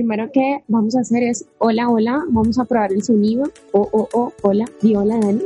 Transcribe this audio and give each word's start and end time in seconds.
primero 0.00 0.30
que 0.32 0.64
vamos 0.66 0.96
a 0.96 1.00
hacer 1.00 1.22
es, 1.24 1.44
hola, 1.58 1.90
hola, 1.90 2.24
vamos 2.28 2.58
a 2.58 2.64
probar 2.64 2.90
el 2.90 3.02
sonido. 3.02 3.44
Oh, 3.72 3.86
oh, 3.92 4.08
oh, 4.14 4.32
hola, 4.40 4.64
di 4.80 4.96
hola, 4.96 5.18
Dani. 5.18 5.42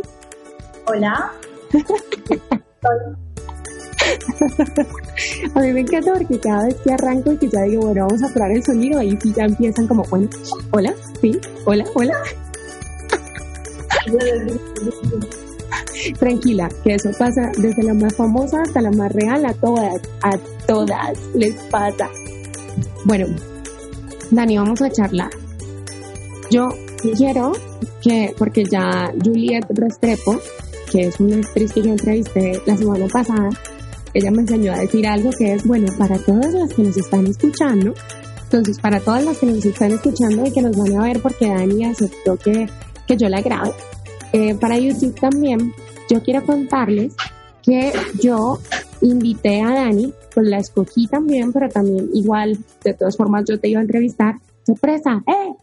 Hola. 0.86 1.32
a 5.54 5.60
mí 5.60 5.72
me 5.72 5.80
encanta 5.80 6.12
porque 6.12 6.38
cada 6.38 6.67
vez 6.67 6.76
que 6.76 6.92
arranco 6.92 7.32
y 7.32 7.38
que 7.38 7.48
ya 7.48 7.62
digo, 7.62 7.86
bueno, 7.86 8.06
vamos 8.06 8.22
a 8.22 8.32
probar 8.32 8.52
el 8.52 8.62
sonido, 8.62 9.00
ahí 9.00 9.18
sí 9.20 9.32
ya 9.36 9.46
empiezan 9.46 9.88
como, 9.88 10.04
bueno, 10.04 10.29
hola, 10.71 10.95
sí, 11.21 11.36
hola, 11.64 11.84
hola. 11.95 12.14
Tranquila, 16.21 16.68
que 16.84 16.95
eso 16.95 17.11
pasa 17.18 17.50
desde 17.59 17.82
la 17.82 17.95
más 17.95 18.14
famosa 18.14 18.62
hasta 18.62 18.80
la 18.80 18.93
más 18.93 19.12
real, 19.12 19.46
a 19.46 19.55
todas, 19.55 20.00
a 20.23 20.39
todas 20.68 21.18
les 21.34 21.57
pasa. 21.64 22.09
Bueno, 23.05 23.27
Dani, 24.34 24.58
vamos 24.58 24.82
a 24.82 24.90
charlar. 24.90 25.30
Yo 26.50 26.68
quiero 27.16 27.52
que, 28.02 28.34
porque 28.36 28.64
ya 28.64 29.12
Juliet 29.22 29.64
Restrepo, 29.70 30.40
que 30.90 31.02
es 31.02 31.20
una 31.20 31.36
actriz 31.36 31.72
que 31.72 31.82
yo 31.82 31.90
entrevisté 31.90 32.61
la 32.66 32.77
semana 32.77 33.06
pasada, 33.06 33.48
ella 34.12 34.30
me 34.30 34.42
enseñó 34.42 34.73
a 34.73 34.78
decir 34.78 35.06
algo 35.06 35.30
que 35.30 35.52
es 35.52 35.65
bueno 35.65 35.92
para 35.98 36.19
todas 36.19 36.52
las 36.52 36.73
que 36.73 36.83
nos 36.83 36.97
están 36.97 37.27
escuchando. 37.27 37.95
Entonces, 38.42 38.78
para 38.78 39.01
todas 39.01 39.25
las 39.25 39.39
que 39.39 39.47
nos 39.47 39.65
están 39.65 39.92
escuchando 39.92 40.47
y 40.47 40.51
que 40.51 40.62
nos 40.62 40.77
van 40.77 40.98
a 40.98 41.03
ver 41.05 41.20
porque 41.20 41.48
Dani 41.48 41.84
aceptó 41.84 42.37
que, 42.37 42.69
que 43.06 43.16
yo 43.16 43.28
la 43.28 43.41
grabe, 43.41 43.73
eh, 44.33 44.55
para 44.56 44.78
YouTube 44.78 45.19
también, 45.20 45.73
yo 46.11 46.23
quiero 46.23 46.45
contarles 46.45 47.14
que 47.62 47.92
yo 48.20 48.59
invité 49.01 49.62
a 49.62 49.70
Dani, 49.70 50.12
pues 50.34 50.48
la 50.48 50.59
escogí 50.59 51.06
también, 51.06 51.52
pero 51.52 51.69
también 51.69 52.11
igual, 52.12 52.59
de 52.83 52.95
todas 52.95 53.16
formas, 53.16 53.45
yo 53.48 53.59
te 53.59 53.69
iba 53.69 53.79
a 53.79 53.83
entrevistar. 53.83 54.37
¡Sorpresa! 54.66 55.23
¡Eh! 55.27 55.55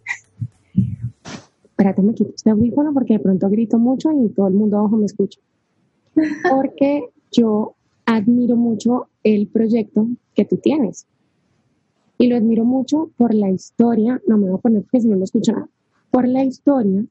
Espérate, 1.64 2.02
me 2.02 2.14
quito 2.14 2.32
este 2.36 2.52
audífono 2.52 2.94
porque 2.94 3.14
de 3.14 3.20
pronto 3.20 3.50
grito 3.50 3.78
mucho 3.78 4.12
y 4.12 4.30
todo 4.30 4.48
el 4.48 4.54
mundo 4.54 4.78
abajo 4.78 4.98
me 4.98 5.06
escucha. 5.06 5.40
Porque 6.50 7.06
yo 7.32 7.76
admiro 8.06 8.56
mucho 8.56 9.08
el 9.24 9.48
proyecto 9.48 10.08
que 10.36 10.46
tú 10.46 10.58
tienes. 10.58 11.08
Y 12.18 12.28
lo 12.28 12.38
admiro 12.38 12.66
mucho 12.66 13.10
por 13.18 13.34
la 13.34 13.50
historia, 13.50 14.22
no 14.28 14.38
me 14.38 14.50
voy 14.50 14.60
a 14.60 14.62
poner 14.62 14.84
porque 14.84 15.02
si 15.02 15.08
no 15.08 15.16
lo 15.16 15.24
escuchan, 15.24 15.70
por 16.12 16.28
la 16.28 16.44
historia 16.44 17.04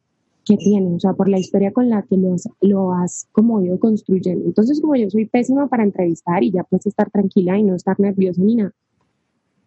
que 0.50 0.56
tiene, 0.56 0.96
o 0.96 0.98
sea, 0.98 1.12
por 1.12 1.28
la 1.28 1.38
historia 1.38 1.70
con 1.70 1.88
la 1.88 2.02
que 2.02 2.16
lo 2.16 2.34
has, 2.34 2.48
lo 2.60 2.92
has 2.92 3.28
como 3.30 3.62
ido 3.62 3.78
construyendo. 3.78 4.46
Entonces, 4.46 4.80
como 4.80 4.96
yo 4.96 5.08
soy 5.08 5.26
pésima 5.26 5.68
para 5.68 5.84
entrevistar 5.84 6.42
y 6.42 6.50
ya 6.50 6.64
puedes 6.64 6.86
estar 6.86 7.08
tranquila 7.08 7.56
y 7.56 7.62
no 7.62 7.76
estar 7.76 8.00
nerviosa 8.00 8.42
ni 8.42 8.56
nada, 8.56 8.72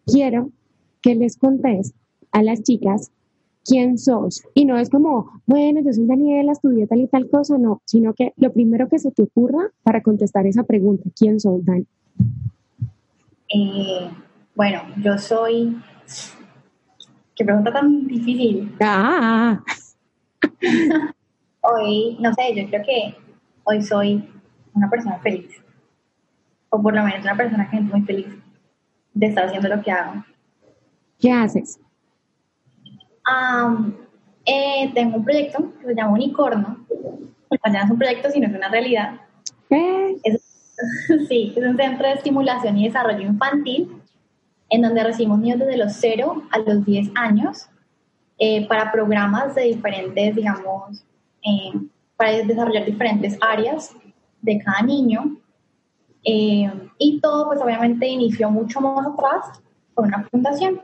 quiero 0.04 0.50
que 1.00 1.14
les 1.14 1.38
contés 1.38 1.94
a 2.32 2.42
las 2.42 2.62
chicas 2.62 3.10
quién 3.64 3.96
sos. 3.96 4.42
Y 4.52 4.66
no 4.66 4.76
es 4.76 4.90
como, 4.90 5.40
bueno, 5.46 5.80
yo 5.80 5.90
soy 5.90 6.04
Daniela, 6.04 6.52
estudié 6.52 6.86
tal 6.86 7.00
y 7.00 7.06
tal 7.06 7.30
cosa, 7.30 7.56
no, 7.56 7.80
sino 7.86 8.12
que 8.12 8.34
lo 8.36 8.52
primero 8.52 8.86
que 8.90 8.98
se 8.98 9.10
te 9.10 9.22
ocurra 9.22 9.70
para 9.84 10.02
contestar 10.02 10.46
esa 10.46 10.64
pregunta, 10.64 11.08
¿quién 11.18 11.40
sos, 11.40 11.64
Dani? 11.64 11.86
Eh, 13.48 14.10
bueno, 14.54 14.82
yo 15.02 15.16
soy... 15.16 15.78
Qué 17.34 17.42
pregunta 17.42 17.72
tan 17.72 18.06
difícil. 18.06 18.70
Ah. 18.80 19.64
hoy, 21.60 22.16
no 22.20 22.32
sé, 22.34 22.54
yo 22.54 22.68
creo 22.68 22.84
que 22.84 23.16
hoy 23.64 23.82
soy 23.82 24.28
una 24.74 24.88
persona 24.90 25.18
feliz. 25.18 25.62
O 26.70 26.82
por 26.82 26.94
lo 26.94 27.02
menos 27.02 27.22
una 27.22 27.36
persona 27.36 27.70
que 27.70 27.76
es 27.76 27.82
muy 27.82 28.02
feliz 28.02 28.26
de 29.12 29.26
estar 29.26 29.46
haciendo 29.46 29.68
lo 29.68 29.82
que 29.82 29.90
hago. 29.90 30.24
¿Qué 31.18 31.32
haces? 31.32 31.78
Eh, 34.46 34.90
tengo 34.94 35.16
un 35.16 35.24
proyecto 35.24 35.72
que 35.80 35.86
se 35.86 35.94
llama 35.94 36.12
Unicorno. 36.12 36.86
no 36.88 37.78
es 37.78 37.90
un 37.90 37.98
proyecto, 37.98 38.30
sino 38.30 38.46
es 38.46 38.54
una 38.54 38.68
realidad. 38.68 39.20
sí, 41.28 41.52
es 41.56 41.66
un 41.66 41.76
centro 41.76 42.06
de 42.06 42.14
estimulación 42.14 42.76
y 42.76 42.86
desarrollo 42.86 43.22
infantil 43.22 43.90
en 44.70 44.82
donde 44.82 45.04
recibimos 45.04 45.38
niños 45.38 45.60
desde 45.60 45.76
los 45.76 45.92
0 45.94 46.42
a 46.50 46.58
los 46.58 46.84
10 46.84 47.10
años 47.14 47.68
eh, 48.38 48.66
para 48.66 48.90
programas 48.90 49.54
de 49.54 49.62
diferentes, 49.62 50.34
digamos, 50.34 51.04
eh, 51.42 51.72
para 52.16 52.42
desarrollar 52.42 52.84
diferentes 52.84 53.38
áreas 53.40 53.94
de 54.42 54.58
cada 54.58 54.82
niño. 54.82 55.36
Eh, 56.24 56.70
y 56.98 57.20
todo, 57.20 57.48
pues 57.48 57.60
obviamente 57.60 58.06
inició 58.08 58.50
mucho 58.50 58.80
más 58.80 59.06
atrás 59.06 59.62
con 59.94 60.06
una 60.06 60.24
fundación. 60.30 60.80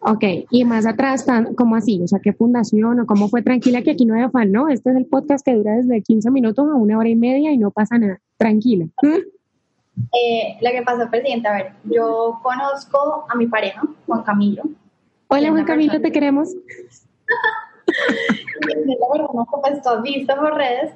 Ok, 0.00 0.24
y 0.50 0.64
más 0.64 0.86
atrás, 0.86 1.26
¿cómo 1.56 1.74
así? 1.74 2.00
O 2.02 2.06
sea, 2.06 2.20
¿qué 2.20 2.32
fundación 2.32 3.00
o 3.00 3.06
cómo 3.06 3.28
fue? 3.28 3.42
Tranquila 3.42 3.82
que 3.82 3.90
aquí 3.90 4.06
no 4.06 4.14
hay 4.14 4.22
afán, 4.22 4.52
¿no? 4.52 4.68
Este 4.68 4.90
es 4.90 4.96
el 4.96 5.06
podcast 5.06 5.44
que 5.44 5.54
dura 5.54 5.74
desde 5.74 6.02
15 6.02 6.30
minutos 6.30 6.68
a 6.70 6.74
una 6.74 6.96
hora 6.98 7.08
y 7.08 7.16
media 7.16 7.52
y 7.52 7.58
no 7.58 7.72
pasa 7.72 7.98
nada. 7.98 8.20
Tranquila. 8.36 8.86
Eh, 9.02 10.56
lo 10.60 10.70
que 10.70 10.82
pasa, 10.82 11.10
Presidente, 11.10 11.48
a 11.48 11.52
ver, 11.52 11.72
yo 11.84 12.38
conozco 12.42 13.26
a 13.28 13.34
mi 13.34 13.48
pareja, 13.48 13.82
Juan 14.06 14.22
Camilo, 14.22 14.62
Hola 15.30 15.50
Juan 15.50 15.66
Camilo, 15.66 16.00
te 16.00 16.10
queremos. 16.10 16.54
pues 19.60 19.82
tú 19.82 19.88
has 19.90 20.02
visto 20.02 20.34
por 20.34 20.54
redes. 20.54 20.94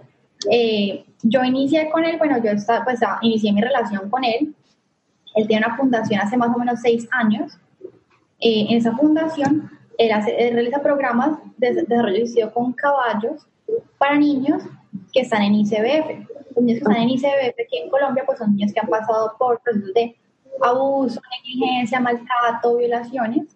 Eh, 0.51 1.05
yo 1.23 1.45
inicié 1.45 1.91
con 1.91 2.03
él, 2.07 2.17
bueno, 2.17 2.39
yo 2.39 2.53
pues, 2.85 3.01
inicié 3.21 3.53
mi 3.53 3.61
relación 3.61 4.09
con 4.09 4.25
él. 4.25 4.55
Él 5.35 5.47
tiene 5.47 5.67
una 5.67 5.77
fundación 5.77 6.19
hace 6.23 6.39
más 6.39 6.49
o 6.57 6.59
menos 6.59 6.81
seis 6.81 7.07
años. 7.11 7.59
Eh, 8.41 8.69
en 8.71 8.79
esa 8.79 8.97
fundación, 8.97 9.71
él, 9.99 10.11
realiza 10.55 10.81
programas 10.81 11.39
de 11.59 11.85
desarrollo 11.85 12.25
de 12.25 12.51
con 12.55 12.73
caballos 12.73 13.47
para 13.99 14.17
niños 14.17 14.63
que 15.13 15.21
están 15.21 15.43
en 15.43 15.57
ICBF. 15.57 16.27
Los 16.57 16.65
niños 16.65 16.79
que 16.79 16.91
están 16.91 16.97
en 16.97 17.11
ICBF 17.11 17.55
aquí 17.67 17.79
en 17.85 17.91
Colombia, 17.91 18.23
pues 18.25 18.39
son 18.39 18.57
niños 18.57 18.73
que 18.73 18.81
han 18.81 18.89
pasado 18.89 19.35
por 19.39 19.61
procesos 19.61 19.93
de 19.93 20.17
abuso, 20.63 21.21
negligencia, 21.31 22.01
maltrato, 22.01 22.79
violaciones 22.79 23.55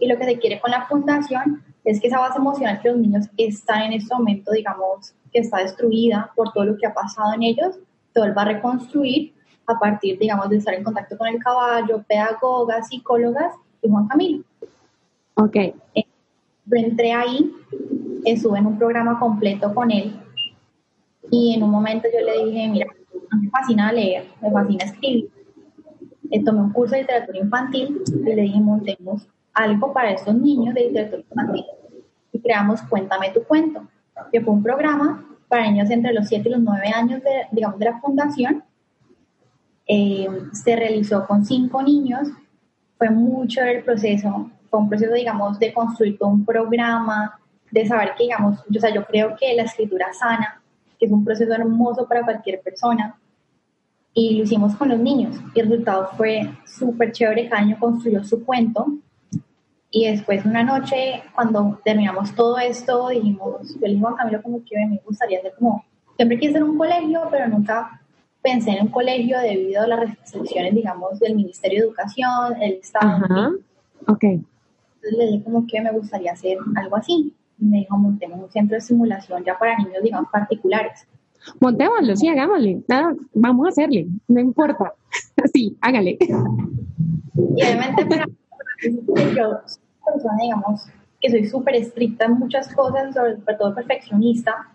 y 0.00 0.06
lo 0.06 0.18
que 0.18 0.24
se 0.24 0.38
quiere 0.38 0.60
con 0.60 0.70
la 0.70 0.86
fundación 0.86 1.62
es 1.84 2.00
que 2.00 2.08
esa 2.08 2.18
base 2.18 2.38
emocional 2.38 2.80
que 2.80 2.90
los 2.90 2.98
niños 2.98 3.26
están 3.36 3.82
en 3.82 3.92
este 3.94 4.14
momento, 4.14 4.52
digamos, 4.52 5.14
que 5.32 5.40
está 5.40 5.58
destruida 5.58 6.30
por 6.34 6.52
todo 6.52 6.64
lo 6.64 6.76
que 6.76 6.86
ha 6.86 6.94
pasado 6.94 7.34
en 7.34 7.42
ellos, 7.42 7.78
se 8.12 8.20
vuelva 8.20 8.42
a 8.42 8.46
reconstruir 8.46 9.34
a 9.66 9.78
partir, 9.78 10.18
digamos, 10.18 10.48
de 10.48 10.56
estar 10.56 10.74
en 10.74 10.84
contacto 10.84 11.16
con 11.16 11.28
el 11.28 11.38
caballo, 11.38 12.04
pedagogas, 12.08 12.88
psicólogas 12.88 13.54
y 13.82 13.88
Juan 13.88 14.08
Camilo. 14.08 14.44
Ok. 15.34 15.56
Yo 15.94 16.76
entré 16.76 17.12
ahí, 17.12 17.52
estuve 18.24 18.58
en 18.58 18.66
un 18.66 18.78
programa 18.78 19.18
completo 19.18 19.72
con 19.74 19.90
él 19.90 20.20
y 21.30 21.54
en 21.54 21.62
un 21.62 21.70
momento 21.70 22.08
yo 22.12 22.24
le 22.24 22.44
dije, 22.44 22.68
mira, 22.68 22.86
me 23.40 23.50
fascina 23.50 23.92
leer, 23.92 24.24
me 24.40 24.50
fascina 24.50 24.84
escribir. 24.84 25.30
Eh, 26.30 26.42
tomé 26.42 26.60
un 26.60 26.72
curso 26.72 26.94
de 26.94 27.02
literatura 27.02 27.38
infantil 27.38 28.02
y 28.08 28.34
le 28.34 28.42
dije, 28.42 28.60
montemos 28.60 29.28
algo 29.56 29.92
para 29.92 30.10
estos 30.12 30.34
niños 30.34 30.74
de 30.74 30.82
literatura 30.82 31.22
infantil. 31.22 31.64
Y 32.30 32.38
creamos 32.38 32.82
Cuéntame 32.82 33.30
tu 33.30 33.42
cuento, 33.42 33.88
que 34.30 34.40
fue 34.40 34.52
un 34.52 34.62
programa 34.62 35.24
para 35.48 35.64
niños 35.70 35.90
entre 35.90 36.12
los 36.12 36.28
7 36.28 36.48
y 36.48 36.52
los 36.52 36.60
9 36.60 36.88
años 36.94 37.22
de, 37.22 37.46
digamos, 37.50 37.78
de 37.78 37.84
la 37.86 37.98
fundación. 38.00 38.62
Eh, 39.88 40.28
se 40.52 40.76
realizó 40.76 41.26
con 41.26 41.44
cinco 41.44 41.82
niños, 41.82 42.28
fue 42.98 43.08
mucho 43.08 43.62
el 43.62 43.82
proceso, 43.82 44.50
fue 44.68 44.80
un 44.80 44.88
proceso, 44.88 45.14
digamos, 45.14 45.58
de 45.58 45.72
construir 45.72 46.18
todo 46.18 46.28
un 46.28 46.44
programa, 46.44 47.38
de 47.70 47.86
saber 47.86 48.12
que, 48.16 48.24
digamos, 48.24 48.58
yo, 48.68 48.78
o 48.78 48.80
sea, 48.80 48.92
yo 48.92 49.04
creo 49.06 49.36
que 49.36 49.54
la 49.54 49.62
escritura 49.62 50.12
sana, 50.12 50.60
que 50.98 51.06
es 51.06 51.12
un 51.12 51.24
proceso 51.24 51.52
hermoso 51.52 52.06
para 52.06 52.24
cualquier 52.24 52.60
persona, 52.60 53.16
y 54.12 54.36
lo 54.36 54.44
hicimos 54.44 54.74
con 54.74 54.88
los 54.88 54.98
niños, 54.98 55.36
y 55.54 55.60
el 55.60 55.68
resultado 55.68 56.10
fue 56.16 56.50
súper 56.66 57.12
chévere, 57.12 57.48
cada 57.48 57.62
niño 57.62 57.76
construyó 57.78 58.24
su 58.24 58.44
cuento, 58.44 58.86
y 59.90 60.10
después 60.10 60.44
una 60.44 60.64
noche, 60.64 61.22
cuando 61.34 61.80
terminamos 61.84 62.34
todo 62.34 62.58
esto, 62.58 63.08
dijimos, 63.08 63.74
yo 63.74 63.86
le 63.86 63.94
dije 63.94 64.04
a 64.06 64.16
Camilo 64.16 64.42
como 64.42 64.64
que 64.64 64.76
me 64.86 65.00
gustaría 65.04 65.38
hacer 65.38 65.54
como, 65.58 65.84
siempre 66.16 66.38
quise 66.38 66.50
hacer 66.50 66.64
un 66.64 66.76
colegio, 66.76 67.22
pero 67.30 67.48
nunca 67.48 68.00
pensé 68.42 68.70
en 68.72 68.82
un 68.82 68.88
colegio 68.88 69.38
debido 69.40 69.82
a 69.82 69.86
las 69.86 70.00
restricciones, 70.00 70.74
digamos, 70.74 71.18
del 71.18 71.34
Ministerio 71.34 71.80
de 71.80 71.86
Educación, 71.86 72.62
el 72.62 72.72
Estado. 72.74 73.24
Ajá. 73.24 73.50
Ok. 74.08 74.22
Entonces 74.22 75.18
le 75.18 75.26
dije 75.26 75.44
como 75.44 75.66
que 75.66 75.80
me 75.80 75.92
gustaría 75.92 76.32
hacer 76.32 76.58
algo 76.76 76.96
así. 76.96 77.34
Y 77.58 77.64
me 77.64 77.78
dijo, 77.78 77.96
montemos 77.96 78.38
un 78.40 78.50
centro 78.50 78.74
de 78.74 78.80
simulación 78.80 79.42
ya 79.44 79.58
para 79.58 79.78
niños, 79.78 80.02
digamos, 80.02 80.30
particulares. 80.30 81.06
Montémoslo, 81.60 82.16
sí, 82.16 82.28
hagámosle. 82.28 82.82
Nada, 82.86 83.14
vamos 83.34 83.66
a 83.66 83.68
hacerle, 83.70 84.08
no 84.28 84.40
importa. 84.40 84.92
Sí, 85.52 85.76
hágale. 85.80 86.18
Y 86.20 86.32
obviamente 87.62 88.04
para 88.04 88.26
yo 88.82 89.60
persona, 90.04 90.36
digamos, 90.40 90.86
que 91.20 91.30
soy 91.30 91.46
súper 91.46 91.76
estricta 91.76 92.26
en 92.26 92.38
muchas 92.38 92.72
cosas, 92.74 93.14
sobre, 93.14 93.36
todo 93.56 93.74
perfeccionista, 93.74 94.68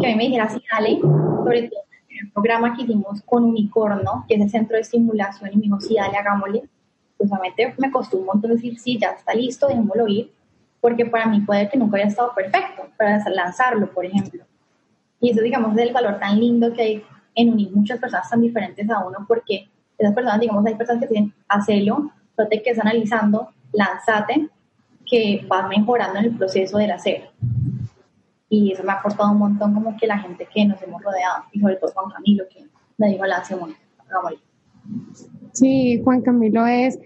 que 0.00 0.06
a 0.06 0.10
mí 0.10 0.16
me 0.16 0.24
dijera 0.24 0.44
así, 0.44 0.62
dale, 0.70 1.00
sobre 1.00 1.68
todo 1.68 1.80
en 2.08 2.26
el 2.26 2.32
programa 2.32 2.76
que 2.76 2.82
hicimos 2.82 3.22
con 3.22 3.44
Unicorno, 3.44 4.24
que 4.28 4.34
es 4.34 4.40
el 4.40 4.50
centro 4.50 4.76
de 4.76 4.84
simulación, 4.84 5.50
y 5.52 5.56
me 5.56 5.62
dijo, 5.62 5.80
sí, 5.80 5.96
dale, 5.96 6.16
hagámosle. 6.16 6.68
pues 7.16 7.30
obviamente 7.30 7.74
me 7.78 7.90
costó 7.90 8.18
un 8.18 8.26
montón 8.26 8.52
decir, 8.52 8.78
sí, 8.78 8.98
ya 8.98 9.10
está 9.10 9.34
listo, 9.34 9.66
dejémoslo 9.66 10.08
ir, 10.08 10.32
porque 10.80 11.06
para 11.06 11.26
mí 11.26 11.40
puede 11.40 11.68
que 11.68 11.76
nunca 11.76 11.98
haya 11.98 12.06
estado 12.06 12.34
perfecto 12.34 12.88
para 12.96 13.22
lanzarlo, 13.30 13.90
por 13.92 14.04
ejemplo. 14.04 14.44
Y 15.20 15.30
eso, 15.30 15.42
digamos, 15.42 15.76
es 15.76 15.86
el 15.86 15.92
valor 15.92 16.18
tan 16.18 16.38
lindo 16.40 16.72
que 16.72 16.82
hay 16.82 17.04
en 17.34 17.52
unir 17.52 17.70
muchas 17.72 17.98
personas 17.98 18.28
tan 18.30 18.40
diferentes 18.40 18.88
a 18.90 19.06
uno, 19.06 19.24
porque 19.28 19.68
esas 19.98 20.14
personas, 20.14 20.40
digamos, 20.40 20.64
hay 20.66 20.74
personas 20.74 21.02
que 21.02 21.08
dicen, 21.08 21.34
hacelo, 21.48 22.10
no 22.40 22.48
te 22.48 22.62
quedes 22.62 22.78
analizando, 22.78 23.48
lánzate, 23.72 24.48
que 25.06 25.44
vas 25.48 25.68
mejorando 25.68 26.18
en 26.18 26.26
el 26.26 26.36
proceso 26.36 26.78
del 26.78 26.90
hacer. 26.90 27.28
Y 28.48 28.72
eso 28.72 28.82
me 28.82 28.92
ha 28.92 28.96
aportado 28.96 29.30
un 29.32 29.38
montón 29.38 29.74
como 29.74 29.96
que 29.96 30.06
la 30.06 30.18
gente 30.18 30.48
que 30.52 30.64
nos 30.64 30.80
hemos 30.82 31.02
rodeado, 31.02 31.44
y 31.52 31.60
sobre 31.60 31.76
todo 31.76 31.92
Juan 31.92 32.10
Camilo, 32.10 32.44
que 32.52 32.64
me 32.98 33.08
dijo, 33.08 33.24
lancemos, 33.24 33.70
hagámoslo. 33.98 34.38
Sí, 35.52 36.00
Juan 36.02 36.22
Camilo 36.22 36.66
es, 36.66 36.98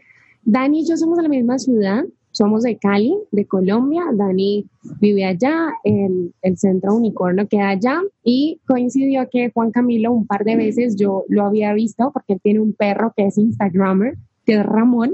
Dani 0.43 0.81
y 0.81 0.87
yo 0.87 0.97
somos 0.97 1.17
de 1.17 1.25
la 1.25 1.29
misma 1.29 1.59
ciudad, 1.59 2.05
somos 2.31 2.63
de 2.63 2.77
Cali, 2.79 3.17
de 3.31 3.47
Colombia. 3.47 4.05
Dani 4.13 4.67
vive 5.01 5.25
allá, 5.25 5.69
el, 5.85 6.35
el 6.43 6.59
centro 6.59 6.95
unicornio 6.95 7.49
queda 7.49 7.71
allá 7.71 8.01
y 8.23 8.61
coincidió 8.67 9.29
que 9.31 9.51
Juan 9.53 9.71
Camilo 9.71 10.13
un 10.13 10.27
par 10.27 10.45
de 10.45 10.57
veces 10.57 10.97
yo 10.97 11.25
lo 11.29 11.45
había 11.45 11.73
visto 11.73 12.11
porque 12.13 12.35
él 12.35 12.41
tiene 12.43 12.61
un 12.61 12.73
perro 12.73 13.13
que 13.17 13.27
es 13.27 13.39
Instagrammer, 13.39 14.17
que 14.45 14.55
es 14.55 14.65
Ramón. 14.65 15.13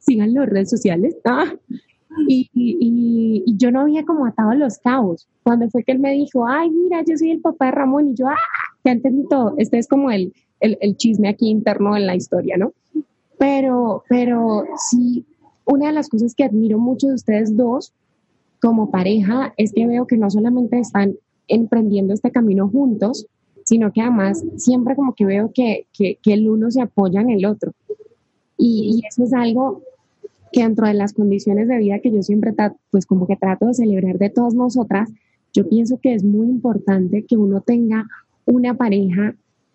Sigan 0.00 0.34
las 0.34 0.48
redes 0.48 0.70
sociales. 0.70 1.16
Ah. 1.24 1.52
Y, 2.26 2.50
y, 2.52 3.44
yo 3.56 3.70
no 3.70 3.82
había 3.82 4.04
como 4.04 4.26
atado 4.26 4.54
los 4.54 4.78
cabos. 4.78 5.28
Cuando 5.42 5.68
fue 5.70 5.84
que 5.84 5.92
él 5.92 6.00
me 6.00 6.12
dijo, 6.12 6.46
ay, 6.48 6.70
mira, 6.70 7.02
yo 7.06 7.16
soy 7.16 7.30
el 7.30 7.40
papá 7.40 7.66
de 7.66 7.72
Ramón, 7.72 8.08
y 8.08 8.14
yo, 8.14 8.26
ah, 8.26 8.36
ya 8.84 8.92
entendí 8.92 9.28
todo. 9.28 9.54
Este 9.56 9.78
es 9.78 9.86
como 9.86 10.10
el, 10.10 10.32
el 10.60 10.96
chisme 10.96 11.28
aquí 11.28 11.48
interno 11.48 11.96
en 11.96 12.06
la 12.06 12.16
historia, 12.16 12.56
¿no? 12.56 12.72
Pero, 13.38 14.02
pero 14.08 14.64
sí, 14.90 15.24
una 15.64 15.88
de 15.88 15.92
las 15.92 16.08
cosas 16.08 16.34
que 16.34 16.44
admiro 16.44 16.78
mucho 16.78 17.08
de 17.08 17.14
ustedes 17.14 17.56
dos 17.56 17.92
como 18.60 18.90
pareja 18.90 19.54
es 19.56 19.72
que 19.72 19.86
veo 19.86 20.06
que 20.06 20.16
no 20.16 20.28
solamente 20.30 20.78
están 20.78 21.14
emprendiendo 21.46 22.12
este 22.12 22.30
camino 22.30 22.68
juntos, 22.68 23.26
sino 23.64 23.92
que 23.92 24.00
además 24.00 24.44
siempre 24.56 24.96
como 24.96 25.14
que 25.14 25.24
veo 25.24 25.52
que, 25.54 25.86
que, 25.92 26.18
el 26.24 26.48
uno 26.48 26.70
se 26.70 26.80
apoya 26.80 27.20
en 27.20 27.30
el 27.30 27.46
otro. 27.46 27.72
Y, 28.58 29.02
eso 29.08 29.24
es 29.24 29.32
algo 29.32 29.82
que 30.52 30.62
dentro 30.62 30.86
de 30.86 30.94
las 30.94 31.12
condiciones 31.12 31.68
de 31.68 31.78
vida 31.78 32.00
que 32.00 32.10
yo 32.10 32.22
siempre 32.22 32.52
pues 32.90 33.06
como 33.06 33.26
que 33.26 33.36
trato 33.36 33.66
de 33.66 33.74
celebrar 33.74 34.18
de 34.18 34.30
todas 34.30 34.54
nosotras, 34.54 35.08
yo 35.52 35.68
pienso 35.68 35.98
que 35.98 36.14
es 36.14 36.24
muy 36.24 36.46
importante 36.46 37.24
que 37.24 37.36
uno 37.36 37.60
tenga 37.60 38.06
una 38.44 38.74
pareja 38.74 39.34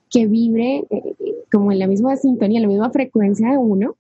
que 0.10 0.28
vibre 0.28 0.86
eh, 0.90 1.16
como 1.52 1.72
en 1.72 1.80
la 1.80 1.88
misma 1.88 2.16
sintonía, 2.18 2.60
en 2.60 2.64
la 2.64 2.70
misma 2.70 2.90
frecuencia 2.92 3.52
de 3.52 3.58
uno, 3.58 3.96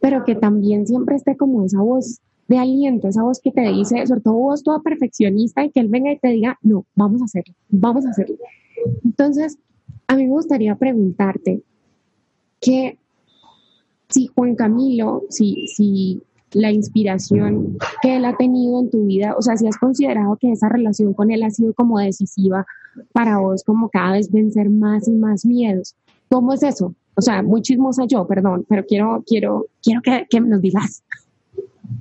pero 0.00 0.24
que 0.24 0.34
también 0.34 0.86
siempre 0.86 1.16
esté 1.16 1.36
como 1.36 1.64
esa 1.64 1.80
voz 1.80 2.20
de 2.48 2.58
aliento, 2.58 3.08
esa 3.08 3.22
voz 3.22 3.40
que 3.40 3.50
te 3.50 3.62
dice, 3.62 4.06
sobre 4.06 4.20
todo 4.20 4.34
vos 4.34 4.62
toda 4.62 4.80
perfeccionista, 4.80 5.64
y 5.64 5.70
que 5.70 5.80
él 5.80 5.88
venga 5.88 6.12
y 6.12 6.18
te 6.18 6.28
diga, 6.28 6.58
no, 6.62 6.84
vamos 6.94 7.22
a 7.22 7.24
hacerlo, 7.24 7.54
vamos 7.68 8.06
a 8.06 8.10
hacerlo. 8.10 8.36
Entonces, 9.04 9.58
a 10.06 10.16
mí 10.16 10.24
me 10.24 10.30
gustaría 10.30 10.76
preguntarte 10.76 11.62
que 12.60 12.98
si 14.08 14.28
Juan 14.28 14.54
Camilo, 14.54 15.22
si, 15.30 15.66
si 15.68 16.22
la 16.52 16.70
inspiración 16.70 17.76
que 18.02 18.16
él 18.16 18.24
ha 18.24 18.36
tenido 18.36 18.80
en 18.80 18.90
tu 18.90 19.06
vida, 19.06 19.34
o 19.36 19.42
sea, 19.42 19.56
si 19.56 19.66
has 19.66 19.76
considerado 19.78 20.36
que 20.36 20.52
esa 20.52 20.68
relación 20.68 21.12
con 21.12 21.30
él 21.30 21.42
ha 21.42 21.50
sido 21.50 21.74
como 21.74 21.98
decisiva 21.98 22.66
para 23.12 23.38
vos, 23.38 23.62
como 23.64 23.88
cada 23.88 24.12
vez 24.12 24.30
vencer 24.30 24.70
más 24.70 25.06
y 25.08 25.12
más 25.12 25.44
miedos. 25.44 25.94
¿Cómo 26.30 26.52
es 26.52 26.62
eso? 26.62 26.94
O 27.14 27.22
sea, 27.22 27.42
muy 27.42 27.62
chismosa 27.62 28.04
yo, 28.06 28.26
perdón, 28.26 28.64
pero 28.68 28.84
quiero, 28.84 29.22
quiero, 29.26 29.66
quiero 29.82 30.00
que, 30.02 30.26
que 30.28 30.40
nos 30.40 30.60
digas. 30.60 31.02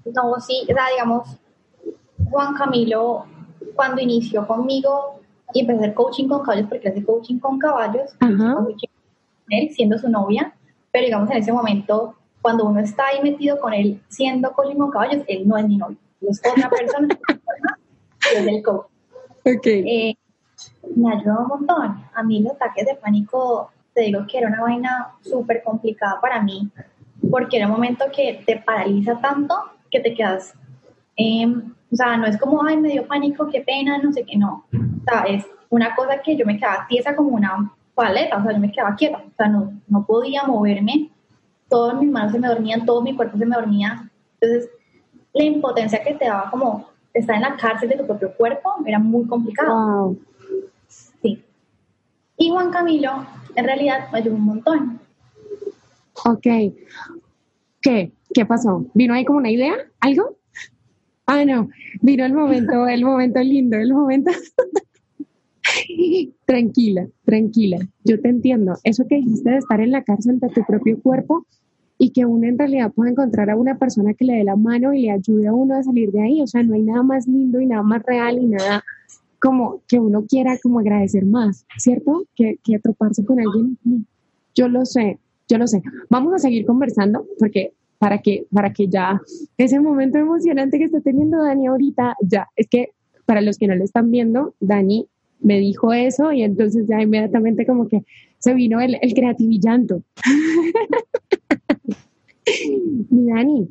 No, 0.06 0.40
sí, 0.40 0.62
o 0.63 0.74
sea, 0.74 0.84
digamos, 0.94 1.38
Juan 2.30 2.54
Camilo, 2.56 3.25
cuando 3.75 4.02
inició 4.02 4.48
conmigo 4.48 5.19
y 5.54 5.62
empecé 5.62 5.80
hacer 5.80 5.94
coaching 5.94 6.28
con 6.28 6.44
caballos, 6.44 6.68
porque 6.69 6.90
hace 6.90 7.04
coaching 7.04 7.40
con 7.40 7.60
caballos, 7.60 8.12
él 9.50 9.69
siendo 9.72 9.98
su 9.98 10.10
novia, 10.10 10.55
pero 10.95 11.07
digamos 11.07 11.30
en 11.30 11.38
ese 11.39 11.51
momento, 11.51 12.15
cuando 12.42 12.63
uno 12.63 12.80
está 12.80 13.07
ahí 13.07 13.21
metido 13.21 13.59
con 13.59 13.74
él 13.74 14.00
siendo 14.07 14.53
coaching 14.53 14.77
con 14.77 14.92
caballos, 14.92 15.24
él 15.27 15.45
no 15.45 15.57
es 15.57 15.68
mi 15.68 15.75
novio, 15.75 15.97
es 16.21 16.39
otra 16.39 16.69
persona, 16.69 17.09
es 18.33 18.47
el 18.47 18.63
coach. 18.63 18.86
Okay. 19.44 19.83
Eh, 19.86 20.18
me 20.95 21.12
ayudó 21.12 21.42
un 21.42 21.47
montón. 21.47 22.01
A 22.13 22.24
mí 22.24 22.42
los 22.42 22.53
ataques 22.53 22.86
de 22.86 22.95
pánico 22.95 23.71
te 23.94 24.03
digo 24.03 24.25
que 24.25 24.38
era 24.38 24.47
una 24.47 24.62
vaina 24.62 25.12
súper 25.19 25.63
complicada 25.63 26.21
para 26.21 26.42
mí, 26.42 26.71
porque 27.30 27.57
era 27.57 27.65
un 27.65 27.74
momento 27.74 28.06
que 28.15 28.42
te 28.45 28.56
paraliza 28.56 29.19
tanto 29.19 29.53
que 29.92 30.00
te 30.00 30.13
quedas, 30.13 30.53
em, 31.18 31.74
o 31.92 31.95
sea, 31.97 32.15
no 32.15 32.25
es 32.25 32.38
como, 32.38 32.63
ay, 32.63 32.77
me 32.77 32.88
dio 32.88 33.06
pánico, 33.06 33.50
qué 33.50 33.59
pena, 33.59 33.97
no 33.97 34.13
sé 34.13 34.24
qué, 34.24 34.38
no. 34.38 34.63
O 34.71 35.03
sea, 35.12 35.24
es 35.24 35.45
una 35.69 35.94
cosa 35.94 36.21
que 36.21 36.38
yo 36.38 36.45
me 36.45 36.57
quedaba 36.57 36.88
tiesa 36.88 37.18
como 37.18 37.31
una 37.31 37.69
paleta, 37.95 38.38
o 38.38 38.44
sea, 38.44 38.51
yo 38.51 38.59
me 38.59 38.71
quedaba 38.71 38.95
quieta, 38.95 39.18
o 39.18 39.36
sea, 39.36 39.47
no, 39.47 39.74
no 39.88 40.06
podía 40.06 40.44
moverme, 40.44 41.09
todas 41.69 42.00
mis 42.00 42.12
manos 42.12 42.33
se 42.33 42.39
me 42.39 42.47
dormían, 42.47 42.86
todo 42.86 43.01
mi 43.01 43.15
cuerpo 43.15 43.38
se 43.38 43.45
me 43.45 43.56
dormía. 43.56 44.09
Entonces, 44.39 44.69
la 45.33 45.44
impotencia 45.44 46.03
que 46.03 46.13
te 46.13 46.25
daba 46.25 46.51
como 46.51 46.88
estar 47.13 47.36
en 47.36 47.42
la 47.42 47.56
cárcel 47.56 47.89
de 47.89 47.97
tu 47.97 48.06
propio 48.06 48.33
cuerpo 48.36 48.69
era 48.86 49.00
muy 49.00 49.25
complicado. 49.25 50.15
Sí. 50.88 51.44
Y 52.38 52.50
Juan 52.50 52.71
Camilo 52.71 53.25
en 53.56 53.65
realidad 53.65 54.09
me 54.12 54.19
ayudó 54.19 54.36
un 54.36 54.45
montón. 54.45 55.00
Ok. 56.25 56.47
¿Qué? 57.81 58.12
¿Qué 58.33 58.45
pasó? 58.45 58.86
¿Vino 58.94 59.13
ahí 59.13 59.25
como 59.25 59.39
una 59.39 59.51
idea? 59.51 59.75
¿Algo? 60.00 60.38
Ah, 61.25 61.44
no. 61.45 61.69
Vino 62.01 62.25
el 62.25 62.33
momento, 62.33 62.88
el 62.88 63.03
momento 63.03 63.39
lindo, 63.39 63.77
el 63.77 63.94
momento. 63.94 64.31
tranquila, 66.45 67.07
tranquila. 67.24 67.77
Yo 68.04 68.19
te 68.22 68.30
entiendo. 68.30 68.75
Eso 68.83 69.06
que 69.07 69.18
dijiste 69.18 69.50
de 69.51 69.57
estar 69.57 69.81
en 69.81 69.92
la 69.92 70.04
cárcel 70.04 70.39
de 70.39 70.50
tu 70.50 70.63
propio 70.66 71.00
cuerpo 71.01 71.45
y 71.98 72.12
que 72.12 72.25
uno 72.25 72.48
en 72.48 72.57
realidad 72.57 72.92
pueda 72.92 73.12
encontrar 73.12 73.50
a 73.50 73.56
una 73.56 73.77
persona 73.77 74.13
que 74.13 74.25
le 74.25 74.33
dé 74.33 74.44
la 74.44 74.56
mano 74.56 74.94
y 74.94 75.04
le 75.04 75.12
ayude 75.12 75.48
a 75.48 75.54
uno 75.54 75.75
a 75.75 75.83
salir 75.83 76.12
de 76.12 76.22
ahí. 76.22 76.42
O 76.42 76.48
sea, 76.48 76.63
no 76.63 76.74
hay 76.75 76.81
nada 76.81 77.04
más 77.04 77.27
lindo 77.27 77.60
y 77.60 77.66
nada 77.66 77.83
más 77.83 78.04
real 78.04 78.38
y 78.39 78.48
nada 78.48 78.83
como 79.39 79.81
que 79.88 80.00
uno 80.00 80.25
quiera 80.25 80.57
como 80.57 80.80
agradecer 80.80 81.25
más, 81.25 81.66
¿cierto? 81.78 82.25
Que, 82.36 82.57
que 82.63 82.75
atroparse 82.75 83.24
con 83.24 83.39
alguien. 83.39 83.78
Yo 84.56 84.68
lo 84.68 84.86
sé, 84.86 85.19
yo 85.48 85.57
lo 85.57 85.68
sé. 85.68 85.83
Vamos 86.10 86.33
a 86.33 86.39
seguir 86.39 86.66
conversando 86.66 87.28
porque 87.38 87.74
para 88.00 88.19
que, 88.19 88.48
para 88.51 88.74
que 88.74 88.88
ya 88.88 89.21
ese 89.57 89.80
momento 89.80 90.18
emocionante 90.18 90.78
que 90.78 90.86
está 90.86 91.00
teniendo 91.00 91.44
Dani 91.44 91.68
ahorita, 91.68 92.16
ya, 92.21 92.50
es 92.56 92.68
que 92.68 92.90
para 93.26 93.42
los 93.42 93.57
que 93.57 93.68
no 93.68 93.76
lo 93.76 93.83
están 93.83 94.11
viendo, 94.11 94.56
Dani 94.59 95.07
me 95.39 95.59
dijo 95.59 95.94
eso 95.94 96.31
y 96.31 96.44
entonces 96.44 96.85
ya 96.87 97.01
inmediatamente 97.01 97.65
como 97.65 97.87
que 97.87 98.04
se 98.39 98.54
vino 98.54 98.81
el, 98.81 98.97
el 99.01 99.13
creativillanto. 99.13 100.04
Mi 103.09 103.25
Dani, 103.25 103.68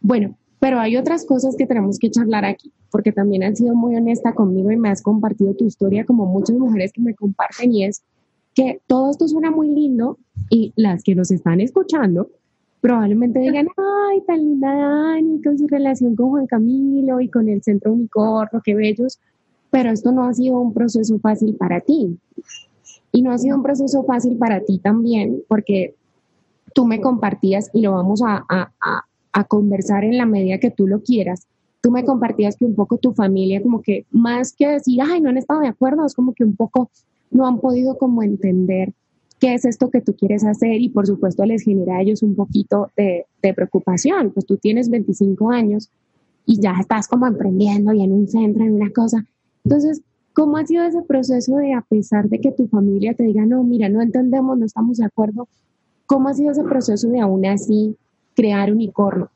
bueno, 0.00 0.36
pero 0.58 0.80
hay 0.80 0.96
otras 0.96 1.24
cosas 1.24 1.54
que 1.56 1.66
tenemos 1.66 1.98
que 1.98 2.10
charlar 2.10 2.44
aquí, 2.44 2.72
porque 2.90 3.12
también 3.12 3.44
has 3.44 3.58
sido 3.58 3.74
muy 3.74 3.96
honesta 3.96 4.34
conmigo 4.34 4.70
y 4.70 4.76
me 4.76 4.88
has 4.88 5.02
compartido 5.02 5.54
tu 5.54 5.66
historia 5.66 6.04
como 6.04 6.26
muchas 6.26 6.56
mujeres 6.56 6.92
que 6.92 7.02
me 7.02 7.14
comparten 7.14 7.72
y 7.72 7.84
es 7.84 8.02
que 8.54 8.80
todo 8.86 9.10
esto 9.10 9.28
suena 9.28 9.50
muy 9.50 9.68
lindo 9.68 10.18
y 10.50 10.72
las 10.76 11.02
que 11.02 11.14
nos 11.14 11.30
están 11.30 11.60
escuchando 11.60 12.30
probablemente 12.80 13.40
digan, 13.40 13.68
ay, 13.76 14.22
tan 14.26 14.38
linda 14.38 14.74
Dani 14.74 15.42
con 15.42 15.58
su 15.58 15.66
relación 15.66 16.16
con 16.16 16.30
Juan 16.30 16.46
Camilo 16.46 17.20
y 17.20 17.28
con 17.28 17.48
el 17.48 17.62
Centro 17.62 17.92
Unicornio, 17.92 18.62
qué 18.64 18.74
bellos, 18.74 19.20
pero 19.70 19.90
esto 19.90 20.12
no 20.12 20.24
ha 20.24 20.34
sido 20.34 20.60
un 20.60 20.72
proceso 20.72 21.18
fácil 21.18 21.54
para 21.54 21.80
ti. 21.80 22.18
Y 23.12 23.22
no 23.22 23.32
ha 23.32 23.38
sido 23.38 23.56
un 23.56 23.62
proceso 23.62 24.04
fácil 24.04 24.36
para 24.36 24.60
ti 24.60 24.78
también, 24.78 25.42
porque 25.48 25.94
tú 26.74 26.86
me 26.86 27.00
compartías 27.00 27.70
y 27.72 27.80
lo 27.82 27.92
vamos 27.92 28.22
a, 28.24 28.44
a 29.36 29.44
conversar 29.44 30.02
en 30.04 30.16
la 30.16 30.24
medida 30.26 30.58
que 30.58 30.70
tú 30.70 30.86
lo 30.86 31.02
quieras. 31.02 31.46
Tú 31.82 31.90
me 31.90 32.04
compartías 32.04 32.56
que 32.56 32.64
un 32.64 32.74
poco 32.74 32.96
tu 32.96 33.12
familia, 33.12 33.62
como 33.62 33.82
que 33.82 34.06
más 34.10 34.54
que 34.54 34.66
decir, 34.66 35.00
ay, 35.02 35.20
no 35.20 35.28
han 35.28 35.36
estado 35.36 35.60
de 35.60 35.68
acuerdo, 35.68 36.06
es 36.06 36.14
como 36.14 36.32
que 36.32 36.42
un 36.42 36.56
poco 36.56 36.90
no 37.30 37.46
han 37.46 37.60
podido 37.60 37.98
como 37.98 38.22
entender 38.22 38.94
qué 39.38 39.54
es 39.54 39.66
esto 39.66 39.90
que 39.90 40.00
tú 40.00 40.14
quieres 40.16 40.44
hacer 40.44 40.80
y 40.80 40.88
por 40.88 41.06
supuesto 41.06 41.44
les 41.44 41.62
genera 41.62 41.96
a 41.96 42.02
ellos 42.02 42.22
un 42.22 42.34
poquito 42.34 42.90
de, 42.96 43.26
de 43.42 43.54
preocupación. 43.54 44.30
Pues 44.30 44.46
tú 44.46 44.56
tienes 44.56 44.88
25 44.88 45.50
años 45.50 45.90
y 46.46 46.60
ya 46.60 46.74
estás 46.80 47.08
como 47.08 47.26
emprendiendo 47.26 47.92
y 47.92 48.02
en 48.02 48.12
un 48.12 48.26
centro, 48.26 48.64
en 48.64 48.72
una 48.72 48.90
cosa. 48.90 49.26
Entonces, 49.66 50.00
¿cómo 50.32 50.58
ha 50.58 50.64
sido 50.64 50.84
ese 50.84 51.02
proceso 51.02 51.56
de 51.56 51.74
a 51.74 51.80
pesar 51.80 52.28
de 52.28 52.40
que 52.40 52.52
tu 52.52 52.68
familia 52.68 53.14
te 53.14 53.24
diga, 53.24 53.44
no, 53.44 53.64
mira, 53.64 53.88
no 53.88 54.00
entendemos, 54.00 54.56
no 54.56 54.64
estamos 54.64 54.98
de 54.98 55.04
acuerdo? 55.04 55.48
¿Cómo 56.06 56.28
ha 56.28 56.34
sido 56.34 56.52
ese 56.52 56.62
proceso 56.62 57.08
de 57.08 57.18
aún 57.18 57.44
así 57.46 57.96
crear 58.36 58.70
unicornio? 58.70 59.28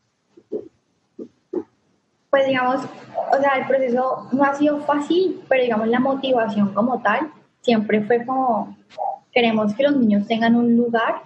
Pues 2.30 2.46
digamos, 2.46 2.76
o 2.76 3.40
sea, 3.40 3.58
el 3.58 3.66
proceso 3.66 4.28
no 4.30 4.44
ha 4.44 4.54
sido 4.54 4.78
fácil, 4.82 5.40
pero 5.48 5.64
digamos 5.64 5.88
la 5.88 5.98
motivación 5.98 6.72
como 6.74 7.02
tal 7.02 7.32
siempre 7.60 8.00
fue 8.04 8.24
como, 8.24 8.76
queremos 9.32 9.74
que 9.74 9.82
los 9.82 9.96
niños 9.96 10.28
tengan 10.28 10.54
un 10.54 10.76
lugar 10.76 11.22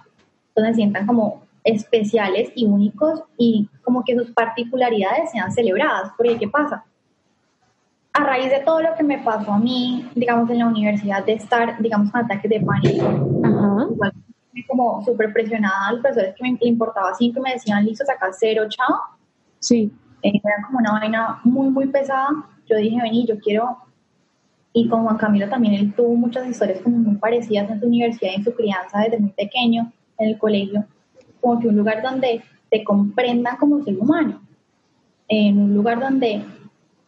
donde 0.55 0.73
sientan 0.73 1.05
como 1.05 1.43
especiales 1.63 2.51
y 2.55 2.65
únicos 2.65 3.21
y 3.37 3.69
como 3.83 4.03
que 4.03 4.15
sus 4.15 4.31
particularidades 4.31 5.29
sean 5.29 5.51
celebradas. 5.51 6.11
Porque, 6.17 6.39
¿qué 6.39 6.47
pasa? 6.47 6.83
A 8.17 8.23
raíz 8.23 8.49
de 8.49 8.59
todo 8.61 8.81
lo 8.81 8.95
que 8.95 9.03
me 9.03 9.19
pasó 9.19 9.53
a 9.53 9.59
mí, 9.59 10.09
digamos, 10.15 10.49
en 10.49 10.59
la 10.59 10.67
universidad, 10.67 11.25
de 11.25 11.33
estar, 11.33 11.81
digamos, 11.81 12.11
con 12.11 12.21
ataques 12.21 12.49
de 12.49 12.61
pánico, 12.61 13.05
igual 13.91 14.13
como 14.67 15.03
súper 15.03 15.33
presionada, 15.33 15.91
los 15.91 16.01
profesores 16.01 16.33
que 16.35 16.43
me 16.43 16.57
importaba 16.61 17.13
cinco 17.13 17.41
me 17.41 17.53
decían, 17.53 17.85
listo, 17.85 18.05
saca 18.05 18.27
cero, 18.31 18.63
chao. 18.69 18.99
Sí. 19.59 19.91
Eh, 20.21 20.31
era 20.43 20.65
como 20.65 20.79
una 20.79 20.93
vaina 20.93 21.39
muy, 21.43 21.69
muy 21.69 21.87
pesada. 21.87 22.29
Yo 22.67 22.77
dije, 22.77 22.97
vení, 23.01 23.25
yo 23.27 23.37
quiero 23.39 23.77
y 24.77 24.89
con 24.89 25.03
Juan 25.03 25.15
Camilo 25.15 25.47
también, 25.47 25.73
él 25.75 25.93
tuvo 25.93 26.15
muchas 26.15 26.45
historias 26.49 26.81
como 26.81 26.97
muy 26.97 27.15
parecidas 27.15 27.71
en 27.71 27.79
su 27.79 27.87
universidad 27.87 28.31
y 28.33 28.35
en 28.35 28.43
su 28.43 28.53
crianza 28.53 28.99
desde 28.99 29.19
muy 29.19 29.31
pequeño, 29.31 29.89
en 30.17 30.29
el 30.29 30.37
colegio, 30.37 30.83
como 31.39 31.61
que 31.61 31.69
un 31.69 31.77
lugar 31.77 32.01
donde 32.01 32.43
te 32.69 32.83
comprendan 32.83 33.55
como 33.55 33.81
ser 33.85 33.97
humano, 33.97 34.41
en 35.29 35.59
un 35.59 35.73
lugar 35.73 36.01
donde 36.01 36.43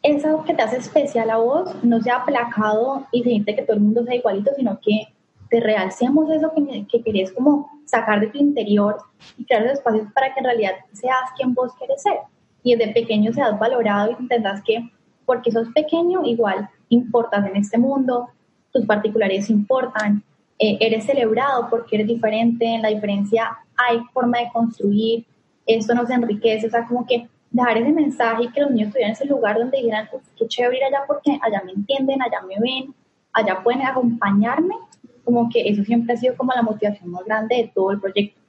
eso 0.03 0.43
que 0.45 0.53
te 0.53 0.61
hace 0.61 0.77
especial 0.77 1.29
a 1.29 1.37
vos 1.37 1.75
no 1.83 2.01
sea 2.01 2.17
aplacado 2.17 3.05
y 3.11 3.23
se 3.23 3.55
que 3.55 3.63
todo 3.63 3.77
el 3.77 3.83
mundo 3.83 4.03
sea 4.03 4.15
igualito, 4.15 4.51
sino 4.55 4.79
que 4.79 5.07
te 5.49 5.59
realcemos 5.59 6.29
eso 6.29 6.51
que, 6.53 6.85
que 6.87 7.03
querés 7.03 7.31
como 7.31 7.69
sacar 7.85 8.19
de 8.19 8.27
tu 8.27 8.37
interior 8.37 8.97
y 9.37 9.45
crear 9.45 9.63
los 9.63 9.73
espacios 9.73 10.07
para 10.13 10.33
que 10.33 10.39
en 10.39 10.45
realidad 10.45 10.71
seas 10.93 11.31
quien 11.35 11.53
vos 11.53 11.71
querés 11.79 12.01
ser. 12.01 12.19
Y 12.63 12.75
desde 12.75 12.93
pequeño 12.93 13.31
seas 13.33 13.57
valorado 13.57 14.11
y 14.11 14.21
entendas 14.21 14.61
que 14.63 14.89
porque 15.25 15.51
sos 15.51 15.67
pequeño, 15.69 16.23
igual 16.23 16.69
importas 16.89 17.45
en 17.45 17.57
este 17.57 17.77
mundo, 17.77 18.29
tus 18.71 18.85
particularidades 18.85 19.49
importan, 19.49 20.23
eh, 20.59 20.77
eres 20.79 21.05
celebrado 21.05 21.67
porque 21.69 21.97
eres 21.97 22.07
diferente, 22.07 22.65
en 22.65 22.81
la 22.81 22.89
diferencia 22.89 23.57
hay 23.75 23.99
forma 24.13 24.39
de 24.39 24.49
construir, 24.51 25.25
esto 25.65 25.93
nos 25.93 26.09
enriquece, 26.09 26.67
o 26.67 26.69
sea, 26.69 26.85
como 26.85 27.05
que 27.05 27.27
dejar 27.51 27.77
ese 27.77 27.91
mensaje 27.91 28.43
y 28.43 28.51
que 28.51 28.61
los 28.61 28.71
niños 28.71 28.87
estuvieran 28.87 29.11
en 29.11 29.13
ese 29.13 29.25
lugar 29.25 29.57
donde 29.57 29.77
dijeran, 29.77 30.09
qué 30.37 30.47
chévere 30.47 30.77
ir 30.77 30.83
allá 30.83 30.99
porque 31.07 31.39
allá 31.41 31.61
me 31.65 31.71
entienden, 31.71 32.21
allá 32.21 32.41
me 32.47 32.59
ven, 32.59 32.93
allá 33.33 33.61
pueden 33.63 33.81
acompañarme, 33.81 34.75
como 35.23 35.49
que 35.49 35.67
eso 35.67 35.83
siempre 35.83 36.13
ha 36.13 36.17
sido 36.17 36.35
como 36.35 36.53
la 36.53 36.61
motivación 36.61 37.11
más 37.11 37.25
grande 37.25 37.55
de 37.55 37.71
todo 37.73 37.91
el 37.91 37.99
proyecto. 37.99 38.39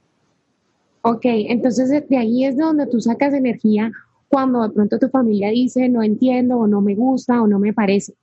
Ok, 1.03 1.23
entonces 1.25 2.09
de 2.09 2.17
ahí 2.17 2.45
es 2.45 2.57
de 2.57 2.65
donde 2.65 2.87
tú 2.87 3.01
sacas 3.01 3.33
energía 3.33 3.91
cuando 4.29 4.63
de 4.63 4.71
pronto 4.71 4.99
tu 4.99 5.09
familia 5.09 5.49
dice 5.49 5.89
no 5.89 6.03
entiendo 6.03 6.59
o 6.59 6.67
no 6.67 6.81
me 6.81 6.95
gusta 6.95 7.41
o 7.41 7.47
no 7.47 7.59
me 7.59 7.73
parece. 7.73 8.15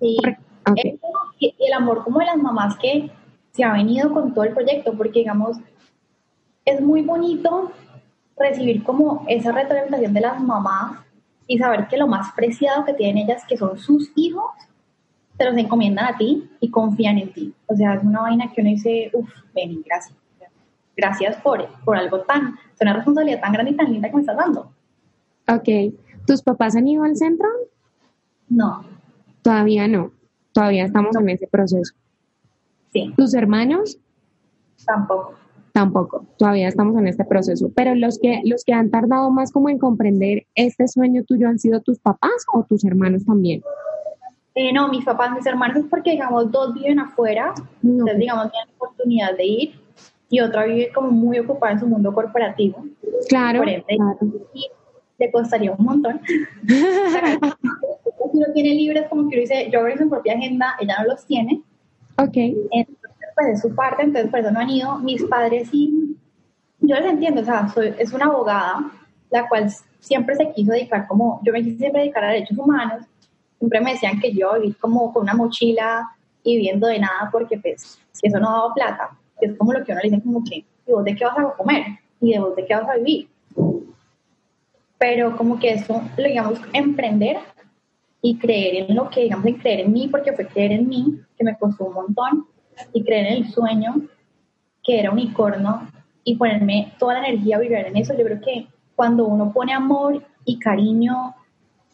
Sí, 0.00 0.16
y 1.38 1.54
el 1.58 1.72
amor 1.72 2.04
como 2.04 2.20
de 2.20 2.26
las 2.26 2.38
mamás 2.38 2.76
que 2.78 3.10
se 3.52 3.64
ha 3.64 3.72
venido 3.72 4.12
con 4.12 4.32
todo 4.32 4.44
el 4.44 4.54
proyecto, 4.54 4.94
porque 4.96 5.20
digamos, 5.20 5.58
es 6.64 6.80
muy 6.80 7.02
bonito 7.02 7.72
recibir 8.36 8.82
como 8.82 9.24
esa 9.28 9.52
retroalimentación 9.52 10.14
de 10.14 10.20
las 10.20 10.40
mamás 10.40 11.00
y 11.46 11.58
saber 11.58 11.88
que 11.88 11.96
lo 11.96 12.06
más 12.06 12.32
preciado 12.32 12.84
que 12.84 12.94
tienen 12.94 13.24
ellas, 13.24 13.44
que 13.46 13.56
son 13.56 13.78
sus 13.78 14.10
hijos, 14.14 14.50
se 15.36 15.44
los 15.44 15.56
encomiendan 15.56 16.06
a 16.06 16.16
ti 16.16 16.50
y 16.60 16.70
confían 16.70 17.18
en 17.18 17.32
ti. 17.32 17.54
O 17.66 17.74
sea, 17.74 17.94
es 17.94 18.02
una 18.02 18.22
vaina 18.22 18.52
que 18.52 18.60
uno 18.60 18.70
dice, 18.70 19.10
uff, 19.12 19.30
ven, 19.54 19.82
gracias. 19.84 20.16
Gracias 20.96 21.36
por, 21.36 21.66
por 21.84 21.96
algo 21.96 22.20
tan, 22.20 22.58
es 22.74 22.80
una 22.80 22.92
responsabilidad 22.92 23.40
tan 23.40 23.52
grande 23.52 23.72
y 23.72 23.76
tan 23.76 23.92
linda 23.92 24.08
que 24.08 24.14
me 24.14 24.20
estás 24.20 24.36
dando. 24.36 24.70
Ok. 25.48 25.94
¿Tus 26.26 26.42
papás 26.42 26.76
han 26.76 26.86
ido 26.86 27.02
al 27.02 27.16
centro? 27.16 27.48
No. 28.48 28.84
Todavía 29.42 29.88
no. 29.88 30.12
Todavía 30.52 30.84
estamos 30.84 31.16
en 31.16 31.30
ese 31.30 31.46
proceso. 31.46 31.94
Sí. 32.92 33.12
¿Tus 33.16 33.34
hermanos? 33.34 33.98
Tampoco. 34.84 35.34
Tampoco. 35.72 36.26
Todavía 36.36 36.68
estamos 36.68 36.98
en 36.98 37.08
este 37.08 37.24
proceso. 37.24 37.70
Pero 37.74 37.94
los 37.94 38.18
que, 38.18 38.40
los 38.44 38.64
que 38.64 38.72
han 38.72 38.90
tardado 38.90 39.30
más 39.30 39.52
como 39.52 39.68
en 39.68 39.78
comprender 39.78 40.46
este 40.54 40.86
sueño 40.88 41.24
tuyo 41.24 41.48
han 41.48 41.58
sido 41.58 41.80
tus 41.80 41.98
papás 41.98 42.44
o 42.52 42.64
tus 42.64 42.84
hermanos 42.84 43.24
también? 43.24 43.62
Eh, 44.54 44.72
no, 44.72 44.88
mis 44.88 45.04
papás, 45.04 45.34
mis 45.34 45.46
hermanos, 45.46 45.84
porque 45.88 46.10
digamos 46.10 46.52
dos 46.52 46.74
viven 46.74 46.98
afuera, 46.98 47.54
entonces 47.82 48.18
digamos 48.18 48.50
tienen 48.50 48.68
la 48.68 48.74
oportunidad 48.74 49.36
de 49.36 49.46
ir 49.46 49.80
y 50.28 50.40
otra 50.40 50.66
vive 50.66 50.92
como 50.92 51.10
muy 51.10 51.38
ocupada 51.38 51.72
en 51.72 51.80
su 51.80 51.86
mundo 51.86 52.12
corporativo. 52.12 52.84
Claro. 53.28 53.62
claro 53.62 54.18
le 55.22 55.30
costaría 55.30 55.72
un 55.72 55.84
montón. 55.84 56.20
si 56.66 58.38
lo 58.38 58.52
tiene 58.52 58.74
libre, 58.74 59.06
como 59.08 59.28
que 59.28 59.36
lo 59.36 59.42
dice, 59.42 59.68
yo 59.70 59.80
abro 59.80 59.96
su 59.96 60.08
propia 60.08 60.34
agenda, 60.34 60.74
ella 60.80 60.96
no 61.00 61.12
los 61.12 61.24
tiene. 61.26 61.62
Ok. 62.18 62.36
Entonces, 62.70 63.01
pues 63.42 63.54
es 63.54 63.60
su 63.62 63.74
parte, 63.74 64.02
entonces 64.02 64.30
por 64.30 64.40
eso 64.40 64.50
no 64.50 64.60
han 64.60 64.70
ido. 64.70 64.98
Mis 64.98 65.22
padres 65.24 65.68
sí, 65.70 66.16
yo 66.80 66.96
les 66.96 67.06
entiendo, 67.06 67.42
o 67.42 67.44
sea, 67.44 67.68
soy, 67.68 67.94
es 67.98 68.12
una 68.12 68.26
abogada, 68.26 68.90
la 69.30 69.48
cual 69.48 69.70
siempre 70.00 70.34
se 70.36 70.52
quiso 70.52 70.72
dedicar 70.72 71.06
como, 71.06 71.40
yo 71.44 71.52
me 71.52 71.62
quise 71.62 71.78
siempre 71.78 72.02
dedicar 72.02 72.24
a 72.24 72.28
derechos 72.32 72.58
humanos, 72.58 73.04
siempre 73.58 73.80
me 73.80 73.92
decían 73.92 74.20
que 74.20 74.32
yo 74.32 74.54
vivir 74.54 74.76
como 74.78 75.12
con 75.12 75.22
una 75.22 75.34
mochila 75.34 76.08
y 76.42 76.56
viviendo 76.56 76.88
de 76.88 76.98
nada 76.98 77.28
porque 77.30 77.58
pues 77.58 77.98
eso 78.20 78.40
no 78.40 78.50
daba 78.50 78.74
plata, 78.74 79.10
es 79.40 79.56
como 79.56 79.72
lo 79.72 79.84
que 79.84 79.92
uno 79.92 80.00
le 80.02 80.10
dice 80.10 80.22
como 80.22 80.42
que, 80.44 80.56
¿y 80.56 80.92
vos 80.92 81.04
de 81.04 81.14
qué 81.14 81.24
vas 81.24 81.38
a 81.38 81.52
comer? 81.56 81.86
¿Y 82.20 82.32
de 82.32 82.40
vos 82.40 82.56
de 82.56 82.66
qué 82.66 82.74
vas 82.74 82.88
a 82.88 82.96
vivir? 82.96 83.28
pero 85.02 85.36
como 85.36 85.58
que 85.58 85.72
eso, 85.72 86.00
lo 86.16 86.24
digamos, 86.24 86.60
emprender 86.72 87.38
y 88.20 88.38
creer 88.38 88.88
en 88.88 88.94
lo 88.94 89.10
que, 89.10 89.22
digamos, 89.22 89.44
en 89.46 89.58
creer 89.58 89.80
en 89.80 89.92
mí, 89.92 90.06
porque 90.06 90.32
fue 90.32 90.46
creer 90.46 90.70
en 90.70 90.88
mí, 90.88 91.18
que 91.36 91.42
me 91.42 91.58
costó 91.58 91.86
un 91.86 91.94
montón, 91.94 92.46
y 92.92 93.04
creer 93.04 93.26
en 93.26 93.44
el 93.44 93.50
sueño, 93.50 93.94
que 94.82 95.00
era 95.00 95.10
unicornio, 95.10 95.88
y 96.24 96.36
ponerme 96.36 96.92
toda 96.98 97.14
la 97.14 97.28
energía 97.28 97.56
a 97.56 97.60
vivir 97.60 97.78
en 97.78 97.96
eso. 97.96 98.14
Yo 98.16 98.24
creo 98.24 98.40
que 98.40 98.68
cuando 98.94 99.26
uno 99.26 99.52
pone 99.52 99.72
amor 99.72 100.24
y 100.44 100.58
cariño 100.58 101.34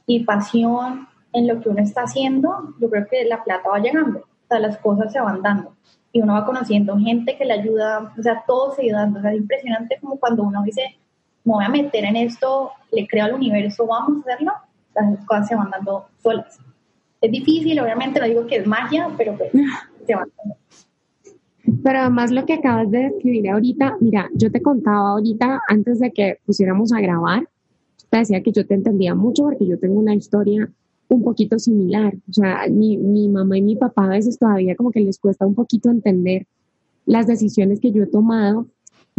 y 0.06 0.24
pasión 0.24 1.08
en 1.32 1.46
lo 1.46 1.60
que 1.60 1.68
uno 1.68 1.82
está 1.82 2.02
haciendo, 2.02 2.74
yo 2.80 2.90
creo 2.90 3.06
que 3.06 3.24
la 3.24 3.42
plata 3.44 3.68
va 3.68 3.78
llegando, 3.78 4.20
o 4.20 4.46
sea, 4.48 4.58
las 4.58 4.78
cosas 4.78 5.12
se 5.12 5.20
van 5.20 5.42
dando 5.42 5.74
y 6.12 6.20
uno 6.22 6.34
va 6.34 6.46
conociendo 6.46 6.96
gente 6.98 7.36
que 7.36 7.44
le 7.44 7.54
ayuda, 7.54 8.12
o 8.18 8.22
sea, 8.22 8.42
todo 8.46 8.74
se 8.74 8.82
ayuda 8.82 9.12
o 9.14 9.20
sea, 9.20 9.32
es 9.32 9.38
impresionante 9.38 9.98
como 10.00 10.18
cuando 10.18 10.42
uno 10.42 10.62
dice, 10.62 10.96
me 11.44 11.52
voy 11.52 11.64
a 11.64 11.68
meter 11.68 12.04
en 12.04 12.16
esto, 12.16 12.72
le 12.92 13.06
creo 13.06 13.26
al 13.26 13.34
universo, 13.34 13.86
vamos 13.86 14.18
a 14.18 14.32
hacerlo, 14.32 14.52
las 14.94 15.24
cosas 15.26 15.48
se 15.48 15.54
van 15.54 15.70
dando 15.70 16.06
solas. 16.22 16.58
Es 17.20 17.30
difícil, 17.30 17.78
obviamente, 17.80 18.20
no 18.20 18.26
digo 18.26 18.46
que 18.46 18.56
es 18.56 18.66
magia, 18.66 19.08
pero 19.16 19.36
pues, 19.36 19.50
se 20.06 20.12
dando. 20.12 20.56
Pero 21.82 21.98
además 21.98 22.30
lo 22.30 22.46
que 22.46 22.54
acabas 22.54 22.90
de 22.90 23.10
describir 23.10 23.50
ahorita, 23.50 23.96
mira, 24.00 24.30
yo 24.34 24.50
te 24.50 24.62
contaba 24.62 25.10
ahorita 25.10 25.60
antes 25.68 26.00
de 26.00 26.12
que 26.12 26.38
pusiéramos 26.46 26.92
a 26.92 27.00
grabar, 27.00 27.48
te 28.08 28.18
decía 28.18 28.42
que 28.42 28.52
yo 28.52 28.66
te 28.66 28.74
entendía 28.74 29.14
mucho 29.14 29.44
porque 29.44 29.66
yo 29.66 29.78
tengo 29.78 29.98
una 29.98 30.14
historia 30.14 30.70
un 31.08 31.22
poquito 31.22 31.58
similar. 31.58 32.14
O 32.28 32.32
sea, 32.32 32.66
mi, 32.70 32.96
mi 32.96 33.28
mamá 33.28 33.58
y 33.58 33.62
mi 33.62 33.76
papá 33.76 34.04
a 34.04 34.08
veces 34.08 34.38
todavía 34.38 34.76
como 34.76 34.90
que 34.90 35.00
les 35.00 35.18
cuesta 35.18 35.46
un 35.46 35.54
poquito 35.54 35.90
entender 35.90 36.46
las 37.04 37.26
decisiones 37.26 37.80
que 37.80 37.92
yo 37.92 38.02
he 38.02 38.06
tomado 38.06 38.66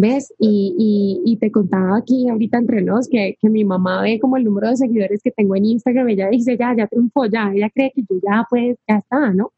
¿Ves? 0.02 0.34
Y, 0.40 1.22
y, 1.26 1.36
te 1.36 1.52
contaba 1.52 1.98
aquí 1.98 2.30
ahorita 2.30 2.58
entre 2.58 2.82
nos 2.82 3.10
que, 3.10 3.36
que, 3.38 3.50
mi 3.50 3.66
mamá 3.66 4.02
ve 4.02 4.18
como 4.18 4.38
el 4.38 4.46
número 4.46 4.70
de 4.70 4.78
seguidores 4.78 5.22
que 5.22 5.30
tengo 5.30 5.58
en 5.58 5.66
Instagram, 5.66 6.08
ella 6.08 6.30
dice, 6.30 6.56
ya, 6.58 6.74
ya 6.74 6.88
triunfó, 6.88 7.26
ya, 7.26 7.52
ella 7.54 7.70
cree 7.70 7.92
que 7.94 8.04
yo 8.04 8.18
ya 8.24 8.48
pues, 8.50 8.78
ya 8.88 9.00
está, 9.00 9.34
¿no? 9.34 9.52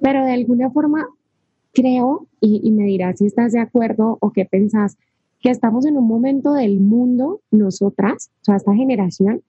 Pero 0.00 0.24
de 0.24 0.34
alguna 0.34 0.70
forma 0.70 1.08
creo, 1.74 2.28
y, 2.40 2.60
y 2.62 2.70
me 2.70 2.84
dirás 2.84 3.18
si 3.18 3.26
estás 3.26 3.50
de 3.50 3.58
acuerdo 3.58 4.18
o 4.20 4.30
qué 4.30 4.44
pensás, 4.44 4.96
que 5.40 5.50
estamos 5.50 5.84
en 5.84 5.96
un 5.96 6.06
momento 6.06 6.52
del 6.52 6.78
mundo, 6.78 7.40
nosotras, 7.50 8.30
o 8.42 8.44
sea, 8.44 8.54
esta 8.54 8.74
generación, 8.74 9.42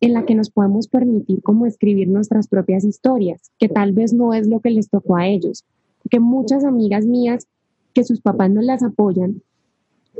en 0.00 0.14
la 0.14 0.24
que 0.26 0.34
nos 0.34 0.50
podemos 0.50 0.88
permitir 0.88 1.42
como 1.42 1.64
escribir 1.64 2.08
nuestras 2.08 2.48
propias 2.48 2.82
historias, 2.82 3.52
que 3.60 3.68
tal 3.68 3.92
vez 3.92 4.12
no 4.12 4.34
es 4.34 4.48
lo 4.48 4.58
que 4.58 4.70
les 4.70 4.90
tocó 4.90 5.14
a 5.14 5.28
ellos. 5.28 5.64
Porque 6.02 6.18
muchas 6.18 6.64
amigas 6.64 7.06
mías 7.06 7.46
que 7.94 8.02
sus 8.02 8.20
papás 8.20 8.50
no 8.50 8.60
las 8.62 8.82
apoyan, 8.82 9.42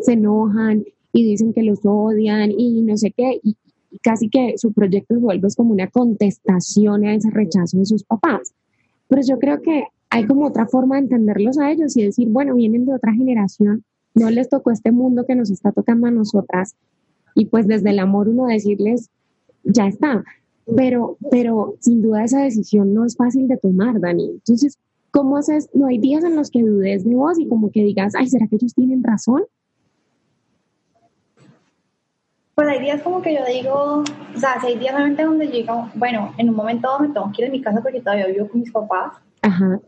se 0.01 0.13
enojan 0.13 0.85
y 1.13 1.25
dicen 1.25 1.53
que 1.53 1.63
los 1.63 1.81
odian 1.85 2.51
y 2.51 2.83
no 2.83 2.97
sé 2.97 3.11
qué, 3.11 3.41
y, 3.43 3.57
casi 4.03 4.29
que 4.29 4.55
su 4.59 4.73
proyecto 4.73 5.15
se 5.15 5.21
vuelve 5.21 5.49
como 5.57 5.73
una 5.73 5.89
contestación 5.89 7.05
a 7.05 7.15
ese 7.15 7.31
rechazo 7.31 7.79
de 7.79 7.87
sus 7.87 8.05
papás. 8.05 8.53
Pero 9.09 9.23
yo 9.23 9.39
creo 9.39 9.63
que 9.63 9.85
hay 10.11 10.27
como 10.27 10.47
otra 10.47 10.67
forma 10.67 10.97
de 10.97 11.03
entenderlos 11.03 11.59
a 11.59 11.71
ellos 11.71 11.97
y 11.97 12.05
decir, 12.05 12.29
bueno, 12.29 12.55
vienen 12.55 12.85
de 12.87 12.95
otra 12.95 13.13
generación, 13.13 13.85
no 14.15 14.31
les 14.31 14.49
tocó 14.49 14.71
este 14.71 14.93
mundo 14.93 15.25
que 15.27 15.35
nos 15.35 15.51
está 15.51 15.73
tocando 15.73 16.07
a 16.07 16.11
nosotras, 16.11 16.75
y 17.35 17.47
pues 17.47 17.67
desde 17.67 17.91
el 17.91 17.99
amor 17.99 18.29
uno 18.29 18.47
decirles, 18.47 19.11
ya 19.63 19.87
está. 19.87 20.25
Pero, 20.75 21.17
pero 21.31 21.77
sin 21.81 22.03
duda 22.03 22.25
esa 22.25 22.43
decisión 22.43 22.93
no 22.93 23.05
es 23.05 23.17
fácil 23.17 23.47
de 23.47 23.57
tomar, 23.57 24.01
Dani. 24.01 24.31
Entonces, 24.31 24.79
¿cómo 25.11 25.37
haces? 25.37 25.69
No 25.75 25.87
hay 25.87 25.99
días 25.99 26.25
en 26.25 26.35
los 26.35 26.51
que 26.51 26.63
dudes 26.63 27.05
de 27.05 27.15
vos 27.15 27.39
y 27.39 27.47
como 27.47 27.71
que 27.71 27.83
digas, 27.83 28.15
ay, 28.17 28.29
¿será 28.29 28.49
que 28.49 28.57
ellos 28.57 28.75
tienen 28.75 29.05
razón? 29.05 29.43
Pues 32.57 32.69
hay 32.69 32.81
días 32.81 33.03
como 33.03 33.21
que 33.21 33.35
yo 33.35 33.45
digo, 33.45 34.03
o 34.03 34.39
sea, 34.39 34.57
hay 34.63 34.79
días 34.79 34.95
realmente 34.95 35.23
donde 35.23 35.47
yo 35.47 35.53
digo, 35.53 35.91
bueno, 35.95 36.33
en 36.39 36.49
un 36.49 36.57
momento 36.57 36.89
me 36.99 37.09
tengo 37.09 37.31
que 37.31 37.43
ir 37.43 37.51
de 37.51 37.59
mi 37.59 37.61
casa 37.61 37.83
porque 37.83 38.01
todavía 38.01 38.29
vivo 38.29 38.49
con 38.49 38.61
mis 38.61 38.73
papás, 38.73 39.13
Ajá. 39.43 39.79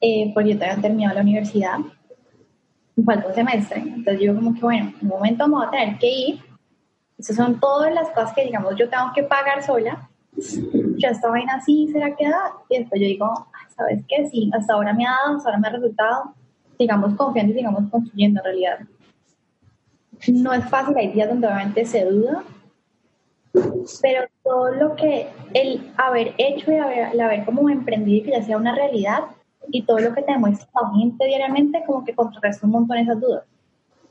Eh, 0.00 0.32
porque 0.34 0.50
yo 0.50 0.56
todavía 0.56 0.76
he 0.76 0.82
terminado 0.82 1.14
la 1.14 1.22
universidad. 1.22 1.78
me 2.96 3.04
falta 3.04 3.28
un 3.28 3.34
semestre. 3.34 3.80
Entonces 3.80 4.20
yo 4.20 4.34
como 4.34 4.52
que, 4.54 4.60
bueno, 4.60 4.92
en 5.00 5.02
un 5.02 5.08
momento 5.08 5.46
me 5.46 5.54
voy 5.54 5.66
a 5.66 5.70
tener 5.70 5.98
que 5.98 6.10
ir. 6.10 6.40
Esas 7.16 7.36
son 7.36 7.60
todas 7.60 7.94
las 7.94 8.08
cosas 8.10 8.32
que, 8.34 8.44
digamos, 8.44 8.74
yo 8.76 8.90
tengo 8.90 9.12
que 9.14 9.22
pagar 9.22 9.62
sola. 9.62 10.10
Ya 10.98 11.10
esta 11.10 11.30
vaina 11.30 11.54
así 11.54 11.88
será 11.92 12.14
que 12.16 12.28
da. 12.28 12.54
Y 12.68 12.78
después 12.80 13.00
yo 13.00 13.06
digo, 13.06 13.46
¿sabes 13.76 14.04
qué? 14.08 14.28
Sí, 14.28 14.50
hasta 14.52 14.74
ahora 14.74 14.92
me 14.92 15.06
ha 15.06 15.12
dado, 15.12 15.36
hasta 15.36 15.48
ahora 15.48 15.60
me 15.60 15.68
ha 15.68 15.70
resultado. 15.70 16.34
Sigamos 16.76 17.14
confiando 17.14 17.52
y 17.52 17.56
sigamos 17.56 17.88
construyendo 17.88 18.40
en 18.40 18.44
realidad. 18.44 18.78
No 20.28 20.52
es 20.52 20.68
fácil, 20.68 20.96
hay 20.96 21.12
días 21.12 21.28
donde 21.28 21.46
obviamente 21.46 21.84
se 21.84 22.04
duda, 22.04 22.44
pero 24.02 24.24
todo 24.42 24.74
lo 24.74 24.96
que 24.96 25.28
el 25.52 25.92
haber 25.96 26.34
hecho 26.38 26.72
y 26.72 26.76
haber, 26.76 27.12
el 27.12 27.20
haber 27.20 27.44
como 27.44 27.68
emprendido 27.70 28.18
y 28.18 28.22
que 28.22 28.30
ya 28.32 28.42
sea 28.42 28.56
una 28.56 28.74
realidad 28.74 29.24
y 29.68 29.82
todo 29.82 29.98
lo 29.98 30.14
que 30.14 30.22
te 30.22 30.32
demuestra 30.32 30.68
la 30.74 30.98
gente 30.98 31.24
diariamente 31.24 31.82
como 31.86 32.04
que 32.04 32.14
contrarresta 32.14 32.66
un 32.66 32.72
montón 32.72 32.98
esas 32.98 33.20
dudas, 33.20 33.44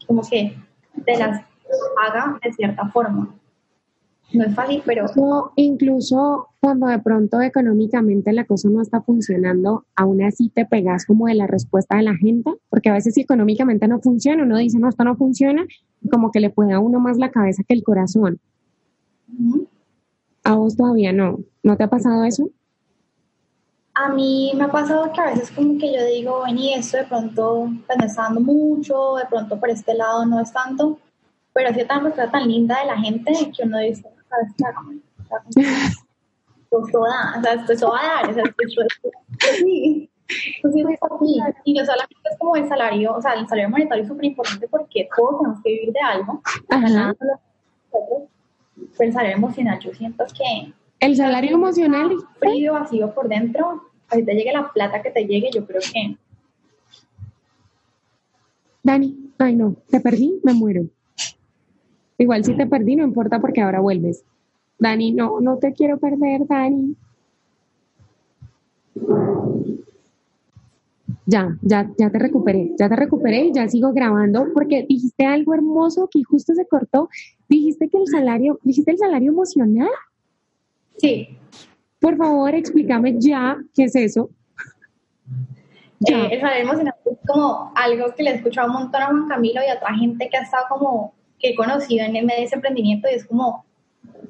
como 0.07 0.21
que 0.27 0.57
te 1.05 1.17
las 1.17 1.41
haga 2.01 2.39
de 2.43 2.53
cierta 2.53 2.87
forma. 2.89 3.35
No 4.33 4.45
es 4.45 4.55
fácil, 4.55 4.81
pero... 4.85 5.05
incluso 5.55 6.47
cuando 6.59 6.87
de 6.87 6.99
pronto 6.99 7.39
económicamente 7.41 8.33
la 8.33 8.45
cosa 8.45 8.67
no 8.69 8.81
está 8.81 9.01
funcionando, 9.01 9.85
aún 9.95 10.23
así 10.23 10.49
te 10.49 10.65
pegas 10.65 11.05
como 11.05 11.27
de 11.27 11.35
la 11.35 11.45
respuesta 11.45 11.97
de 11.97 12.03
la 12.03 12.15
gente, 12.15 12.51
porque 12.69 12.89
a 12.89 12.93
veces 12.93 13.13
si 13.13 13.21
económicamente 13.21 13.87
no 13.87 13.99
funciona, 13.99 14.43
uno 14.43 14.57
dice, 14.57 14.79
no, 14.79 14.89
esto 14.89 15.03
no 15.03 15.15
funciona, 15.15 15.65
como 16.11 16.31
que 16.31 16.39
le 16.39 16.49
puede 16.49 16.73
a 16.73 16.79
uno 16.79 16.99
más 16.99 17.17
la 17.17 17.31
cabeza 17.31 17.63
que 17.67 17.75
el 17.75 17.83
corazón. 17.83 18.39
A 20.43 20.55
vos 20.55 20.75
todavía 20.75 21.13
no. 21.13 21.39
¿No 21.61 21.77
te 21.77 21.83
ha 21.83 21.89
pasado 21.89 22.23
eso? 22.23 22.49
A 23.95 24.09
mí 24.09 24.51
me 24.55 24.63
ha 24.63 24.71
pasado 24.71 25.11
que 25.13 25.21
a 25.21 25.25
veces 25.25 25.51
como 25.51 25.77
que 25.77 25.93
yo 25.93 26.03
digo, 26.05 26.43
ven 26.45 26.57
y 26.57 26.73
esto 26.73 26.97
de 26.97 27.03
pronto 27.03 27.69
pues, 27.85 27.99
me 27.99 28.07
está 28.07 28.23
dando 28.23 28.41
mucho, 28.41 29.15
de 29.15 29.25
pronto 29.27 29.59
por 29.59 29.69
este 29.69 29.93
lado 29.93 30.25
no 30.25 30.39
es 30.39 30.51
tanto, 30.51 30.97
pero 31.53 31.69
así 31.69 31.85
tan 31.85 32.03
respuesta 32.03 32.31
tan 32.31 32.47
linda 32.47 32.79
de 32.79 32.87
la 32.87 32.97
gente 32.97 33.31
que 33.55 33.63
uno 33.63 33.77
dice, 33.77 34.09
¿sabes 34.33 34.53
qué? 35.55 35.63
Esto 36.71 37.03
da, 37.03 37.35
o 37.37 37.41
sea, 37.41 37.53
esto 37.53 37.89
va 37.89 37.99
a 37.99 38.07
dar, 38.15 38.29
o 38.29 38.33
sea, 38.33 38.43
esto, 38.43 38.81
sí. 39.59 40.09
Y 41.65 41.73
no 41.73 41.85
solamente 41.85 42.15
es 42.31 42.37
como 42.39 42.55
el 42.55 42.67
salario, 42.67 43.13
o 43.13 43.21
sea, 43.21 43.33
el 43.33 43.47
salario 43.47 43.69
monetario 43.69 44.03
es 44.03 44.07
súper 44.07 44.25
importante 44.25 44.67
porque 44.67 45.07
todos 45.15 45.39
tenemos 45.39 45.61
que 45.61 45.69
vivir 45.69 45.91
de 45.91 45.99
algo. 45.99 46.41
Ajá 46.69 47.13
el 48.99 49.13
salario 49.13 49.37
emocional, 49.37 49.79
yo 49.79 49.93
siento 49.93 50.25
que... 50.27 50.73
El 50.99 51.15
salario 51.15 51.51
emocional... 51.51 52.11
Frío, 52.39 52.73
vacío 52.73 53.13
por 53.13 53.27
dentro, 53.27 53.83
ahí 54.09 54.23
te 54.23 54.33
llegue 54.33 54.53
la 54.53 54.71
plata 54.71 55.01
que 55.01 55.11
te 55.11 55.25
llegue, 55.25 55.49
yo 55.53 55.65
creo 55.65 55.81
que... 55.81 56.17
Dani, 58.83 59.31
ay 59.37 59.55
no, 59.55 59.75
te 59.89 59.99
perdí, 59.99 60.39
me 60.43 60.53
muero. 60.53 60.83
Igual 62.17 62.43
si 62.43 62.55
te 62.55 62.65
perdí, 62.65 62.95
no 62.95 63.03
importa 63.03 63.39
porque 63.39 63.61
ahora 63.61 63.79
vuelves. 63.79 64.23
Dani, 64.79 65.11
no, 65.11 65.39
no 65.39 65.57
te 65.57 65.73
quiero 65.73 65.97
perder, 65.97 66.47
Dani. 66.47 66.95
Ya, 71.25 71.57
ya, 71.61 71.89
ya 71.97 72.09
te 72.09 72.19
recuperé, 72.19 72.71
ya 72.77 72.89
te 72.89 72.95
recuperé 72.95 73.45
y 73.45 73.53
ya 73.53 73.67
sigo 73.69 73.93
grabando 73.93 74.47
porque 74.53 74.85
dijiste 74.87 75.25
algo 75.25 75.53
hermoso 75.53 76.09
que 76.11 76.23
justo 76.23 76.53
se 76.53 76.67
cortó. 76.67 77.09
Dijiste 77.47 77.89
que 77.89 77.97
el 77.97 78.07
salario, 78.07 78.59
dijiste 78.63 78.91
el 78.91 78.97
salario 78.97 79.31
emocional. 79.31 79.89
Sí. 80.97 81.37
Por 81.99 82.17
favor, 82.17 82.53
explícame 82.53 83.15
ya 83.19 83.57
qué 83.73 83.85
es 83.85 83.95
eso. 83.95 84.29
Eh, 86.05 86.27
el 86.31 86.41
salario 86.41 86.63
emocional 86.63 86.95
es 87.05 87.17
como 87.25 87.71
algo 87.75 88.13
que 88.13 88.23
le 88.23 88.31
he 88.31 88.35
escuchado 88.35 88.67
un 88.67 88.73
montón 88.73 89.01
a 89.01 89.05
Juan 89.07 89.27
Camilo 89.29 89.61
y 89.65 89.69
a 89.69 89.75
otra 89.75 89.95
gente 89.95 90.29
que 90.29 90.37
ha 90.37 90.41
estado 90.41 90.65
como, 90.69 91.13
que 91.43 91.49
he 91.49 91.55
conocido 91.55 92.05
en 92.05 92.13
medio 92.13 92.37
de 92.37 92.43
ese 92.43 92.55
emprendimiento 92.55 93.09
y 93.11 93.15
es 93.15 93.25
como, 93.25 93.65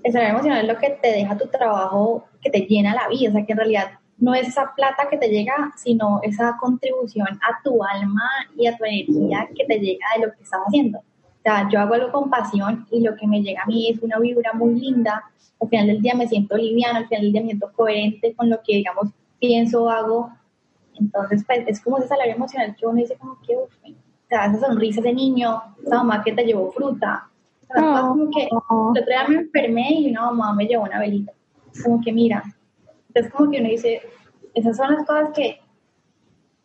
el 0.03 0.11
salario 0.11 0.33
emocional 0.33 0.61
es 0.61 0.73
lo 0.73 0.79
que 0.79 0.89
te 0.89 1.09
deja 1.09 1.37
tu 1.37 1.47
trabajo, 1.47 2.25
que 2.41 2.49
te 2.49 2.61
llena 2.61 2.95
la 2.95 3.07
vida, 3.07 3.29
o 3.29 3.33
sea, 3.33 3.45
que 3.45 3.51
en 3.51 3.57
realidad 3.59 3.91
no 4.17 4.33
es 4.33 4.47
esa 4.47 4.73
plata 4.75 5.07
que 5.09 5.17
te 5.17 5.29
llega, 5.29 5.71
sino 5.77 6.21
esa 6.23 6.57
contribución 6.59 7.27
a 7.27 7.61
tu 7.63 7.83
alma 7.83 8.27
y 8.57 8.65
a 8.65 8.75
tu 8.75 8.83
energía 8.83 9.47
que 9.55 9.63
te 9.65 9.79
llega 9.79 10.05
de 10.15 10.25
lo 10.25 10.33
que 10.33 10.41
estás 10.41 10.61
haciendo. 10.65 10.99
O 10.99 11.41
sea, 11.43 11.69
yo 11.69 11.79
hago 11.79 11.93
algo 11.93 12.11
con 12.11 12.29
pasión 12.31 12.87
y 12.89 13.01
lo 13.01 13.15
que 13.15 13.27
me 13.27 13.41
llega 13.41 13.61
a 13.61 13.67
mí 13.67 13.89
es 13.89 14.01
una 14.01 14.17
vibra 14.17 14.53
muy 14.53 14.79
linda. 14.79 15.23
Al 15.61 15.69
final 15.69 15.87
del 15.87 16.01
día 16.01 16.15
me 16.15 16.27
siento 16.27 16.57
liviano, 16.57 16.97
al 16.97 17.07
final 17.07 17.23
del 17.23 17.31
día 17.33 17.41
me 17.41 17.47
siento 17.47 17.71
coherente 17.73 18.33
con 18.33 18.49
lo 18.49 18.57
que, 18.63 18.77
digamos, 18.77 19.09
pienso, 19.39 19.89
hago. 19.89 20.31
Entonces, 20.99 21.43
pues, 21.45 21.67
es 21.67 21.81
como 21.81 21.99
ese 21.99 22.07
salario 22.07 22.33
emocional 22.33 22.75
que 22.75 22.87
uno 22.87 22.95
dice 22.95 23.17
como 23.17 23.39
que, 23.45 23.55
o 23.55 23.67
sea, 24.33 24.45
esa 24.45 24.67
sonrisa 24.67 25.01
de 25.01 25.13
niño, 25.13 25.61
esa 25.85 25.97
mamá 25.97 26.23
que 26.23 26.33
te 26.33 26.43
llevó 26.43 26.71
fruta. 26.71 27.27
O 27.69 27.73
sea, 27.73 28.01
como 28.01 28.29
que 28.29 28.43
el 28.43 28.49
otro 28.51 29.05
día 29.05 29.27
me 29.27 29.35
enfermé 29.35 29.93
y 29.93 30.11
una 30.11 30.25
mamá 30.25 30.53
me 30.53 30.65
llevó 30.65 30.83
una 30.83 30.99
velita. 30.99 31.31
Como 31.83 32.01
que, 32.01 32.11
mira, 32.11 32.43
es 33.13 33.29
como 33.31 33.51
que 33.51 33.59
uno 33.59 33.69
dice, 33.69 34.01
esas 34.53 34.77
son 34.77 34.93
las 34.93 35.05
cosas 35.05 35.29
que, 35.35 35.59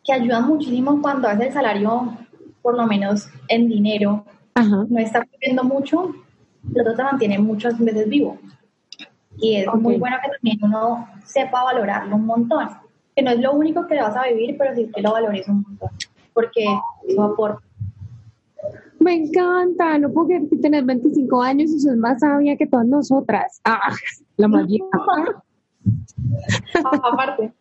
que 0.03 0.13
ayudan 0.13 0.47
muchísimo 0.47 1.01
cuando 1.01 1.27
hace 1.27 1.47
el 1.47 1.53
salario, 1.53 2.17
por 2.61 2.75
lo 2.75 2.85
menos 2.85 3.27
en 3.47 3.67
dinero, 3.67 4.25
no 4.55 4.99
está 4.99 5.25
viviendo 5.31 5.63
mucho, 5.63 6.13
pero 6.73 6.93
te 6.93 7.03
mantiene 7.03 7.39
muchas 7.39 7.79
veces 7.79 8.09
vivo. 8.09 8.37
Y 9.37 9.55
es 9.55 9.73
muy 9.73 9.97
bueno 9.97 10.17
que 10.21 10.31
también 10.31 10.59
uno 10.61 11.07
sepa 11.23 11.63
valorarlo 11.63 12.15
un 12.15 12.25
montón. 12.25 12.69
Que 13.15 13.23
no 13.23 13.31
es 13.31 13.39
lo 13.39 13.53
único 13.53 13.87
que 13.87 13.95
le 13.95 14.01
vas 14.01 14.15
a 14.15 14.27
vivir, 14.27 14.57
pero 14.57 14.75
sí 14.75 14.89
que 14.93 15.01
lo 15.01 15.13
valores 15.13 15.47
un 15.47 15.61
montón. 15.61 15.89
Porque 16.39 16.65
aporta. 17.17 17.61
Me 18.99 19.13
encanta, 19.13 19.97
no 19.97 20.09
puedo 20.09 20.27
creer 20.27 20.47
que 20.49 20.55
tenés 20.55 20.85
25 20.85 21.41
años 21.41 21.69
y 21.71 21.81
sos 21.81 21.97
más 21.97 22.21
sabia 22.21 22.55
que 22.55 22.65
todas 22.65 22.87
nosotras. 22.87 23.59
Ah, 23.65 23.93
la 24.37 24.47
más 24.47 24.65
Aparte. 27.03 27.51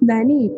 Dani, 0.00 0.50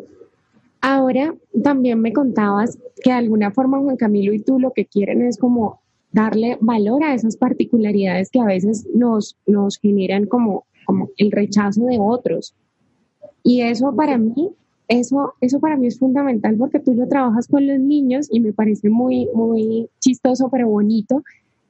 ahora 0.81 1.35
también 1.63 2.01
me 2.01 2.13
contabas 2.13 2.79
que 3.03 3.11
de 3.11 3.17
alguna 3.17 3.51
forma 3.51 3.79
Juan 3.79 3.95
Camilo 3.95 4.33
y 4.33 4.39
tú 4.39 4.59
lo 4.59 4.71
que 4.71 4.87
quieren 4.87 5.21
es 5.21 5.37
como 5.37 5.81
darle 6.11 6.57
valor 6.59 7.03
a 7.03 7.13
esas 7.13 7.37
particularidades 7.37 8.31
que 8.31 8.39
a 8.39 8.45
veces 8.45 8.87
nos, 8.91 9.37
nos 9.45 9.77
generan 9.77 10.25
como, 10.25 10.65
como 10.87 11.09
el 11.17 11.31
rechazo 11.31 11.85
de 11.85 11.99
otros. 11.99 12.55
Y 13.43 13.61
eso 13.61 13.95
para 13.95 14.17
mí, 14.17 14.51
eso, 14.87 15.33
eso 15.41 15.59
para 15.59 15.77
mí 15.77 15.87
es 15.87 15.99
fundamental 15.99 16.55
porque 16.57 16.79
tú 16.79 16.93
lo 16.93 17.07
trabajas 17.07 17.47
con 17.47 17.67
los 17.67 17.79
niños 17.79 18.27
y 18.31 18.39
me 18.39 18.53
parece 18.53 18.89
muy, 18.89 19.27
muy 19.33 19.89
chistoso, 19.99 20.49
pero 20.49 20.69
bonito, 20.69 21.23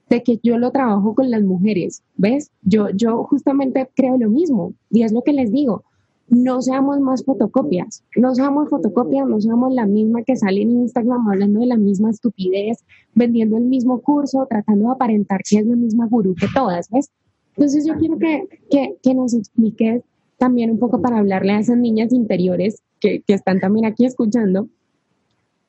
de 0.09 0.23
que 0.23 0.39
yo 0.41 0.57
lo 0.57 0.71
trabajo 0.71 1.15
con 1.15 1.29
las 1.29 1.43
mujeres, 1.43 2.03
¿ves? 2.15 2.51
Yo, 2.61 2.89
yo 2.89 3.23
justamente 3.23 3.89
creo 3.95 4.17
lo 4.17 4.29
mismo 4.29 4.73
y 4.89 5.03
es 5.03 5.11
lo 5.11 5.21
que 5.21 5.33
les 5.33 5.51
digo. 5.51 5.83
No 6.29 6.61
seamos 6.61 6.99
más 6.99 7.23
fotocopias, 7.23 8.03
no 8.17 8.35
seamos 8.35 8.69
fotocopias, 8.69 9.27
no 9.27 9.39
seamos 9.39 9.73
la 9.73 9.85
misma 9.85 10.23
que 10.23 10.35
sale 10.35 10.61
en 10.61 10.71
Instagram 10.81 11.27
hablando 11.29 11.61
de 11.61 11.67
la 11.67 11.77
misma 11.77 12.09
estupidez, 12.09 12.83
vendiendo 13.15 13.57
el 13.57 13.63
mismo 13.63 14.01
curso, 14.01 14.45
tratando 14.49 14.85
de 14.85 14.91
aparentar 14.91 15.41
que 15.49 15.59
es 15.59 15.65
la 15.65 15.75
misma 15.75 16.07
gurú 16.07 16.35
que 16.35 16.47
todas, 16.53 16.89
¿ves? 16.89 17.09
Entonces 17.55 17.85
yo 17.87 17.95
quiero 17.95 18.17
que, 18.19 18.47
que, 18.69 18.97
que 19.01 19.13
nos 19.15 19.33
expliques 19.33 20.03
también 20.37 20.69
un 20.69 20.79
poco 20.79 21.01
para 21.01 21.17
hablarle 21.17 21.53
a 21.53 21.59
esas 21.59 21.77
niñas 21.77 22.13
interiores 22.13 22.83
que, 22.99 23.23
están 23.27 23.59
también 23.59 23.85
aquí 23.85 24.05
escuchando, 24.05 24.67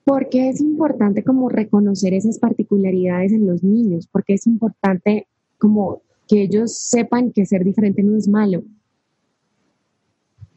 ¿Por 0.04 0.30
qué 0.30 0.48
es 0.48 0.62
importante 0.62 1.22
como 1.22 1.50
reconocer 1.50 2.14
esas 2.14 2.38
particularidades 2.38 3.30
en 3.30 3.46
los 3.46 3.62
niños? 3.62 4.08
Porque 4.10 4.32
es 4.32 4.46
importante 4.46 5.26
como 5.58 6.00
que 6.26 6.44
ellos 6.44 6.78
sepan 6.78 7.30
que 7.30 7.44
ser 7.44 7.62
diferente 7.62 8.02
no 8.02 8.16
es 8.16 8.26
malo. 8.26 8.62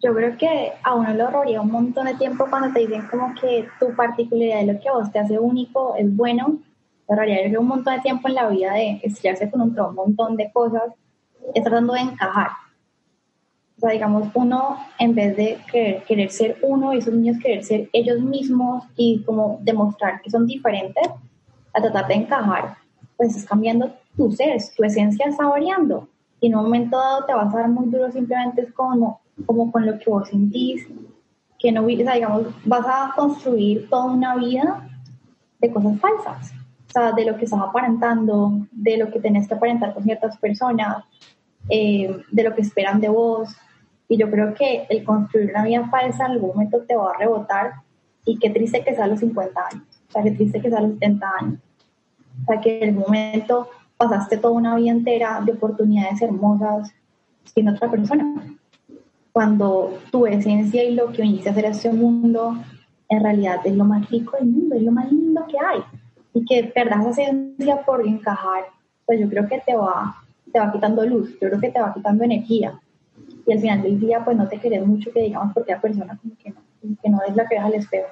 Yo 0.02 0.16
creo 0.16 0.38
que 0.38 0.72
a 0.82 0.96
uno 0.96 1.14
le 1.14 1.24
ahorraría 1.24 1.60
un 1.60 1.70
montón 1.70 2.06
de 2.06 2.14
tiempo 2.14 2.46
cuando 2.50 2.72
te 2.72 2.80
dicen 2.80 3.06
como 3.12 3.34
que 3.42 3.68
tu 3.78 3.94
particularidad 3.94 4.62
es 4.62 4.68
lo 4.68 4.80
que 4.80 4.88
a 4.88 4.94
vos 4.94 5.12
te 5.12 5.20
hace 5.20 5.38
único, 5.38 5.96
es 5.98 6.16
bueno. 6.16 6.60
Te 7.06 7.14
ahorraría 7.14 7.60
un 7.60 7.68
montón 7.68 7.96
de 7.96 8.02
tiempo 8.04 8.30
en 8.30 8.36
la 8.36 8.48
vida 8.48 8.72
de 8.72 9.02
estudiarse 9.04 9.52
con 9.52 9.60
un 9.60 9.76
montón 9.94 10.38
de 10.38 10.50
cosas, 10.54 10.94
y 11.54 11.62
tratando 11.62 11.94
de 11.94 12.02
encajar. 12.02 12.50
O 13.82 13.88
sea, 13.88 13.94
digamos, 13.94 14.28
uno, 14.36 14.78
en 15.00 15.15
vez 15.15 15.36
de 15.36 15.58
querer, 16.08 16.30
ser 16.30 16.60
uno 16.62 16.91
esos 16.91 17.15
niños 17.15 17.39
querer 17.41 17.63
ser 17.63 17.89
ellos 17.94 18.22
mismos 18.22 18.84
y 18.96 19.24
como 19.24 19.58
demostrar 19.63 20.22
que 20.22 20.30
son 20.30 20.46
diferentes, 20.46 21.10
a 21.74 21.82
tratar 21.82 22.08
de 22.08 22.13
encajar, 22.13 22.78
pues 23.17 23.36
es 23.36 23.44
cambiando 23.44 23.91
tu 24.15 24.32
ser, 24.32 24.62
tu 24.78 24.84
esencia 24.84 25.26
está 25.26 25.48
variando. 25.48 26.08
Y 26.39 26.48
en 26.48 26.58
un 26.58 26.65
momento 26.65 26.96
dado 26.96 27.26
te 27.26 27.34
vas 27.34 27.52
a 27.56 27.58
dar 27.58 27.70
muy 27.70 27.88
duro, 27.88 28.12
simplemente 28.12 28.62
es 28.62 28.72
como, 28.72 29.20
como 29.48 29.72
con 29.72 29.84
lo 29.88 29.98
que 29.98 30.12
vos 30.12 30.30
sentís, 30.30 30.88
que 31.58 31.72
no, 31.72 31.84
o 31.84 31.89
sea, 31.89 32.13
digamos, 32.13 32.44
vas 32.65 32.86
a 32.86 33.13
construir 33.15 33.89
toda 33.89 34.06
una 34.06 34.36
vida 34.36 34.88
de 35.60 35.72
cosas 35.72 36.00
falsas. 36.00 36.52
O 36.88 36.91
sea, 36.91 37.13
de 37.13 37.26
lo 37.26 37.36
que 37.36 37.46
estás 37.46 37.62
aparentando, 37.62 38.60
de 38.72 38.98
lo 38.98 39.10
que 39.10 39.20
tenés 39.20 39.48
que 39.48 39.56
aparentar 39.56 39.96
con 39.96 40.04
ciertas 40.04 40.38
personas, 40.38 41.04
eh, 41.67 42.15
de 42.30 42.44
lo 42.44 42.54
que 42.54 42.62
esperan 42.62 43.02
de 43.02 43.10
vos. 43.10 43.56
Y 44.12 44.17
yo 44.17 44.30
creo 44.30 44.54
que 44.54 44.86
el 44.89 45.06
construir 45.06 45.52
una 45.52 45.63
vida 45.63 45.88
falsa 45.88 46.26
en 46.26 46.32
algún 46.34 46.50
momento 46.50 46.82
te 46.82 46.97
va 46.97 47.12
a 47.12 47.17
rebotar 47.17 47.76
y 48.26 48.38
qué 48.39 48.50
triste 48.50 48.84
que 48.84 48.93
sea 48.93 49.06
a 49.06 49.08
los 49.08 49.21
50 49.21 49.62
años, 49.71 49.86
o 50.10 50.12
sea, 50.12 50.21
qué 50.21 50.32
triste 50.32 50.60
que 50.60 50.69
sea 50.69 50.80
a 50.80 50.82
los 50.82 50.91
70 50.95 51.32
años. 51.39 51.60
O 52.41 52.45
sea, 52.45 52.60
que 52.60 52.84
en 52.84 52.89
el 52.89 52.95
momento 52.95 53.69
pasaste 53.95 54.36
toda 54.36 54.54
una 54.54 54.76
vida 54.76 54.91
entera 54.91 55.39
de 55.45 55.54
oportunidades 55.54 56.21
hermosas 56.21 56.91
siendo 57.45 57.71
otra 57.71 57.89
persona. 57.89 58.36
Cuando 59.32 59.97
tu 60.12 60.28
esencia 60.28 60.84
y 60.84 60.93
lo 60.93 61.13
que 61.13 61.21
viniste 61.21 61.47
a 61.47 61.54
hacer 61.54 61.63
este 61.63 61.93
mundo 61.93 62.58
en 63.08 63.24
realidad 63.24 63.62
es 63.63 63.78
lo 63.78 63.86
más 63.86 64.10
rico 64.10 64.36
del 64.36 64.47
mundo, 64.47 64.76
es 64.76 64.84
lo 64.84 64.91
más 64.91 65.10
lindo 65.10 65.45
que 65.47 65.58
hay. 65.58 65.80
Y 66.34 66.43
que 66.43 66.65
perdas 66.65 67.06
esa 67.06 67.21
esencia 67.21 67.82
por 67.86 68.06
encajar, 68.06 68.65
pues 69.06 69.21
yo 69.21 69.30
creo 69.30 69.47
que 69.47 69.62
te 69.65 69.74
va, 69.74 70.17
te 70.52 70.60
va 70.60 70.69
quitando 70.69 71.06
luz, 71.06 71.32
yo 71.39 71.47
creo 71.47 71.62
que 71.62 71.69
te 71.69 71.80
va 71.80 71.93
quitando 71.93 72.26
energía. 72.26 72.78
Y 73.45 73.54
al 73.54 73.60
final 73.60 73.82
del 73.82 73.99
día, 73.99 74.23
pues 74.23 74.38
no 74.38 74.47
te 74.47 74.60
querés 74.60 74.86
mucho 74.86 75.12
que 75.12 75.21
digamos 75.21 75.54
porque 75.54 75.71
la 75.71 75.82
persona 75.82 76.17
como 76.21 76.36
que 76.38 76.51
no, 76.51 76.62
que 77.01 77.10
no 77.10 77.19
es 77.27 77.36
la 77.36 77.47
que 77.47 77.56
ves 77.56 77.63
al 77.63 77.73
espejo. 77.73 78.10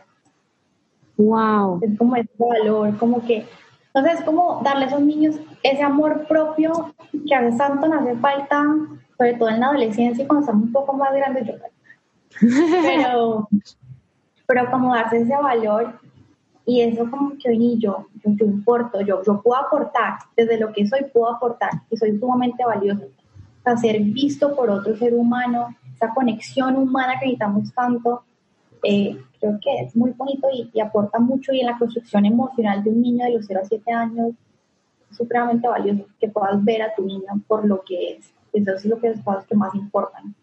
Wow. 1.17 1.79
Es 1.81 1.97
como 1.97 2.15
ese 2.15 2.29
valor, 2.37 2.97
como 2.97 3.25
que, 3.25 3.45
entonces 3.93 4.19
es 4.19 4.25
como 4.25 4.61
darle 4.63 4.85
a 4.85 4.87
esos 4.87 5.01
niños 5.01 5.35
ese 5.63 5.83
amor 5.83 6.25
propio 6.27 6.93
que 7.27 7.35
a 7.35 7.41
veces 7.41 7.57
tanto 7.57 7.87
nos 7.87 8.01
hace 8.01 8.15
falta, 8.15 8.63
sobre 9.17 9.33
todo 9.33 9.49
en 9.49 9.59
la 9.59 9.67
adolescencia 9.67 10.23
y 10.23 10.27
cuando 10.27 10.45
estamos 10.45 10.63
un 10.63 10.71
poco 10.71 10.93
más 10.93 11.13
grandes, 11.13 11.45
yo 11.45 11.53
pero, 12.39 13.49
pero 14.47 14.71
como 14.71 14.95
darse 14.95 15.21
ese 15.21 15.35
valor 15.35 15.99
y 16.65 16.81
eso 16.81 17.09
como 17.09 17.31
que 17.37 17.49
hoy 17.49 17.77
yo, 17.79 18.05
yo, 18.23 18.31
yo 18.31 18.45
importo, 18.45 19.01
yo, 19.01 19.23
yo 19.23 19.41
puedo 19.41 19.59
aportar, 19.59 20.19
desde 20.37 20.57
lo 20.57 20.71
que 20.71 20.87
soy 20.87 21.05
puedo 21.11 21.31
aportar 21.31 21.71
y 21.89 21.97
soy 21.97 22.17
sumamente 22.19 22.63
valioso. 22.63 23.07
O 23.65 23.77
ser 23.77 23.99
visto 24.01 24.55
por 24.55 24.69
otro 24.69 24.95
ser 24.97 25.13
humano, 25.13 25.75
esa 25.93 26.13
conexión 26.13 26.75
humana 26.75 27.13
que 27.19 27.27
necesitamos 27.27 27.71
tanto, 27.73 28.23
eh, 28.83 29.17
creo 29.39 29.59
que 29.61 29.81
es 29.83 29.95
muy 29.95 30.11
bonito 30.11 30.47
y, 30.51 30.79
aporta 30.79 31.19
mucho 31.19 31.53
y 31.53 31.59
en 31.59 31.67
la 31.67 31.77
construcción 31.77 32.25
emocional 32.25 32.83
de 32.83 32.89
un 32.89 33.01
niño 33.01 33.25
de 33.25 33.33
los 33.33 33.45
0 33.45 33.59
a 33.63 33.67
7 33.67 33.91
años 33.91 34.33
es 35.11 35.17
supremamente 35.17 35.67
valioso 35.67 36.05
que 36.19 36.29
puedas 36.29 36.63
ver 36.63 36.81
a 36.81 36.93
tu 36.95 37.05
niño 37.05 37.27
por 37.47 37.65
lo 37.65 37.83
que 37.83 38.13
es. 38.13 38.33
Eso 38.53 38.75
es 38.75 38.85
lo 38.85 38.99
que 38.99 39.09
es 39.09 39.19
que 39.47 39.55
más 39.55 39.75
importan. 39.75 40.33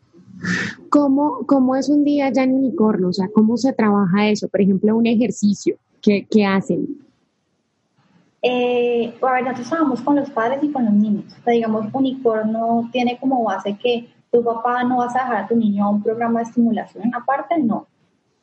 ¿Cómo, 0.91 1.45
¿Cómo 1.47 1.75
es 1.77 1.89
un 1.89 2.05
día 2.05 2.31
ya 2.31 2.45
en 2.45 2.55
unicornio? 2.55 3.09
O 3.09 3.13
sea, 3.13 3.29
¿cómo 3.33 3.57
se 3.57 3.73
trabaja 3.73 4.29
eso? 4.29 4.49
Por 4.49 4.61
ejemplo, 4.61 4.97
un 4.97 5.07
ejercicio. 5.07 5.77
¿Qué, 6.01 6.27
qué 6.31 6.45
hacen? 6.45 7.06
Eh, 8.49 9.13
a 9.21 9.33
ver, 9.33 9.43
nosotros 9.43 9.69
trabajamos 9.69 10.01
con 10.03 10.15
los 10.15 10.31
padres 10.31 10.63
y 10.63 10.71
con 10.71 10.85
los 10.85 10.95
niños. 10.95 11.35
O 11.37 11.43
sea, 11.43 11.53
digamos, 11.53 11.87
unicornio 11.93 12.89
tiene 12.93 13.19
como 13.19 13.43
base 13.43 13.77
que 13.77 14.09
tu 14.31 14.45
papá 14.45 14.85
no 14.85 14.99
vas 14.99 15.17
a 15.17 15.21
dejar 15.21 15.37
a 15.37 15.49
tu 15.49 15.57
niño 15.57 15.85
a 15.85 15.91
un 15.91 16.01
programa 16.01 16.39
de 16.39 16.45
estimulación. 16.45 17.13
Aparte, 17.13 17.59
no 17.59 17.89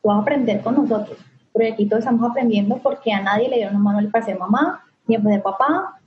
tú 0.02 0.08
vas 0.08 0.18
a 0.18 0.20
aprender 0.20 0.60
con 0.60 0.74
nosotros. 0.74 1.16
Porque 1.50 1.72
aquí 1.72 1.86
todos 1.86 2.00
estamos 2.00 2.30
aprendiendo 2.30 2.76
porque 2.82 3.12
a 3.12 3.22
nadie 3.22 3.48
le 3.48 3.56
dieron 3.56 3.76
un 3.76 3.82
manual 3.82 4.10
para 4.10 4.26
ser 4.26 4.38
mamá, 4.38 4.84
ni 5.06 5.16
para 5.16 5.36
ser 5.36 5.42
papá. 5.42 5.98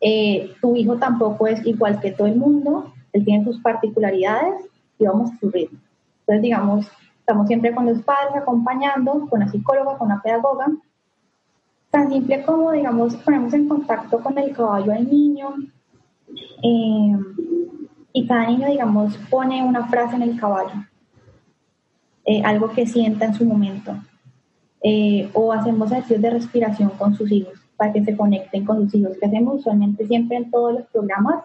Eh, 0.00 0.52
tu 0.60 0.74
hijo 0.74 0.96
tampoco 0.96 1.46
es 1.46 1.64
igual 1.64 2.00
que 2.00 2.10
todo 2.10 2.26
el 2.26 2.34
mundo, 2.34 2.92
él 3.12 3.24
tiene 3.24 3.44
sus 3.44 3.60
particularidades 3.60 4.68
y 4.98 5.06
vamos 5.06 5.30
a 5.30 5.38
su 5.38 5.48
ritmo. 5.48 5.78
Entonces, 6.20 6.42
digamos, 6.42 6.86
estamos 7.20 7.46
siempre 7.46 7.72
con 7.72 7.86
los 7.86 8.02
padres 8.02 8.34
acompañando, 8.34 9.28
con 9.30 9.38
la 9.38 9.48
psicóloga, 9.48 9.96
con 9.96 10.08
la 10.08 10.20
pedagoga. 10.20 10.66
Tan 11.90 12.10
simple 12.10 12.42
como, 12.44 12.72
digamos, 12.72 13.16
ponemos 13.16 13.54
en 13.54 13.68
contacto 13.68 14.20
con 14.20 14.36
el 14.38 14.54
caballo 14.54 14.92
del 14.92 15.08
niño 15.08 15.54
eh, 16.62 17.16
y 18.12 18.26
cada 18.26 18.46
niño, 18.46 18.68
digamos, 18.68 19.16
pone 19.30 19.62
una 19.64 19.86
frase 19.86 20.16
en 20.16 20.22
el 20.22 20.38
caballo. 20.38 20.74
Eh, 22.24 22.42
algo 22.44 22.70
que 22.70 22.86
sienta 22.86 23.24
en 23.24 23.34
su 23.34 23.44
momento. 23.46 23.96
Eh, 24.82 25.30
o 25.32 25.52
hacemos 25.52 25.90
ejercicios 25.90 26.20
de 26.20 26.30
respiración 26.30 26.90
con 26.90 27.14
sus 27.14 27.32
hijos 27.32 27.54
para 27.76 27.92
que 27.92 28.04
se 28.04 28.16
conecten 28.16 28.64
con 28.64 28.82
sus 28.82 28.94
hijos, 28.94 29.16
que 29.18 29.26
hacemos 29.26 29.60
usualmente 29.60 30.06
siempre 30.06 30.36
en 30.36 30.50
todos 30.50 30.74
los 30.74 30.86
programas, 30.88 31.44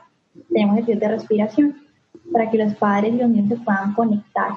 tenemos 0.50 0.76
ejercicios 0.76 1.00
de 1.00 1.08
respiración 1.08 1.76
para 2.32 2.50
que 2.50 2.58
los 2.58 2.74
padres 2.76 3.14
y 3.14 3.18
los 3.18 3.30
niños 3.30 3.50
se 3.50 3.64
puedan 3.64 3.94
conectar. 3.94 4.52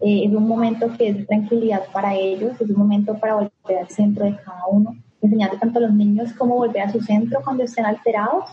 Eh, 0.00 0.24
es 0.26 0.32
un 0.32 0.46
momento 0.46 0.88
que 0.96 1.08
es 1.08 1.16
de 1.16 1.24
tranquilidad 1.24 1.82
para 1.92 2.14
ellos, 2.14 2.52
es 2.60 2.68
un 2.68 2.76
momento 2.76 3.18
para 3.18 3.34
volver 3.34 3.78
al 3.80 3.88
centro 3.88 4.24
de 4.24 4.36
cada 4.44 4.66
uno, 4.70 4.94
enseñarle 5.22 5.58
tanto 5.58 5.78
a 5.78 5.82
los 5.82 5.94
niños 5.94 6.32
cómo 6.34 6.56
volver 6.56 6.82
a 6.82 6.92
su 6.92 7.00
centro 7.00 7.40
cuando 7.42 7.64
estén 7.64 7.86
alterados 7.86 8.44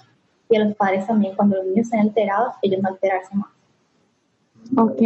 y 0.49 0.55
a 0.55 0.65
los 0.65 0.75
padres 0.75 1.07
también 1.07 1.35
cuando 1.35 1.57
los 1.57 1.65
niños 1.65 1.87
estén 1.87 2.01
alterados, 2.01 2.53
ellos 2.61 2.81
no 2.81 2.89
alterarse 2.89 3.35
más. 3.35 3.49
Ok. 4.77 5.01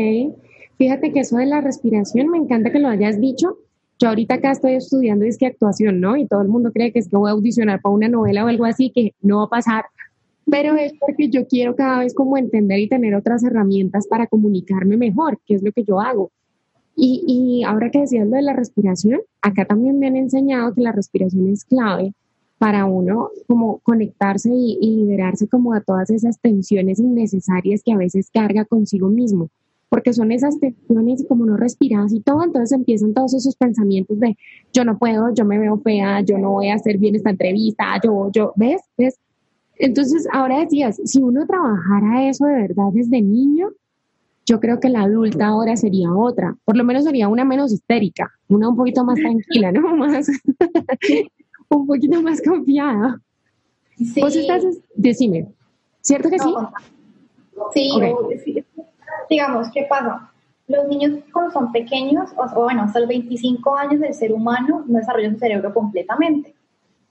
Fíjate 0.77 1.11
que 1.11 1.21
eso 1.21 1.37
de 1.37 1.45
la 1.45 1.61
respiración, 1.61 2.29
me 2.29 2.37
encanta 2.37 2.71
que 2.71 2.79
lo 2.79 2.89
hayas 2.89 3.19
dicho. 3.19 3.57
Yo 3.97 4.09
ahorita 4.09 4.35
acá 4.35 4.51
estoy 4.51 4.73
estudiando 4.73 5.23
disque 5.23 5.45
actuación, 5.45 6.01
¿no? 6.01 6.17
Y 6.17 6.27
todo 6.27 6.41
el 6.41 6.49
mundo 6.49 6.71
cree 6.73 6.91
que 6.91 6.99
es 6.99 7.07
que 7.07 7.15
voy 7.15 7.29
a 7.29 7.33
audicionar 7.33 7.81
para 7.81 7.95
una 7.95 8.09
novela 8.09 8.43
o 8.43 8.47
algo 8.47 8.65
así, 8.65 8.91
que 8.93 9.13
no 9.21 9.37
va 9.37 9.43
a 9.45 9.49
pasar. 9.49 9.85
Pero 10.49 10.75
es 10.75 10.93
porque 10.99 11.29
yo 11.29 11.47
quiero 11.47 11.75
cada 11.75 11.99
vez 11.99 12.13
como 12.13 12.37
entender 12.37 12.79
y 12.79 12.87
tener 12.87 13.15
otras 13.15 13.43
herramientas 13.43 14.07
para 14.07 14.27
comunicarme 14.27 14.95
mejor, 14.95 15.39
que 15.45 15.55
es 15.55 15.63
lo 15.63 15.71
que 15.71 15.83
yo 15.83 15.99
hago. 15.99 16.31
Y, 16.95 17.23
y 17.27 17.63
ahora 17.63 17.89
que 17.89 18.01
decías 18.01 18.27
lo 18.27 18.35
de 18.35 18.41
la 18.41 18.53
respiración, 18.53 19.21
acá 19.41 19.65
también 19.65 19.99
me 19.99 20.07
han 20.07 20.15
enseñado 20.15 20.73
que 20.73 20.81
la 20.81 20.91
respiración 20.91 21.49
es 21.49 21.65
clave 21.65 22.13
para 22.57 22.85
uno 22.85 23.29
como 23.47 23.79
conectarse 23.79 24.49
y, 24.51 24.77
liberarse 24.81 25.47
como 25.47 25.73
de 25.73 25.81
todas 25.81 26.09
esas 26.09 26.39
tensiones 26.39 26.99
innecesarias 26.99 27.81
que 27.83 27.93
a 27.93 27.97
veces 27.97 28.29
carga 28.33 28.65
consigo 28.65 29.09
mismo 29.09 29.49
porque 29.87 30.13
son 30.13 30.31
esas 30.31 30.59
tensiones 30.59 31.21
y 31.21 31.27
como 31.27 31.45
no 31.45 31.55
respiras 31.55 32.11
y 32.11 32.19
todo, 32.19 32.43
entonces 32.43 32.71
empiezan 32.73 33.13
todos 33.13 33.33
esos 33.33 33.55
pensamientos 33.55 34.19
de 34.19 34.35
yo 34.73 34.83
no 34.83 34.97
puedo, 34.97 35.33
yo 35.33 35.45
me 35.45 35.57
veo 35.57 35.77
fea, 35.77 36.19
yo 36.19 36.37
no 36.37 36.51
voy 36.51 36.67
a 36.67 36.73
hacer 36.73 36.97
bien 36.97 37.15
esta 37.15 37.29
entrevista, 37.29 37.85
yo, 38.03 38.29
yo, 38.33 38.51
¿ves? 38.57 38.81
¿ves? 38.97 39.17
Entonces, 39.77 40.27
ahora 40.31 40.59
decías, 40.59 41.01
si 41.03 41.21
uno 41.21 41.45
trabajara 41.45 42.29
eso 42.29 42.45
de 42.45 42.53
verdad 42.53 42.89
desde 42.93 43.21
niño, 43.21 43.69
yo 44.45 44.59
creo 44.59 44.79
que 44.79 44.89
la 44.89 45.01
adulta 45.01 45.47
ahora 45.47 45.75
sería 45.75 46.13
otra, 46.13 46.55
por 46.65 46.77
lo 46.77 46.83
menos 46.83 47.03
sería 47.03 47.27
una 47.27 47.45
menos 47.45 47.73
histérica, 47.73 48.31
una 48.47 48.69
un 48.69 48.75
poquito 48.75 49.03
más 49.03 49.19
tranquila, 49.19 49.71
¿no? 49.71 49.81
Más, 49.97 50.27
un 51.69 51.87
poquito 51.87 52.21
más 52.21 52.41
confiada. 52.41 53.19
Sí. 53.97 54.21
Vos 54.21 54.35
estás, 54.35 54.63
decime, 54.95 55.47
¿cierto 56.01 56.29
que 56.29 56.39
sí? 56.39 56.53
Sí, 57.73 57.89
sí 58.43 58.65
digamos, 59.29 59.67
¿qué 59.73 59.85
pasa? 59.89 60.31
Los 60.67 60.87
niños 60.87 61.19
cuando 61.31 61.51
son 61.51 61.71
pequeños, 61.71 62.31
o, 62.37 62.63
bueno, 62.63 62.83
hasta 62.83 62.99
los 62.99 63.09
25 63.09 63.75
años 63.75 63.99
del 63.99 64.13
ser 64.13 64.33
humano 64.33 64.83
no 64.87 64.99
desarrolla 64.99 65.31
su 65.31 65.37
cerebro 65.37 65.73
completamente. 65.73 66.54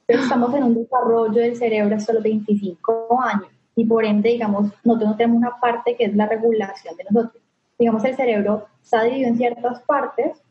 Estamos 0.07 0.55
en 0.55 0.65
un 0.65 0.75
desarrollo 0.75 1.41
del 1.41 1.57
cerebro 1.57 1.97
hasta 1.97 2.13
los 2.13 2.23
25 2.23 3.21
años 3.21 3.49
y 3.77 3.85
por 3.85 4.05
ende, 4.05 4.31
digamos, 4.31 4.73
nosotros 4.85 5.11
no 5.11 5.17
tenemos 5.17 5.39
una 5.39 5.61
parte 5.61 5.97
que 5.97 6.05
es 6.05 6.15
la 6.15 6.27
regulación 6.27 6.97
de 6.97 7.05
nosotros. 7.11 7.43
Digamos, 7.79 8.05
el 8.05 8.15
cerebro 8.15 8.67
está 8.83 9.03
dividido 9.03 9.31
en 9.31 9.37
ciertas 9.37 9.81
partes 9.81 10.43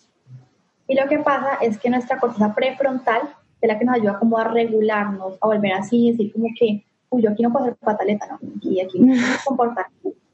y 0.87 0.95
lo 0.95 1.07
que 1.07 1.19
pasa 1.19 1.55
es 1.61 1.77
que 1.77 1.89
nuestra 1.89 2.19
corteza 2.19 2.53
prefrontal 2.53 3.21
es 3.61 3.67
la 3.67 3.79
que 3.79 3.85
nos 3.85 3.95
ayuda 3.95 4.19
como 4.19 4.37
a 4.37 4.43
regularnos, 4.43 5.37
a 5.39 5.47
volver 5.47 5.73
así, 5.73 6.11
decir 6.11 6.33
como 6.33 6.47
que, 6.59 6.83
uy, 7.09 7.21
yo 7.21 7.29
aquí 7.29 7.43
no 7.43 7.51
puedo 7.51 7.65
hacer 7.65 7.77
pataleta, 7.77 8.27
¿no? 8.27 8.39
Y 8.61 8.81
aquí 8.81 8.99
no 8.99 9.13
puedo 9.13 9.37
comportar 9.45 9.85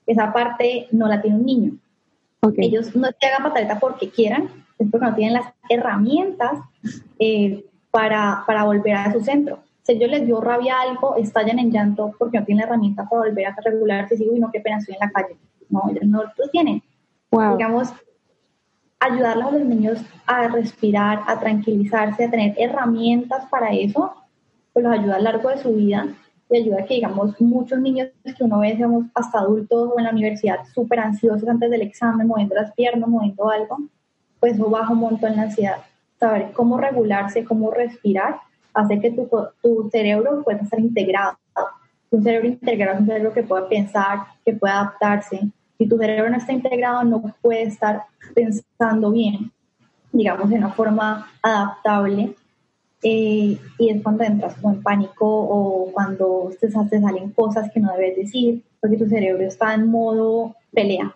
esa 0.09 0.33
parte 0.33 0.87
no 0.91 1.07
la 1.07 1.21
tiene 1.21 1.37
un 1.37 1.45
niño. 1.45 1.71
Ellos 2.57 2.95
no 2.95 3.11
te 3.11 3.27
hagan 3.27 3.43
pataleta 3.43 3.79
porque 3.79 4.09
quieran, 4.09 4.49
es 4.79 4.87
porque 4.89 5.05
no 5.05 5.13
tienen 5.13 5.35
las 5.35 5.53
herramientas 5.69 6.59
eh, 7.19 7.63
para, 7.91 8.43
para, 8.45 8.63
volver 8.63 8.95
a 8.95 9.11
su 9.11 9.21
centro. 9.21 9.59
Si 9.83 9.93
ellos 9.93 10.09
les 10.09 10.25
dio 10.25 10.41
rabia 10.41 10.81
algo, 10.81 11.15
estallan 11.15 11.59
en 11.59 11.71
llanto 11.71 12.13
porque 12.19 12.39
no 12.39 12.45
tienen 12.45 12.61
la 12.61 12.67
herramienta 12.67 13.07
para 13.09 13.23
volver 13.23 13.47
a 13.47 13.55
regularse 13.63 14.15
y 14.15 14.17
digo, 14.19 14.33
uy, 14.33 14.39
no, 14.39 14.51
qué 14.51 14.59
pena, 14.59 14.77
estoy 14.77 14.95
en 14.95 14.99
la 14.99 15.11
calle. 15.11 15.37
No, 15.69 15.83
ellos 15.89 16.05
no 16.05 16.23
lo 16.23 16.49
tienen. 16.51 16.83
Digamos, 17.31 17.93
ayudarlos 18.99 19.47
a 19.47 19.51
los 19.51 19.65
niños 19.65 19.99
a 20.25 20.47
respirar, 20.47 21.21
a 21.25 21.39
tranquilizarse, 21.39 22.25
a 22.25 22.31
tener 22.31 22.55
herramientas 22.57 23.45
para 23.49 23.71
eso, 23.73 24.13
pues 24.73 24.83
los 24.83 24.93
ayuda 24.93 25.15
a 25.15 25.19
lo 25.19 25.23
largo 25.23 25.49
de 25.49 25.57
su 25.57 25.73
vida 25.73 26.07
y 26.49 26.57
ayuda 26.57 26.81
a 26.81 26.85
que, 26.85 26.95
digamos, 26.95 27.39
muchos 27.39 27.79
niños 27.79 28.09
que 28.23 28.43
uno 28.43 28.59
ve, 28.59 28.73
digamos, 28.73 29.05
hasta 29.13 29.39
adultos 29.39 29.91
o 29.95 29.99
en 29.99 30.05
la 30.05 30.11
universidad 30.11 30.57
súper 30.73 30.99
ansiosos 30.99 31.47
antes 31.47 31.69
del 31.69 31.83
examen, 31.83 32.27
moviendo 32.27 32.55
las 32.55 32.73
piernas, 32.73 33.07
moviendo 33.07 33.49
algo, 33.49 33.77
pues 34.39 34.53
eso 34.53 34.69
baja 34.69 34.91
un 34.91 34.99
montón 34.99 35.35
la 35.35 35.43
ansiedad. 35.43 35.77
Saber 36.19 36.51
cómo 36.53 36.77
regularse, 36.77 37.45
cómo 37.45 37.71
respirar, 37.71 38.41
hace 38.73 38.99
que 38.99 39.11
tu, 39.11 39.29
tu 39.61 39.89
cerebro 39.91 40.43
pueda 40.43 40.59
estar 40.59 40.79
integrado. 40.79 41.37
Un 42.11 42.23
cerebro 42.23 42.47
integrado 42.47 42.95
es 42.95 43.01
un 43.01 43.07
cerebro 43.07 43.33
que 43.33 43.43
pueda 43.43 43.69
pensar, 43.69 44.19
que 44.43 44.53
pueda 44.53 44.81
adaptarse. 44.81 45.39
Si 45.77 45.87
tu 45.87 45.97
cerebro 45.97 46.29
no 46.29 46.37
está 46.37 46.51
integrado, 46.51 47.03
no 47.03 47.21
puede 47.41 47.63
estar 47.63 48.03
pensando 48.33 49.11
bien, 49.11 49.51
digamos, 50.11 50.49
de 50.49 50.55
una 50.55 50.69
forma 50.69 51.31
adaptable 51.41 52.35
eh, 53.01 53.57
y 53.77 53.89
es 53.89 54.03
cuando 54.03 54.23
entras 54.25 54.55
como 54.55 54.73
en 54.73 54.83
pánico 54.83 55.25
o 55.25 55.89
cuando 55.93 56.51
te, 56.59 56.67
te, 56.67 57.01
salen 57.01 57.31
cosas 57.31 57.71
que 57.71 57.79
no 57.79 57.93
debes 57.93 58.17
decir, 58.17 58.61
porque 58.81 58.97
tu 58.97 59.07
cerebro 59.07 59.43
está 59.43 59.73
en 59.73 59.89
modo 59.89 60.55
pelea. 60.73 61.15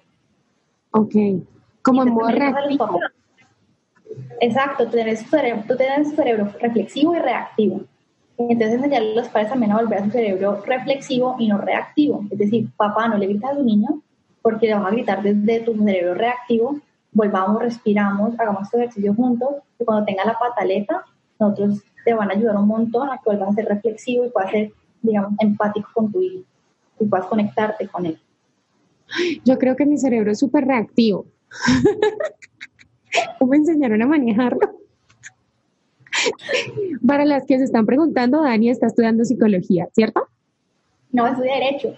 Ok, 0.92 1.16
como 1.82 2.04
en 2.04 2.14
modo 2.14 2.30
reactivo. 2.30 3.00
Exacto, 4.40 4.86
tú 4.86 4.92
tienes, 4.92 5.20
cerebro, 5.30 5.64
cerebro 6.16 6.50
reflexivo 6.60 7.16
y 7.16 7.20
reactivo. 7.20 7.82
Entonces 8.38 8.74
enseñarle 8.74 9.12
a 9.12 9.16
los 9.16 9.28
padres 9.30 9.50
también 9.50 9.72
a 9.72 9.78
volver 9.78 10.00
a 10.00 10.06
su 10.06 10.12
cerebro 10.12 10.62
reflexivo 10.66 11.36
y 11.40 11.48
no 11.48 11.60
reactivo. 11.60 12.26
Es 12.32 12.38
decir, 12.38 12.70
papá, 12.76 13.08
no 13.08 13.18
le 13.18 13.28
gritas 13.28 13.52
a 13.52 13.56
tu 13.56 13.64
niño 13.64 14.02
porque 14.42 14.68
le 14.68 14.76
vas 14.76 14.86
a 14.86 14.92
gritar 14.92 15.22
desde 15.22 15.62
tu 15.62 15.76
cerebro 15.84 16.16
reactivo. 16.16 16.80
Volvamos, 17.12 17.62
respiramos, 17.62 18.40
hagamos 18.40 18.64
este 18.64 18.78
ejercicio 18.78 19.14
juntos. 19.14 19.50
Y 19.80 19.86
cuando 19.86 20.06
tenga 20.06 20.26
la 20.26 20.38
pataleta, 20.38 21.04
nosotros 21.40 21.84
te 22.04 22.14
van 22.14 22.32
a 22.32 22.34
ayudar 22.34 22.58
un 22.58 22.68
montón 22.68 23.10
a 23.10 23.18
que 23.18 23.24
vuelvas 23.26 23.50
a 23.50 23.54
ser 23.54 23.66
reflexivo 23.66 24.26
y 24.26 24.30
puedas 24.30 24.52
ser, 24.52 24.72
digamos, 25.02 25.34
empático 25.40 25.90
con 25.94 26.12
tu 26.12 26.22
hijo 26.22 26.44
y 27.00 27.06
puedas 27.06 27.28
conectarte 27.28 27.88
con 27.88 28.06
él. 28.06 28.20
Yo 29.46 29.58
creo 29.58 29.76
que 29.76 29.86
mi 29.86 29.98
cerebro 29.98 30.32
es 30.32 30.40
súper 30.40 30.66
reactivo. 30.66 31.26
¿Cómo 33.40 33.52
me 33.52 33.58
enseñaron 33.58 34.02
a 34.02 34.08
manejarlo? 34.08 34.60
Para 37.06 37.26
las 37.26 37.46
que 37.46 37.58
se 37.58 37.66
están 37.66 37.86
preguntando, 37.86 38.42
Dani 38.42 38.70
está 38.70 38.88
estudiando 38.88 39.26
psicología, 39.26 39.88
¿cierto? 39.94 40.28
No, 41.12 41.28
estudia 41.28 41.56
derecho. 41.56 41.96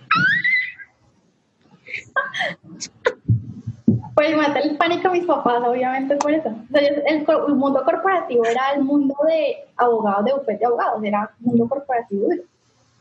Pues 4.16 4.36
maté 4.36 4.68
el 4.68 4.78
pánico 4.78 5.10
a 5.10 5.12
mis 5.12 5.26
papás, 5.26 5.62
obviamente 5.66 6.16
por 6.16 6.32
eso. 6.32 6.50
el, 6.74 7.56
mundo 7.56 7.84
corporativo 7.84 8.46
era 8.46 8.72
el 8.76 8.84
mundo 8.84 9.16
de 9.28 9.58
abogados, 9.76 10.26
de 10.26 10.34
bufete 10.34 10.60
de 10.60 10.66
abogados, 10.66 11.04
era 11.04 11.32
el 11.40 11.46
mundo 11.46 11.68
corporativo. 11.68 12.30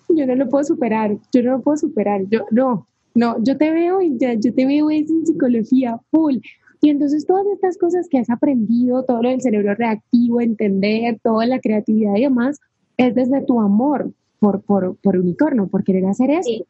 Yo 0.08 0.26
no 0.26 0.34
lo 0.34 0.48
puedo 0.48 0.64
superar, 0.64 1.16
yo 1.32 1.42
no 1.42 1.52
lo 1.52 1.60
puedo 1.60 1.76
superar, 1.76 2.22
yo 2.28 2.46
no, 2.50 2.86
no, 3.14 3.36
yo 3.42 3.56
te 3.56 3.70
veo 3.70 4.00
y 4.00 4.18
ya, 4.18 4.34
yo 4.34 4.52
te 4.52 4.66
veo 4.66 4.90
es 4.90 5.08
en 5.08 5.24
psicología 5.24 5.98
full. 6.10 6.38
Y 6.84 6.90
entonces 6.90 7.26
todas 7.26 7.46
estas 7.46 7.78
cosas 7.78 8.08
que 8.10 8.18
has 8.18 8.28
aprendido, 8.28 9.04
todo 9.04 9.22
lo 9.22 9.30
del 9.30 9.40
cerebro 9.40 9.74
reactivo, 9.74 10.42
entender, 10.42 11.18
toda 11.22 11.46
la 11.46 11.58
creatividad 11.58 12.14
y 12.16 12.24
demás, 12.24 12.60
es 12.98 13.14
desde 13.14 13.40
tu 13.40 13.58
amor 13.58 14.12
por, 14.38 14.60
por, 14.60 14.94
por 14.98 15.16
unicornio, 15.16 15.66
por 15.66 15.82
querer 15.82 16.04
hacer 16.04 16.28
eso. 16.28 16.66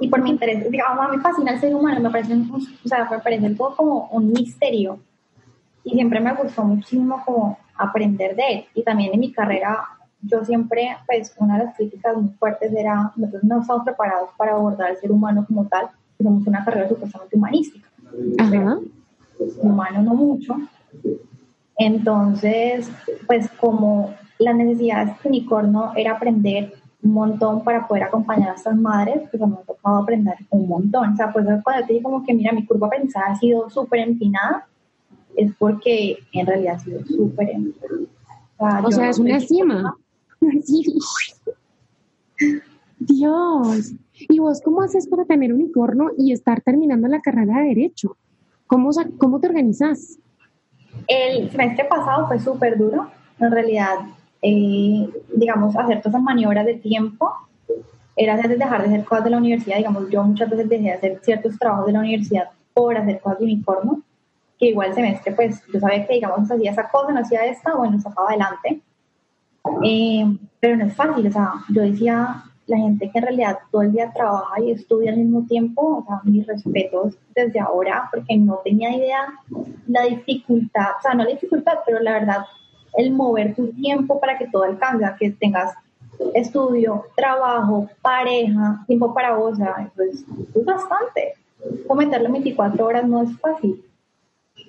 Y 0.00 0.08
por 0.08 0.22
mi 0.22 0.30
interés, 0.30 0.70
digamos, 0.70 1.04
a 1.04 1.10
mí 1.10 1.18
me 1.18 1.22
fascina 1.22 1.52
el 1.52 1.60
ser 1.60 1.74
humano, 1.74 2.00
me 2.00 2.08
parece, 2.08 2.32
o 2.32 2.88
sea, 2.88 3.06
me 3.10 3.18
parece 3.18 3.50
todo 3.50 3.76
como 3.76 4.08
un 4.10 4.32
misterio. 4.32 4.98
Y 5.84 5.90
siempre 5.90 6.18
me 6.20 6.32
gustó 6.32 6.64
muchísimo 6.64 7.22
como 7.26 7.58
aprender 7.76 8.36
de 8.36 8.42
él. 8.50 8.64
Y 8.72 8.82
también 8.84 9.12
en 9.12 9.20
mi 9.20 9.30
carrera, 9.32 9.84
yo 10.22 10.42
siempre, 10.46 10.96
pues, 11.06 11.34
una 11.36 11.58
de 11.58 11.64
las 11.64 11.76
críticas 11.76 12.16
muy 12.16 12.30
fuertes 12.38 12.72
era, 12.72 13.12
nosotros 13.16 13.44
no 13.44 13.60
estamos 13.60 13.84
preparados 13.84 14.30
para 14.38 14.52
abordar 14.52 14.92
al 14.92 14.96
ser 14.96 15.12
humano 15.12 15.44
como 15.46 15.66
tal, 15.66 15.90
somos 16.16 16.46
una 16.46 16.64
carrera 16.64 16.88
supuestamente 16.88 17.36
humanística. 17.36 17.86
Ajá. 18.38 18.78
humano 19.62 20.02
no 20.02 20.14
mucho. 20.14 20.56
Entonces, 21.76 22.90
pues 23.26 23.48
como 23.60 24.14
la 24.38 24.52
necesidad 24.52 25.06
de 25.06 25.12
este 25.12 25.28
unicornio 25.28 25.92
era 25.96 26.12
aprender 26.12 26.74
un 27.02 27.12
montón 27.12 27.62
para 27.62 27.86
poder 27.86 28.04
acompañar 28.04 28.50
a 28.50 28.54
estas 28.54 28.76
madres, 28.76 29.28
pues 29.30 29.40
me 29.40 29.54
ha 29.54 29.62
tocado 29.62 29.98
aprender 29.98 30.36
un 30.50 30.68
montón. 30.68 31.12
O 31.12 31.16
sea, 31.16 31.32
pues 31.32 31.46
cuando 31.62 31.86
te 31.86 31.92
digo 31.92 32.10
como 32.10 32.24
que, 32.24 32.34
mira, 32.34 32.52
mi 32.52 32.66
curva 32.66 32.90
pensada 32.90 33.26
ha 33.26 33.36
sido 33.36 33.70
súper 33.70 34.00
empinada, 34.00 34.66
es 35.36 35.52
porque 35.56 36.18
en 36.32 36.46
realidad 36.46 36.74
ha 36.74 36.78
sido 36.80 37.04
súper 37.04 37.50
empinada. 37.50 38.82
O 38.84 38.90
sea, 38.90 39.10
es 39.10 39.18
una 39.18 39.38
cima. 39.38 39.96
Dios. 42.98 43.92
¿Y 44.20 44.38
vos 44.38 44.60
cómo 44.62 44.82
haces 44.82 45.06
para 45.06 45.24
tener 45.24 45.52
unicornio 45.52 46.10
y 46.16 46.32
estar 46.32 46.60
terminando 46.60 47.08
la 47.08 47.20
carrera 47.20 47.60
de 47.60 47.68
Derecho? 47.68 48.16
¿Cómo, 48.66 48.90
cómo 49.18 49.40
te 49.40 49.48
organizas? 49.48 50.18
El 51.06 51.50
semestre 51.50 51.84
pasado 51.84 52.26
fue 52.26 52.40
súper 52.40 52.76
duro. 52.76 53.08
En 53.38 53.50
realidad, 53.50 53.96
eh, 54.42 55.08
digamos, 55.34 55.76
hacer 55.76 55.98
todas 55.98 56.14
esas 56.14 56.22
maniobras 56.22 56.66
de 56.66 56.74
tiempo 56.74 57.32
era 58.16 58.36
dejar 58.36 58.82
de 58.82 58.88
hacer 58.88 59.04
cosas 59.04 59.24
de 59.24 59.30
la 59.30 59.38
universidad. 59.38 59.76
Digamos, 59.76 60.10
yo 60.10 60.22
muchas 60.24 60.50
veces 60.50 60.68
dejé 60.68 60.84
de 60.84 60.92
hacer 60.92 61.20
ciertos 61.22 61.58
trabajos 61.58 61.86
de 61.86 61.92
la 61.92 62.00
universidad 62.00 62.50
por 62.74 62.96
hacer 62.96 63.20
cosas 63.20 63.38
de 63.38 63.44
unicornio, 63.44 64.02
que 64.58 64.66
igual 64.66 64.88
el 64.88 64.94
semestre, 64.94 65.32
pues 65.32 65.62
yo 65.72 65.78
sabía 65.78 66.06
que, 66.06 66.14
digamos, 66.14 66.50
hacía 66.50 66.72
esa 66.72 66.88
cosa, 66.88 67.12
no 67.12 67.20
hacía 67.20 67.44
esta, 67.46 67.74
bueno, 67.74 68.00
sacaba 68.00 68.30
adelante. 68.30 68.80
Eh, 69.84 70.24
pero 70.60 70.76
no 70.76 70.86
es 70.86 70.94
fácil, 70.94 71.26
o 71.26 71.30
sea, 71.30 71.52
yo 71.68 71.82
decía, 71.82 72.44
la 72.68 72.78
gente 72.78 73.10
que 73.10 73.18
en 73.18 73.24
realidad 73.24 73.58
todo 73.70 73.82
el 73.82 73.92
día 73.92 74.12
trabaja 74.12 74.60
y 74.60 74.72
estudia 74.72 75.10
al 75.10 75.18
mismo 75.18 75.46
tiempo, 75.46 75.98
o 75.98 76.04
sea, 76.06 76.20
mis 76.24 76.46
respetos 76.46 77.16
desde 77.34 77.60
ahora, 77.60 78.08
porque 78.12 78.36
no 78.36 78.60
tenía 78.64 78.94
idea 78.94 79.26
la 79.86 80.02
dificultad, 80.02 80.90
o 80.98 81.02
sea, 81.02 81.14
no 81.14 81.24
la 81.24 81.30
dificultad, 81.30 81.78
pero 81.86 82.00
la 82.00 82.12
verdad, 82.12 82.44
el 82.96 83.12
mover 83.12 83.54
tu 83.54 83.68
tiempo 83.72 84.20
para 84.20 84.38
que 84.38 84.48
todo 84.48 84.64
alcance, 84.64 85.04
que 85.18 85.30
tengas 85.30 85.74
estudio, 86.34 87.04
trabajo, 87.16 87.88
pareja, 88.02 88.84
tiempo 88.86 89.14
para 89.14 89.36
vos, 89.36 89.54
o 89.54 89.56
sea, 89.56 89.90
pues, 89.96 90.24
es 90.54 90.64
bastante. 90.64 91.34
Cometerlo 91.86 92.30
24 92.30 92.84
horas 92.84 93.06
no 93.06 93.22
es 93.22 93.38
fácil. 93.40 93.82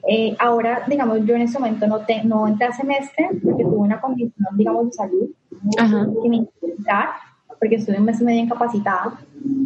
Eh, 0.07 0.35
ahora, 0.39 0.83
digamos, 0.87 1.25
yo 1.25 1.35
en 1.35 1.41
ese 1.41 1.59
momento 1.59 1.85
no, 1.87 1.99
te, 2.05 2.23
no 2.23 2.47
entré 2.47 2.67
a 2.67 2.71
semestre 2.71 3.29
porque 3.43 3.63
tuve 3.63 3.77
una 3.77 3.99
condición, 3.99 4.47
digamos, 4.55 4.87
de 4.87 4.93
salud 4.93 5.29
que 6.23 6.29
me 6.29 6.37
intentar 6.37 7.09
porque 7.59 7.75
estuve 7.75 7.97
un 7.97 8.05
mes 8.05 8.21
y 8.21 8.23
medio 8.23 8.43
incapacitada. 8.43 9.19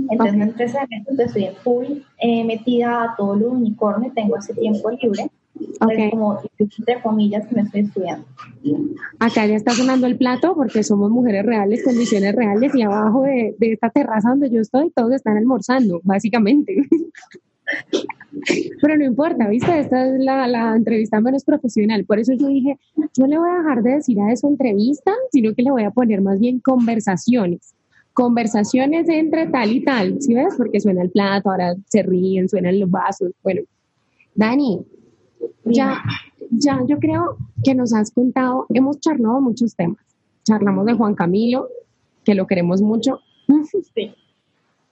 Entonces, 0.09 0.41
en 0.41 0.53
tres 0.53 0.71
semestres 0.71 1.19
estoy 1.19 1.45
en 1.45 1.55
full 1.55 1.85
eh, 2.19 2.43
metida 2.43 3.03
a 3.03 3.15
todo 3.15 3.35
lo 3.35 3.51
unicornio 3.51 4.09
y 4.09 4.13
tengo 4.13 4.37
ese 4.37 4.53
tiempo 4.53 4.89
libre. 4.91 5.29
Okay. 5.79 6.09
como 6.09 6.41
entre 6.59 7.01
comillas 7.03 7.49
me 7.51 7.61
estoy 7.61 7.81
estudiando. 7.81 8.25
Acá 9.19 9.45
ya 9.45 9.55
está 9.55 9.71
sonando 9.73 10.07
el 10.07 10.17
plato 10.17 10.55
porque 10.55 10.81
somos 10.81 11.11
mujeres 11.11 11.45
reales, 11.45 11.83
condiciones 11.83 12.33
reales 12.33 12.73
y 12.73 12.81
abajo 12.81 13.21
de, 13.21 13.55
de 13.59 13.73
esta 13.73 13.91
terraza 13.91 14.29
donde 14.29 14.49
yo 14.49 14.61
estoy 14.61 14.89
todos 14.95 15.13
están 15.13 15.37
almorzando, 15.37 16.01
básicamente. 16.03 16.87
Pero 18.81 18.97
no 18.97 19.05
importa, 19.05 19.47
¿viste? 19.47 19.79
Esta 19.79 20.07
es 20.07 20.19
la, 20.19 20.47
la, 20.47 20.75
entrevista 20.75 21.21
menos 21.21 21.43
profesional. 21.43 22.03
Por 22.05 22.19
eso 22.19 22.33
yo 22.33 22.47
dije, 22.47 22.77
yo 23.15 23.27
le 23.27 23.37
voy 23.37 23.49
a 23.49 23.59
dejar 23.59 23.83
de 23.83 23.91
decir 23.91 24.19
a 24.19 24.31
eso 24.31 24.47
entrevista, 24.47 25.13
sino 25.31 25.53
que 25.53 25.63
le 25.63 25.71
voy 25.71 25.83
a 25.83 25.91
poner 25.91 26.21
más 26.21 26.39
bien 26.39 26.59
conversaciones 26.59 27.72
conversaciones 28.13 29.09
entre 29.09 29.47
tal 29.47 29.71
y 29.71 29.83
tal, 29.83 30.21
¿sí 30.21 30.33
ves? 30.33 30.53
Porque 30.57 30.79
suena 30.79 31.01
el 31.01 31.09
plato, 31.09 31.49
ahora 31.49 31.75
se 31.87 32.03
ríen, 32.03 32.47
suenan 32.47 32.79
los 32.79 32.89
vasos. 32.89 33.31
Bueno, 33.41 33.61
Dani, 34.35 34.85
ya, 35.65 36.01
ya 36.51 36.79
yo 36.87 36.99
creo 36.99 37.37
que 37.63 37.73
nos 37.75 37.93
has 37.93 38.11
contado, 38.11 38.65
hemos 38.69 38.99
charlado 38.99 39.41
muchos 39.41 39.75
temas. 39.75 39.97
Charlamos 40.43 40.85
de 40.85 40.93
Juan 40.93 41.15
Camilo, 41.15 41.69
que 42.23 42.35
lo 42.35 42.47
queremos 42.47 42.81
mucho. 42.81 43.19
Sí. 43.93 44.13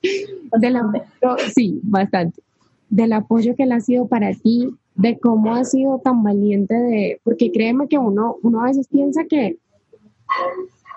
sí, 1.55 1.79
bastante. 1.83 2.41
Del 2.89 3.13
apoyo 3.13 3.55
que 3.55 3.63
él 3.63 3.71
ha 3.71 3.81
sido 3.81 4.07
para 4.07 4.33
ti, 4.33 4.69
de 4.95 5.19
cómo 5.19 5.53
ha 5.53 5.63
sido 5.63 5.99
tan 5.99 6.23
valiente 6.23 6.73
de, 6.73 7.21
porque 7.23 7.51
créeme 7.51 7.87
que 7.87 7.97
uno, 7.97 8.37
uno 8.41 8.61
a 8.61 8.65
veces 8.65 8.87
piensa 8.87 9.25
que 9.25 9.57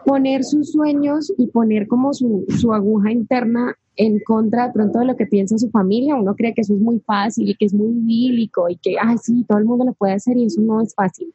poner 0.04 0.44
sus 0.44 0.72
sueños 0.72 1.32
y 1.38 1.46
poner 1.48 1.88
como 1.88 2.12
su, 2.12 2.44
su, 2.48 2.72
aguja 2.72 3.10
interna 3.12 3.74
en 3.96 4.20
contra 4.20 4.66
de 4.66 4.72
pronto 4.72 4.98
de 4.98 5.06
lo 5.06 5.16
que 5.16 5.26
piensa 5.26 5.58
su 5.58 5.70
familia. 5.70 6.16
Uno 6.16 6.34
cree 6.34 6.54
que 6.54 6.60
eso 6.60 6.74
es 6.74 6.80
muy 6.80 7.00
fácil 7.00 7.48
y 7.48 7.54
que 7.54 7.66
es 7.66 7.74
muy 7.74 7.92
bíblico 7.92 8.68
y 8.68 8.76
que, 8.76 8.96
ay, 9.00 9.16
sí, 9.18 9.44
todo 9.48 9.58
el 9.58 9.64
mundo 9.64 9.84
lo 9.84 9.92
puede 9.92 10.14
hacer 10.14 10.36
y 10.36 10.46
eso 10.46 10.60
no 10.60 10.80
es 10.80 10.94
fácil. 10.94 11.32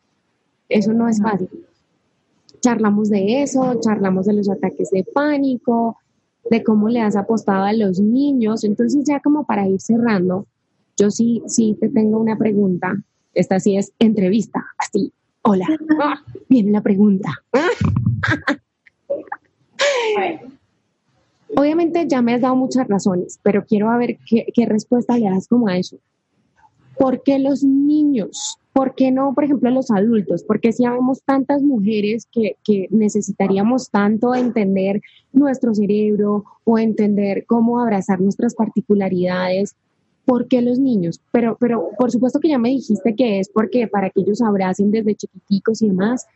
Eso 0.68 0.94
no 0.94 1.08
es 1.08 1.22
fácil. 1.22 1.50
Charlamos 2.62 3.10
de 3.10 3.42
eso, 3.42 3.80
charlamos 3.80 4.26
de 4.26 4.34
los 4.34 4.50
ataques 4.50 4.90
de 4.92 5.04
pánico, 5.04 5.98
de 6.50 6.64
cómo 6.64 6.90
le 6.90 7.02
has 7.02 7.16
apostado 7.16 7.64
a 7.64 7.74
los 7.74 8.00
niños. 8.00 8.64
Entonces 8.64 9.04
ya 9.06 9.20
como 9.20 9.46
para 9.46 9.68
ir 9.68 9.82
cerrando, 9.82 10.46
yo 10.98 11.10
sí, 11.10 11.42
sí 11.48 11.78
te 11.80 11.90
tengo 11.90 12.20
una 12.20 12.38
pregunta. 12.38 13.02
Esta 13.34 13.60
sí 13.60 13.78
es 13.78 13.94
entrevista, 14.00 14.66
así. 14.78 15.14
Hola, 15.42 15.66
viene 16.50 16.72
la 16.72 16.82
pregunta. 16.82 17.30
Obviamente 21.56 22.06
ya 22.08 22.22
me 22.22 22.34
has 22.34 22.42
dado 22.42 22.56
muchas 22.56 22.88
razones, 22.88 23.40
pero 23.44 23.66
quiero 23.66 23.96
ver 23.98 24.18
qué, 24.26 24.66
respuesta 24.66 25.18
le 25.18 25.30
das 25.30 25.48
como 25.48 25.68
a 25.68 25.78
eso. 25.78 25.98
¿Por 26.98 27.24
qué 27.24 27.40
los 27.40 27.64
niños? 27.64 28.58
¿Por 28.74 28.94
qué 28.94 29.12
no, 29.12 29.34
por 29.34 29.46
ejemplo, 29.46 29.72
los 29.72 29.90
adultos? 29.90 30.44
Porque 30.44 30.72
si 30.72 30.86
habemos 30.86 31.24
tantas 31.24 31.64
mujeres 31.64 32.28
que, 32.32 32.58
que, 32.64 32.88
necesitaríamos 32.92 33.90
tanto 33.90 34.36
entender 34.36 35.02
nuestro 35.32 35.74
cerebro 35.74 36.44
o 36.64 36.78
entender 36.78 37.46
cómo 37.46 37.80
abrazar 37.80 38.22
nuestras 38.22 38.54
particularidades. 38.54 39.76
¿Por 40.26 40.48
qué 40.48 40.62
los 40.62 40.78
niños? 40.78 41.20
Pero, 41.32 41.58
pero 41.60 41.90
por 41.98 42.12
supuesto 42.12 42.40
que 42.40 42.50
ya 42.50 42.60
me 42.60 42.70
dijiste 42.70 43.16
que 43.16 43.40
es 43.40 43.50
porque 43.50 43.88
para 43.88 44.12
que 44.12 44.22
ellos 44.22 44.42
abracen 44.42 44.92
desde 44.92 45.16
chiquiticos 45.16 45.82
y 45.82 45.88
demás, 45.88 46.28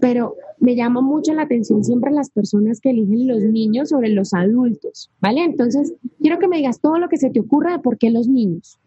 pero 0.00 0.36
me 0.58 0.74
llama 0.74 1.00
mucho 1.00 1.32
la 1.32 1.42
atención 1.42 1.84
siempre 1.84 2.10
las 2.10 2.30
personas 2.30 2.80
que 2.80 2.90
eligen 2.90 3.28
los 3.28 3.42
niños 3.42 3.90
sobre 3.90 4.10
los 4.10 4.34
adultos, 4.34 5.10
¿vale? 5.20 5.42
Entonces, 5.42 5.94
quiero 6.20 6.38
que 6.38 6.48
me 6.48 6.58
digas 6.58 6.80
todo 6.80 6.98
lo 6.98 7.08
que 7.08 7.16
se 7.16 7.30
te 7.30 7.40
ocurra 7.40 7.72
de 7.72 7.78
por 7.78 7.98
qué 7.98 8.10
los 8.10 8.28
niños. 8.28 8.78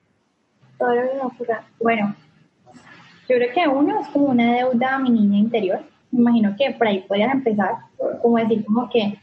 Todo 0.78 0.96
lo 0.96 1.02
que 1.02 1.16
me 1.16 1.22
ocurra. 1.22 1.64
Bueno, 1.82 2.16
yo 3.30 3.36
creo 3.38 3.54
que 3.54 3.68
uno 3.68 4.02
es 4.02 4.08
como 4.10 4.26
una 4.28 4.54
deuda 4.54 4.96
a 4.96 5.00
mi 5.00 5.10
niña 5.10 5.40
interior. 5.40 5.80
Me 6.12 6.20
imagino 6.20 6.56
que 6.58 6.72
por 6.72 6.88
ahí 6.88 7.04
podrías 7.08 7.34
empezar, 7.34 7.76
como 8.22 8.38
decir, 8.38 8.66
como 8.66 8.90
que 8.90 9.18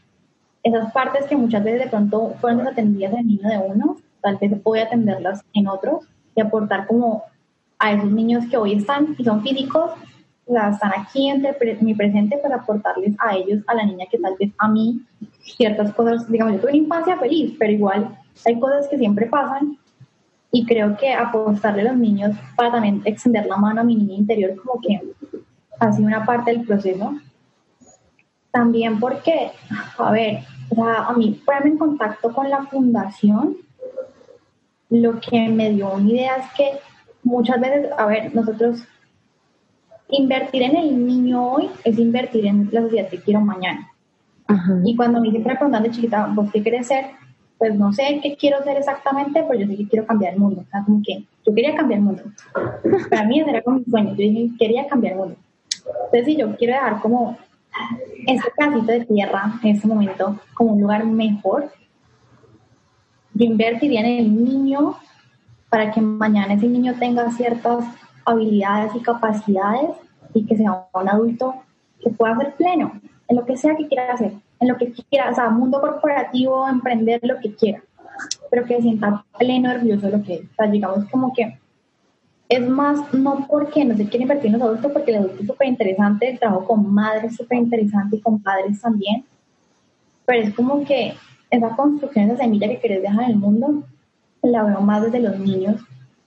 esas 0.62 0.92
partes 0.92 1.26
que 1.26 1.36
muchas 1.36 1.62
veces 1.62 1.84
de 1.84 1.90
pronto 1.90 2.34
fueron 2.40 2.58
desatendidas 2.60 3.14
en 3.14 3.26
niño 3.26 3.48
de 3.48 3.58
uno, 3.58 3.96
tal 4.20 4.36
vez 4.38 4.52
a 4.52 4.82
atenderlas 4.82 5.44
en 5.54 5.68
otros 5.68 6.04
y 6.34 6.40
aportar 6.40 6.86
como 6.86 7.22
a 7.78 7.92
esos 7.92 8.10
niños 8.10 8.44
que 8.50 8.56
hoy 8.56 8.74
están 8.74 9.14
y 9.18 9.24
son 9.24 9.42
físicos, 9.42 9.92
sea, 10.52 10.70
están 10.70 10.92
aquí 10.96 11.28
entre 11.28 11.54
mi 11.80 11.94
presente 11.94 12.38
para 12.38 12.56
aportarles 12.56 13.14
a 13.18 13.36
ellos, 13.36 13.62
a 13.66 13.74
la 13.74 13.84
niña 13.84 14.06
que 14.10 14.18
tal 14.18 14.34
vez 14.38 14.50
a 14.58 14.68
mí 14.68 15.00
ciertas 15.42 15.92
cosas, 15.94 16.30
digamos, 16.30 16.54
yo 16.54 16.60
tuve 16.60 16.70
una 16.70 16.78
infancia 16.78 17.16
feliz, 17.18 17.54
pero 17.58 17.72
igual 17.72 18.18
hay 18.44 18.58
cosas 18.58 18.88
que 18.88 18.98
siempre 18.98 19.26
pasan 19.26 19.78
y 20.52 20.64
creo 20.66 20.96
que 20.96 21.12
apostarle 21.12 21.82
a 21.82 21.92
los 21.92 21.96
niños 21.96 22.36
para 22.56 22.72
también 22.72 23.02
extender 23.04 23.46
la 23.46 23.56
mano 23.56 23.80
a 23.80 23.84
mi 23.84 23.94
niña 23.94 24.16
interior 24.16 24.56
como 24.62 24.80
que 24.80 25.00
ha 25.78 25.92
sido 25.92 26.08
una 26.08 26.24
parte 26.24 26.50
del 26.50 26.66
proceso. 26.66 27.14
También 28.50 28.98
porque, 28.98 29.52
a 29.96 30.10
ver, 30.10 30.40
o 30.70 30.84
a 30.84 31.12
mí 31.12 31.40
ponerme 31.44 31.70
en 31.70 31.78
contacto 31.78 32.32
con 32.32 32.50
la 32.50 32.64
fundación, 32.64 33.56
lo 34.88 35.20
que 35.20 35.48
me 35.48 35.70
dio 35.70 35.92
una 35.92 36.10
idea 36.10 36.36
es 36.36 36.46
que 36.56 36.70
muchas 37.22 37.60
veces, 37.60 37.90
a 37.96 38.06
ver, 38.06 38.34
nosotros 38.34 38.82
invertir 40.10 40.62
en 40.62 40.76
el 40.76 41.06
niño 41.06 41.52
hoy 41.52 41.70
es 41.84 41.98
invertir 41.98 42.46
en 42.46 42.68
la 42.72 42.82
sociedad 42.82 43.08
que 43.08 43.20
quiero 43.20 43.40
mañana. 43.40 43.90
Y 44.84 44.96
cuando 44.96 45.20
me 45.20 45.30
siempre 45.30 45.54
preguntan 45.54 45.82
de 45.84 45.90
chiquita, 45.90 46.28
¿vos 46.34 46.50
qué 46.52 46.62
querés 46.62 46.88
ser? 46.88 47.06
Pues 47.56 47.74
no 47.74 47.92
sé 47.92 48.20
qué 48.22 48.36
quiero 48.36 48.62
ser 48.64 48.78
exactamente, 48.78 49.44
pero 49.46 49.60
yo 49.60 49.66
sé 49.66 49.76
que 49.76 49.86
quiero 49.86 50.06
cambiar 50.06 50.34
el 50.34 50.40
mundo. 50.40 50.62
O 50.66 50.70
sea, 50.70 50.82
como 50.82 51.02
que 51.04 51.24
yo 51.46 51.54
quería 51.54 51.76
cambiar 51.76 51.98
el 51.98 52.04
mundo. 52.04 52.22
Para 53.10 53.24
mí 53.24 53.40
ese 53.40 53.50
era 53.50 53.62
como 53.62 53.78
mi 53.78 53.84
sueño. 53.84 54.10
Yo 54.10 54.16
dije, 54.16 54.50
quería 54.58 54.88
cambiar 54.88 55.12
el 55.12 55.18
mundo. 55.20 55.36
Entonces, 55.86 56.24
si 56.24 56.36
yo 56.36 56.56
quiero 56.56 56.74
dejar 56.74 57.00
como 57.00 57.38
ese 58.26 58.42
pedacito 58.56 58.92
de 58.92 59.04
tierra 59.04 59.60
en 59.62 59.76
este 59.76 59.86
momento 59.86 60.40
como 60.54 60.72
un 60.72 60.80
lugar 60.80 61.04
mejor, 61.04 61.70
yo 63.34 63.44
invertiría 63.46 64.00
en 64.00 64.06
el 64.06 64.44
niño 64.44 64.96
para 65.68 65.92
que 65.92 66.00
mañana 66.00 66.54
ese 66.54 66.66
niño 66.66 66.94
tenga 66.98 67.30
ciertas 67.30 67.84
habilidades 68.24 68.94
y 68.94 69.00
capacidades 69.00 69.90
y 70.34 70.46
que 70.46 70.56
sea 70.56 70.86
un 70.94 71.08
adulto 71.08 71.54
que 72.00 72.10
pueda 72.10 72.36
ser 72.36 72.54
pleno 72.54 72.92
en 73.28 73.36
lo 73.36 73.44
que 73.44 73.56
sea 73.56 73.76
que 73.76 73.86
quiera 73.86 74.12
hacer, 74.12 74.32
en 74.58 74.68
lo 74.68 74.76
que 74.76 74.92
quiera, 74.92 75.30
o 75.30 75.34
sea, 75.34 75.50
mundo 75.50 75.80
corporativo, 75.80 76.66
emprender 76.68 77.20
lo 77.22 77.38
que 77.38 77.54
quiera, 77.54 77.82
pero 78.50 78.64
que 78.64 78.76
se 78.76 78.82
sienta 78.82 79.24
pleno, 79.38 79.78
de 79.78 80.10
lo 80.10 80.22
que 80.22 80.34
es. 80.34 80.40
O 80.42 80.54
sea, 80.56 80.66
digamos 80.66 81.04
como 81.10 81.32
que 81.32 81.58
es 82.48 82.68
más, 82.68 83.14
no 83.14 83.46
porque 83.48 83.84
no 83.84 83.96
se 83.96 84.08
quiere 84.08 84.22
invertir 84.22 84.46
en 84.46 84.54
los 84.54 84.62
adultos, 84.62 84.90
porque 84.90 85.12
el 85.12 85.18
adulto 85.18 85.42
es 85.42 85.46
súper 85.46 85.68
interesante, 85.68 86.30
el 86.30 86.38
trabajo 86.38 86.66
con 86.66 86.92
madres 86.92 87.30
es 87.30 87.36
súper 87.36 87.58
interesante 87.58 88.16
y 88.16 88.20
con 88.20 88.42
padres 88.42 88.80
también, 88.80 89.24
pero 90.26 90.42
es 90.42 90.54
como 90.54 90.84
que 90.84 91.14
esa 91.48 91.76
construcción, 91.76 92.30
esa 92.30 92.42
semilla 92.42 92.68
que 92.68 92.80
querés 92.80 93.02
dejar 93.02 93.24
en 93.24 93.30
el 93.30 93.36
mundo, 93.36 93.84
la 94.42 94.64
veo 94.64 94.80
más 94.80 95.02
desde 95.04 95.20
los 95.20 95.38
niños, 95.38 95.80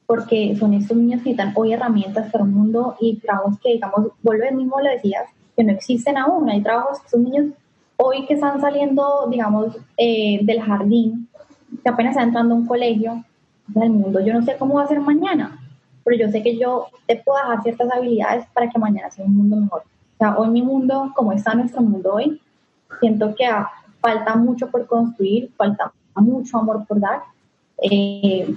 porque 0.05 0.55
son 0.57 0.73
estos 0.73 0.97
niños 0.97 1.21
que 1.21 1.29
necesitan 1.29 1.53
hoy 1.55 1.73
herramientas 1.73 2.31
para 2.31 2.43
un 2.43 2.53
mundo 2.53 2.95
y 2.99 3.17
trabajos 3.17 3.57
que, 3.59 3.73
digamos, 3.73 4.07
vuelve 4.21 4.51
mismo 4.51 4.79
lo 4.79 4.89
decías, 4.89 5.23
que 5.55 5.63
no 5.63 5.71
existen 5.71 6.17
aún. 6.17 6.49
Hay 6.49 6.61
trabajos 6.61 6.99
que 7.01 7.09
son 7.09 7.23
niños 7.23 7.45
hoy 7.97 8.25
que 8.25 8.33
están 8.33 8.59
saliendo, 8.59 9.27
digamos, 9.29 9.77
eh, 9.97 10.39
del 10.43 10.61
jardín, 10.61 11.27
que 11.83 11.89
apenas 11.89 12.11
están 12.11 12.29
entrando 12.29 12.55
a 12.55 12.57
un 12.57 12.65
colegio 12.65 13.23
del 13.67 13.89
mundo. 13.91 14.19
Yo 14.19 14.33
no 14.33 14.41
sé 14.41 14.55
cómo 14.57 14.75
va 14.75 14.83
a 14.83 14.87
ser 14.87 14.99
mañana, 14.99 15.59
pero 16.03 16.17
yo 16.17 16.29
sé 16.29 16.43
que 16.43 16.57
yo 16.57 16.87
te 17.07 17.17
puedo 17.17 17.39
dejar 17.39 17.63
ciertas 17.63 17.91
habilidades 17.91 18.45
para 18.53 18.69
que 18.69 18.79
mañana 18.79 19.09
sea 19.09 19.25
un 19.25 19.37
mundo 19.37 19.55
mejor. 19.55 19.81
O 19.81 20.17
sea, 20.17 20.37
hoy 20.37 20.49
mi 20.49 20.61
mundo, 20.61 21.11
como 21.15 21.31
está 21.31 21.53
nuestro 21.55 21.81
mundo 21.81 22.15
hoy, 22.15 22.41
siento 22.99 23.33
que 23.35 23.45
falta 24.01 24.35
mucho 24.35 24.69
por 24.69 24.85
construir, 24.85 25.51
falta 25.55 25.91
mucho 26.15 26.57
amor 26.57 26.85
por 26.85 26.99
dar. 26.99 27.21
Eh, 27.81 28.53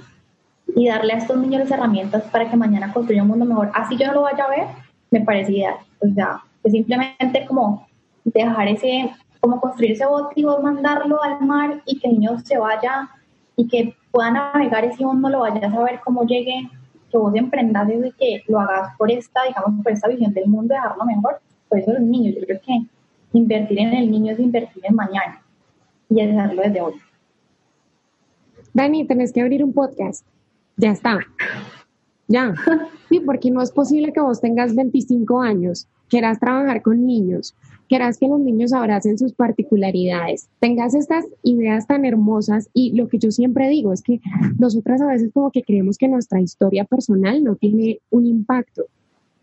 y 0.74 0.88
darle 0.88 1.12
a 1.12 1.18
estos 1.18 1.38
niños 1.38 1.60
las 1.60 1.70
herramientas 1.70 2.24
para 2.24 2.50
que 2.50 2.56
mañana 2.56 2.92
construyan 2.92 3.24
un 3.24 3.30
mundo 3.30 3.44
mejor. 3.44 3.70
Así 3.74 3.96
yo 3.96 4.06
no 4.08 4.14
lo 4.14 4.22
vaya 4.22 4.44
a 4.44 4.50
ver, 4.50 4.66
me 5.10 5.20
parece 5.20 5.52
ideal. 5.52 5.76
O 6.00 6.08
sea, 6.12 6.40
simplemente 6.64 7.46
como 7.46 7.86
dejar 8.24 8.68
ese, 8.68 9.10
como 9.40 9.60
construir 9.60 9.92
ese 9.92 10.06
bote 10.06 10.40
y 10.40 10.44
mandarlo 10.44 11.22
al 11.22 11.40
mar 11.46 11.82
y 11.86 11.98
que 11.98 12.08
el 12.08 12.14
niño 12.14 12.38
se 12.40 12.58
vaya 12.58 13.08
y 13.56 13.68
que 13.68 13.94
pueda 14.10 14.30
navegar 14.30 14.84
ese 14.84 15.04
no 15.04 15.28
lo 15.28 15.40
vaya 15.40 15.66
a 15.66 15.70
saber 15.70 16.00
cómo 16.04 16.24
llegue, 16.24 16.68
que 17.10 17.18
vos 17.18 17.34
emprendas 17.34 17.88
y 17.88 18.12
que 18.12 18.42
lo 18.48 18.60
hagas 18.60 18.96
por 18.96 19.10
esta, 19.10 19.42
digamos, 19.46 19.82
por 19.82 19.92
esta 19.92 20.08
visión 20.08 20.32
del 20.34 20.46
mundo, 20.46 20.74
dejarlo 20.74 21.04
mejor. 21.04 21.40
Por 21.68 21.78
eso 21.78 21.92
los 21.92 22.02
niños, 22.02 22.34
yo 22.34 22.46
creo 22.46 22.60
que 22.60 22.78
invertir 23.32 23.78
en 23.78 23.94
el 23.94 24.10
niño 24.10 24.32
es 24.32 24.40
invertir 24.40 24.84
en 24.84 24.94
mañana 24.94 25.42
y 26.08 26.20
hacerlo 26.20 26.62
desde 26.62 26.80
hoy. 26.80 26.94
Dani, 28.72 29.06
tenés 29.06 29.32
que 29.32 29.40
abrir 29.40 29.64
un 29.64 29.72
podcast. 29.72 30.26
Ya 30.76 30.90
está. 30.90 31.18
Ya. 32.28 32.54
Sí, 33.08 33.20
porque 33.20 33.50
no 33.50 33.62
es 33.62 33.70
posible 33.70 34.12
que 34.12 34.20
vos 34.20 34.40
tengas 34.40 34.74
25 34.74 35.40
años, 35.40 35.86
quieras 36.08 36.40
trabajar 36.40 36.82
con 36.82 37.06
niños, 37.06 37.54
quieras 37.88 38.18
que 38.18 38.26
los 38.26 38.40
niños 38.40 38.72
abracen 38.72 39.16
sus 39.16 39.32
particularidades, 39.32 40.48
tengas 40.58 40.94
estas 40.94 41.24
ideas 41.42 41.86
tan 41.86 42.04
hermosas 42.04 42.68
y 42.74 42.92
lo 42.96 43.08
que 43.08 43.18
yo 43.18 43.30
siempre 43.30 43.68
digo 43.68 43.92
es 43.92 44.02
que 44.02 44.20
nosotras 44.58 45.00
a 45.00 45.06
veces 45.06 45.30
como 45.32 45.52
que 45.52 45.62
creemos 45.62 45.98
que 45.98 46.08
nuestra 46.08 46.40
historia 46.40 46.84
personal 46.84 47.44
no 47.44 47.54
tiene 47.54 48.00
un 48.10 48.26
impacto 48.26 48.86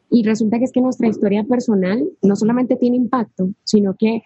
y 0.09 0.23
resulta 0.23 0.59
que 0.59 0.65
es 0.65 0.71
que 0.71 0.81
nuestra 0.81 1.07
historia 1.07 1.43
personal 1.43 2.07
no 2.21 2.35
solamente 2.35 2.75
tiene 2.75 2.97
impacto, 2.97 3.49
sino 3.63 3.95
que 3.95 4.23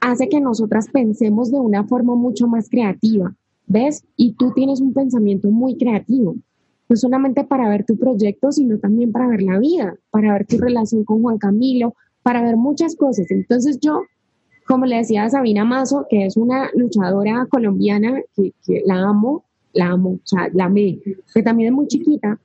hace 0.00 0.28
que 0.28 0.40
nosotras 0.40 0.88
pensemos 0.90 1.50
de 1.50 1.58
una 1.58 1.84
forma 1.84 2.14
mucho 2.14 2.48
más 2.48 2.68
creativa, 2.68 3.34
¿ves? 3.68 4.04
Y 4.16 4.32
tú 4.32 4.52
tienes 4.54 4.80
un 4.80 4.92
pensamiento 4.92 5.48
muy 5.50 5.76
creativo 5.76 6.36
no 6.88 6.96
solamente 6.96 7.44
para 7.44 7.68
ver 7.68 7.84
tu 7.84 7.98
proyecto, 7.98 8.50
sino 8.50 8.78
también 8.78 9.12
para 9.12 9.28
ver 9.28 9.42
la 9.42 9.58
vida, 9.58 9.94
para 10.10 10.32
ver 10.32 10.46
tu 10.46 10.58
relación 10.58 11.04
con 11.04 11.22
Juan 11.22 11.38
Camilo, 11.38 11.94
para 12.22 12.42
ver 12.42 12.56
muchas 12.56 12.96
cosas. 12.96 13.30
Entonces 13.30 13.78
yo, 13.80 14.02
como 14.66 14.86
le 14.86 14.96
decía 14.96 15.24
a 15.24 15.30
Sabina 15.30 15.64
Mazo, 15.64 16.06
que 16.08 16.26
es 16.26 16.36
una 16.36 16.70
luchadora 16.74 17.46
colombiana 17.50 18.20
que, 18.34 18.52
la 18.86 19.00
amo, 19.00 19.44
la 19.74 19.88
amo, 19.90 20.18
la 20.54 20.64
amé, 20.64 20.98
que 21.34 21.42
también 21.42 21.68
es 21.68 21.74
muy 21.74 21.88
chiquita, 21.88 22.40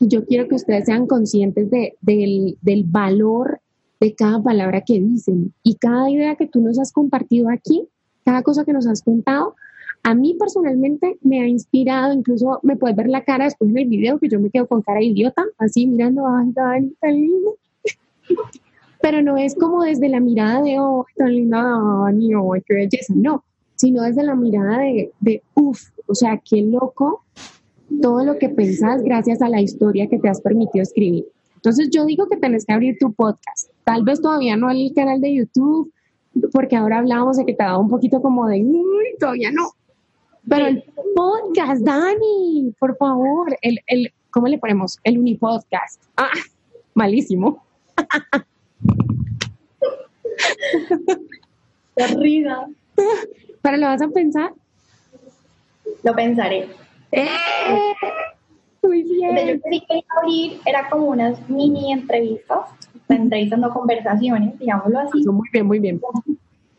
yo 0.00 0.24
quiero 0.26 0.48
que 0.48 0.56
ustedes 0.56 0.86
sean 0.86 1.06
conscientes 1.06 1.70
de, 1.70 1.96
del, 2.00 2.58
del 2.60 2.84
valor 2.84 3.60
de 4.00 4.14
cada 4.14 4.42
palabra 4.42 4.80
que 4.80 5.00
dicen 5.00 5.54
y 5.62 5.76
cada 5.76 6.10
idea 6.10 6.34
que 6.34 6.48
tú 6.48 6.60
nos 6.60 6.78
has 6.78 6.92
compartido 6.92 7.48
aquí, 7.48 7.86
cada 8.24 8.42
cosa 8.42 8.64
que 8.64 8.72
nos 8.72 8.86
has 8.86 9.02
contado, 9.02 9.54
a 10.04 10.14
mí 10.14 10.36
personalmente 10.38 11.18
me 11.22 11.40
ha 11.40 11.48
inspirado, 11.48 12.12
incluso 12.12 12.60
me 12.62 12.76
puedes 12.76 12.94
ver 12.94 13.08
la 13.08 13.24
cara 13.24 13.44
después 13.44 13.70
en 13.70 13.78
el 13.78 13.88
video, 13.88 14.18
que 14.18 14.28
yo 14.28 14.38
me 14.38 14.50
quedo 14.50 14.66
con 14.66 14.82
cara 14.82 15.02
idiota, 15.02 15.42
así 15.56 15.86
mirando, 15.86 16.26
ay, 16.28 16.52
Dani, 16.52 16.94
tan 17.00 17.14
lindo. 17.14 17.56
Pero 19.00 19.22
no 19.22 19.38
es 19.38 19.54
como 19.54 19.82
desde 19.82 20.10
la 20.10 20.20
mirada 20.20 20.62
de, 20.62 20.78
oh, 20.78 21.06
tan 21.16 21.34
linda 21.34 21.62
Dani, 21.62 22.34
oh, 22.34 22.52
qué 22.66 22.74
belleza, 22.74 23.14
no, 23.16 23.44
sino 23.76 24.02
desde 24.02 24.22
la 24.22 24.34
mirada 24.34 24.80
de, 24.80 25.10
de 25.20 25.42
uff, 25.54 25.80
o 26.06 26.14
sea, 26.14 26.38
qué 26.44 26.60
loco 26.60 27.24
todo 28.02 28.24
lo 28.24 28.38
que 28.38 28.50
pensás 28.50 29.02
gracias 29.02 29.40
a 29.40 29.48
la 29.48 29.62
historia 29.62 30.08
que 30.08 30.18
te 30.18 30.28
has 30.28 30.40
permitido 30.42 30.82
escribir. 30.82 31.26
Entonces 31.56 31.88
yo 31.90 32.04
digo 32.04 32.28
que 32.28 32.36
tenés 32.36 32.66
que 32.66 32.74
abrir 32.74 32.98
tu 32.98 33.14
podcast. 33.14 33.70
Tal 33.84 34.04
vez 34.04 34.20
todavía 34.20 34.56
no 34.56 34.70
el 34.70 34.92
canal 34.94 35.22
de 35.22 35.34
YouTube, 35.34 35.90
porque 36.52 36.76
ahora 36.76 36.98
hablábamos 36.98 37.38
de 37.38 37.46
que 37.46 37.54
te 37.54 37.62
daba 37.62 37.78
un 37.78 37.88
poquito 37.88 38.20
como 38.20 38.46
de, 38.48 38.62
uy, 38.62 39.16
todavía 39.18 39.50
no, 39.50 39.70
pero 40.48 40.66
el 40.66 40.84
podcast, 41.14 41.82
Dani, 41.82 42.74
por 42.78 42.96
favor, 42.96 43.56
el, 43.62 43.80
el, 43.86 44.12
¿cómo 44.30 44.46
le 44.48 44.58
ponemos? 44.58 44.98
El 45.04 45.18
unipodcast. 45.18 46.02
Ah, 46.16 46.30
malísimo. 46.94 47.64
Corrida. 51.96 52.68
¿Pero 53.62 53.76
lo 53.76 53.86
vas 53.86 54.02
a 54.02 54.08
pensar? 54.08 54.52
Lo 56.02 56.14
pensaré. 56.14 56.68
¡Eh! 57.12 57.28
Muy 58.82 59.02
bien. 59.02 59.36
Yo 59.36 59.60
quería 59.62 60.04
abrir, 60.20 60.60
era 60.66 60.90
como 60.90 61.06
unas 61.06 61.48
mini 61.48 61.92
entrevistas, 61.92 62.68
entrevistas 63.08 63.58
no 63.58 63.72
conversaciones, 63.72 64.58
digámoslo 64.58 64.98
así. 64.98 65.24
Muy 65.26 65.48
bien, 65.50 65.66
muy 65.66 65.78
bien. 65.78 66.00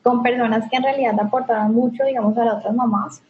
Con 0.04 0.22
personas 0.22 0.70
que 0.70 0.78
en 0.78 0.84
realidad 0.84 1.20
aportaron 1.20 1.74
mucho, 1.74 2.04
digamos, 2.04 2.38
a 2.38 2.46
las 2.46 2.58
otras 2.58 2.76
mamás 2.76 3.24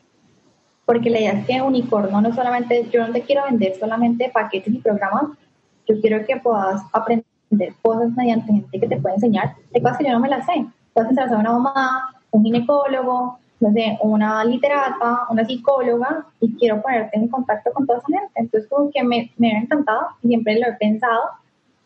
porque 0.86 1.10
la 1.10 1.20
idea 1.20 1.34
es 1.34 1.46
que 1.46 1.62
Unicorno 1.62 2.22
no 2.22 2.34
solamente, 2.34 2.88
yo 2.92 3.06
no 3.06 3.14
te 3.14 3.22
quiero 3.22 3.44
vender 3.46 3.76
solamente 3.80 4.30
paquetes 4.30 4.74
y 4.74 4.80
programas, 4.80 5.26
yo 5.88 6.00
quiero 6.02 6.26
que 6.26 6.38
puedas 6.38 6.82
aprender 6.94 7.26
cosas 7.82 8.12
mediante 8.16 8.54
gente 8.54 8.80
que 8.80 8.88
te 8.88 8.98
puede 8.98 9.16
enseñar, 9.16 9.56
de 9.72 9.82
cosas 9.82 9.98
que 9.98 10.06
yo 10.06 10.14
no 10.14 10.20
me 10.20 10.30
las 10.30 10.46
sé. 10.46 10.66
Puedes 10.94 11.10
entrar 11.10 11.34
a 11.34 11.38
una 11.38 11.52
mamá, 11.52 12.16
un 12.32 12.44
ginecólogo, 12.44 13.40
no 13.60 13.72
sé, 13.72 13.98
una 14.02 14.44
literata, 14.44 15.26
una 15.30 15.46
psicóloga 15.46 16.26
y 16.40 16.54
quiero 16.56 16.82
ponerte 16.82 17.18
en 17.18 17.28
contacto 17.28 17.72
con 17.74 17.86
toda 17.86 18.00
esa 18.00 18.20
gente. 18.20 18.32
Entonces 18.36 18.70
como 18.70 18.92
que 18.92 19.04
me, 19.04 19.32
me 19.38 19.54
ha 19.54 19.60
encantado 19.60 20.08
siempre 20.22 20.60
lo 20.60 20.68
he 20.68 20.74
pensado, 20.74 21.22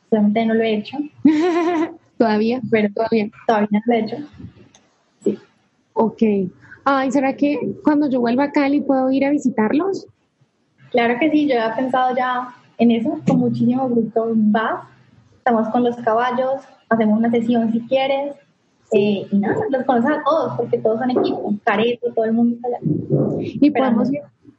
solamente 0.10 0.45
no 0.45 0.54
lo 0.54 0.64
he 0.64 0.76
hecho. 0.76 0.97
todavía, 2.18 2.62
pero 2.70 2.89
todavía, 2.93 3.30
todavía 3.47 3.70
no 3.72 3.82
lo 3.86 3.93
he 3.93 4.00
hecho. 4.00 4.18
Sí. 5.24 5.39
Ok. 5.93 6.22
Ay, 6.84 7.11
¿será 7.11 7.36
que 7.36 7.75
cuando 7.84 8.09
yo 8.09 8.19
vuelva 8.19 8.45
a 8.45 8.51
Cali 8.51 8.82
puedo 8.82 9.11
ir 9.11 9.25
a 9.25 9.30
visitarlos? 9.30 10.07
Claro 10.91 11.15
que 11.19 11.30
sí, 11.30 11.47
yo 11.47 11.55
he 11.55 11.75
pensado 11.75 12.15
ya 12.15 12.49
en 12.77 12.91
eso, 12.91 13.19
con 13.27 13.39
muchísimo 13.39 13.88
gusto. 13.89 14.32
Vas, 14.34 14.84
estamos 15.38 15.69
con 15.69 15.84
los 15.84 15.95
caballos, 15.97 16.61
hacemos 16.89 17.19
una 17.19 17.30
sesión 17.30 17.71
si 17.71 17.82
quieres, 17.82 18.36
eh, 18.91 19.27
y 19.32 19.38
nada, 19.38 19.65
los 19.69 19.84
conoces 19.84 20.11
a 20.11 20.23
todos, 20.23 20.53
porque 20.57 20.80
todos 20.80 20.99
son 20.99 21.11
equipos, 21.11 21.55
Careto, 21.63 22.11
todo 22.13 22.25
el 22.25 22.34
mundo 22.34 22.55
está 22.55 22.67
allá. 22.69 22.80
Y 23.39 23.69
podemos, 23.69 24.09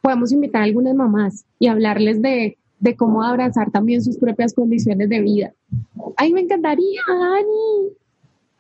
podemos 0.01 0.33
invitar 0.33 0.63
a 0.63 0.65
algunas 0.65 0.95
mamás 0.95 1.45
y 1.59 1.67
hablarles 1.67 2.23
de, 2.23 2.57
de 2.79 2.97
cómo 2.97 3.25
abrazar 3.25 3.71
también 3.71 4.03
sus 4.03 4.19
propias 4.19 4.55
condiciones 4.55 5.09
de 5.09 5.21
vida. 5.21 5.53
¡Ay, 6.17 6.33
me 6.33 6.43
encantaría, 6.43 7.01
Dani! 7.09 7.93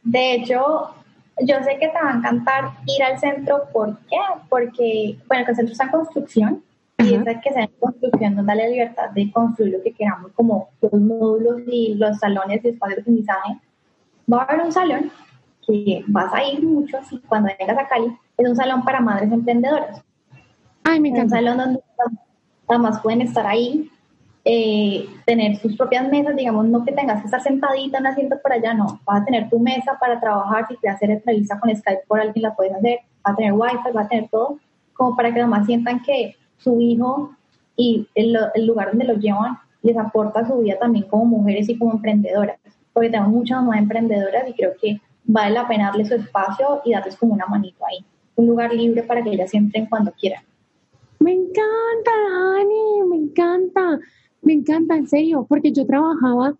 De 0.02 0.34
hecho, 0.34 0.90
yo 1.42 1.56
sé 1.62 1.78
que 1.78 1.88
te 1.88 2.00
va 2.02 2.10
a 2.10 2.16
encantar 2.16 2.70
ir 2.86 3.02
al 3.02 3.18
centro, 3.18 3.64
¿por 3.72 3.98
qué? 4.06 4.18
Porque, 4.48 5.18
bueno, 5.26 5.44
que 5.44 5.50
el 5.50 5.56
centro 5.56 5.72
está 5.72 5.84
en 5.84 5.90
construcción, 5.90 6.62
y 6.98 7.14
esa 7.14 7.40
que 7.40 7.48
está 7.48 7.62
en 7.62 7.70
construcción 7.78 8.34
nos 8.36 8.46
da 8.46 8.54
la 8.54 8.68
libertad 8.68 9.10
de 9.10 9.30
construir 9.32 9.72
lo 9.72 9.82
que 9.82 9.92
queramos, 9.92 10.32
como 10.32 10.68
los 10.80 10.92
módulos 10.92 11.62
y 11.66 11.94
los 11.94 12.18
salones 12.18 12.62
de 12.62 12.70
espacio 12.70 12.96
de 12.96 13.02
aprendizaje. 13.02 13.58
Va 14.30 14.42
a 14.42 14.44
haber 14.44 14.66
un 14.66 14.72
salón 14.72 15.10
que 15.66 16.04
vas 16.08 16.32
a 16.34 16.44
ir 16.44 16.62
mucho 16.62 16.98
si 17.08 17.18
cuando 17.20 17.50
vengas 17.58 17.78
a 17.78 17.88
Cali, 17.88 18.16
es 18.36 18.48
un 18.48 18.56
salón 18.56 18.84
para 18.84 19.00
madres 19.00 19.32
emprendedoras. 19.32 20.02
Ay, 20.84 21.00
me 21.00 21.08
encanta. 21.08 21.24
Un 21.24 21.30
salón 21.30 21.58
donde 21.58 21.80
además 22.68 23.00
pueden 23.00 23.22
estar 23.22 23.46
ahí, 23.46 23.89
eh, 24.44 25.06
tener 25.26 25.56
sus 25.56 25.76
propias 25.76 26.08
mesas, 26.08 26.34
digamos, 26.34 26.66
no 26.66 26.84
que 26.84 26.92
tengas 26.92 27.20
que 27.20 27.26
estar 27.26 27.42
sentadita 27.42 27.98
en 27.98 28.04
un 28.04 28.06
asiento 28.06 28.38
por 28.42 28.52
allá, 28.52 28.72
no, 28.72 29.00
vas 29.04 29.22
a 29.22 29.24
tener 29.24 29.50
tu 29.50 29.58
mesa 29.58 29.98
para 30.00 30.18
trabajar, 30.18 30.66
si 30.68 30.76
quieres 30.76 30.96
hacer 30.96 31.10
entrevista 31.10 31.60
con 31.60 31.74
Skype 31.74 32.02
por 32.08 32.20
alguien 32.20 32.42
la 32.42 32.54
puedes 32.54 32.74
hacer, 32.74 33.00
va 33.26 33.32
a 33.32 33.36
tener 33.36 33.52
wifi, 33.52 33.90
va 33.94 34.02
a 34.02 34.08
tener 34.08 34.28
todo, 34.30 34.58
como 34.94 35.14
para 35.14 35.32
que 35.32 35.40
además 35.40 35.66
sientan 35.66 36.02
que 36.02 36.36
su 36.56 36.80
hijo 36.80 37.36
y 37.76 38.06
el, 38.14 38.36
el 38.54 38.66
lugar 38.66 38.90
donde 38.90 39.04
lo 39.04 39.14
llevan 39.14 39.58
les 39.82 39.96
aporta 39.96 40.46
su 40.46 40.58
vida 40.58 40.78
también 40.78 41.06
como 41.08 41.24
mujeres 41.24 41.68
y 41.68 41.78
como 41.78 41.92
emprendedoras, 41.92 42.58
porque 42.92 43.10
tenemos 43.10 43.32
muchas 43.32 43.62
más 43.62 43.78
emprendedoras 43.78 44.48
y 44.48 44.54
creo 44.54 44.72
que 44.80 45.00
vale 45.24 45.54
la 45.54 45.68
pena 45.68 45.86
darle 45.86 46.04
su 46.04 46.14
espacio 46.14 46.82
y 46.84 46.92
darles 46.92 47.16
como 47.16 47.34
una 47.34 47.46
manito 47.46 47.84
ahí, 47.86 48.04
un 48.36 48.46
lugar 48.46 48.72
libre 48.72 49.02
para 49.02 49.22
que 49.22 49.30
ellas 49.30 49.52
entren 49.54 49.86
cuando 49.86 50.12
quieran. 50.12 50.42
Me 51.18 51.32
encanta, 51.32 52.10
Dani, 52.30 53.02
me 53.08 53.16
encanta, 53.16 54.00
me 54.42 54.52
encanta, 54.52 54.96
en 54.96 55.06
serio, 55.06 55.46
porque 55.48 55.72
yo 55.72 55.86
trabajaba, 55.86 56.54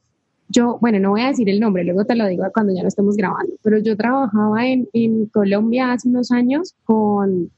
yo, 0.49 0.79
bueno, 0.81 0.99
no 0.99 1.11
voy 1.11 1.23
a 1.23 1.29
decir 1.29 1.49
el 1.49 1.61
nombre, 1.61 1.85
luego 1.85 2.05
te 2.05 2.15
lo 2.15 2.27
digo 2.27 2.45
cuando 2.53 2.75
ya 2.75 2.83
lo 2.83 2.89
estemos 2.89 3.17
grabando, 3.17 3.53
pero 3.63 3.79
yo 3.79 3.97
trabajaba 3.97 4.67
en, 4.67 4.89
en 4.93 5.27
Colombia 5.27 5.93
hace 5.93 6.09
unos 6.09 6.31
años 6.31 6.75
con, 6.85 7.51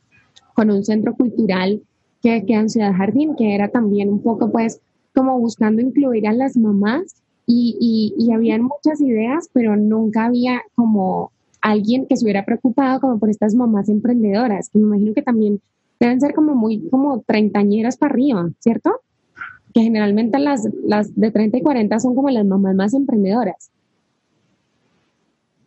con 0.54 0.70
un 0.70 0.84
centro 0.84 1.14
cultural 1.14 1.82
que 2.22 2.44
queda 2.46 2.60
en 2.60 2.70
Ciudad 2.70 2.94
Jardín, 2.94 3.34
que 3.36 3.54
era 3.54 3.68
también 3.68 4.08
un 4.08 4.22
poco 4.22 4.50
pues 4.50 4.80
como 5.14 5.38
buscando 5.38 5.82
incluir 5.82 6.26
a 6.26 6.32
las 6.32 6.56
mamás 6.56 7.22
y, 7.46 8.14
y, 8.16 8.32
habían 8.32 8.62
muchas 8.62 9.00
ideas, 9.00 9.50
pero 9.52 9.76
nunca 9.76 10.26
había 10.26 10.62
como 10.74 11.32
alguien 11.60 12.06
que 12.06 12.16
se 12.16 12.24
hubiera 12.24 12.44
preocupado 12.44 13.00
como 13.00 13.18
por 13.18 13.30
estas 13.30 13.54
mamás 13.54 13.88
emprendedoras, 13.88 14.70
que 14.70 14.78
me 14.78 14.86
imagino 14.86 15.12
que 15.12 15.22
también 15.22 15.60
deben 15.98 16.20
ser 16.20 16.34
como 16.34 16.54
muy 16.54 16.88
como 16.88 17.20
treintañeras 17.26 17.96
para 17.96 18.12
arriba, 18.12 18.50
¿cierto? 18.60 18.90
Que 19.74 19.82
generalmente 19.82 20.38
las, 20.38 20.68
las 20.84 21.14
de 21.18 21.30
30 21.30 21.58
y 21.58 21.62
40 21.62 21.98
son 21.98 22.14
como 22.14 22.30
las 22.30 22.44
mamás 22.44 22.74
más 22.74 22.94
emprendedoras. 22.94 23.70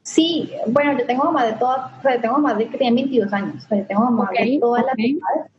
Sí, 0.04 0.52
bueno, 0.68 0.98
yo 0.98 1.06
tengo 1.08 1.24
mamás 1.24 1.48
de 1.48 1.54
todas, 1.54 1.92
o 1.98 2.02
sea, 2.04 2.22
tengo 2.22 2.36
mamás 2.36 2.60
de 2.60 2.70
que 2.70 2.78
tienen 2.78 2.96
22 2.96 3.34
años, 3.34 3.66
o 3.66 3.68
sea, 3.68 3.80
yo 3.80 3.88
tengo 3.88 4.04
mamás 4.04 4.30
de 4.32 4.60
todas 4.62 4.86
las 4.86 4.96
edades. 5.00 5.52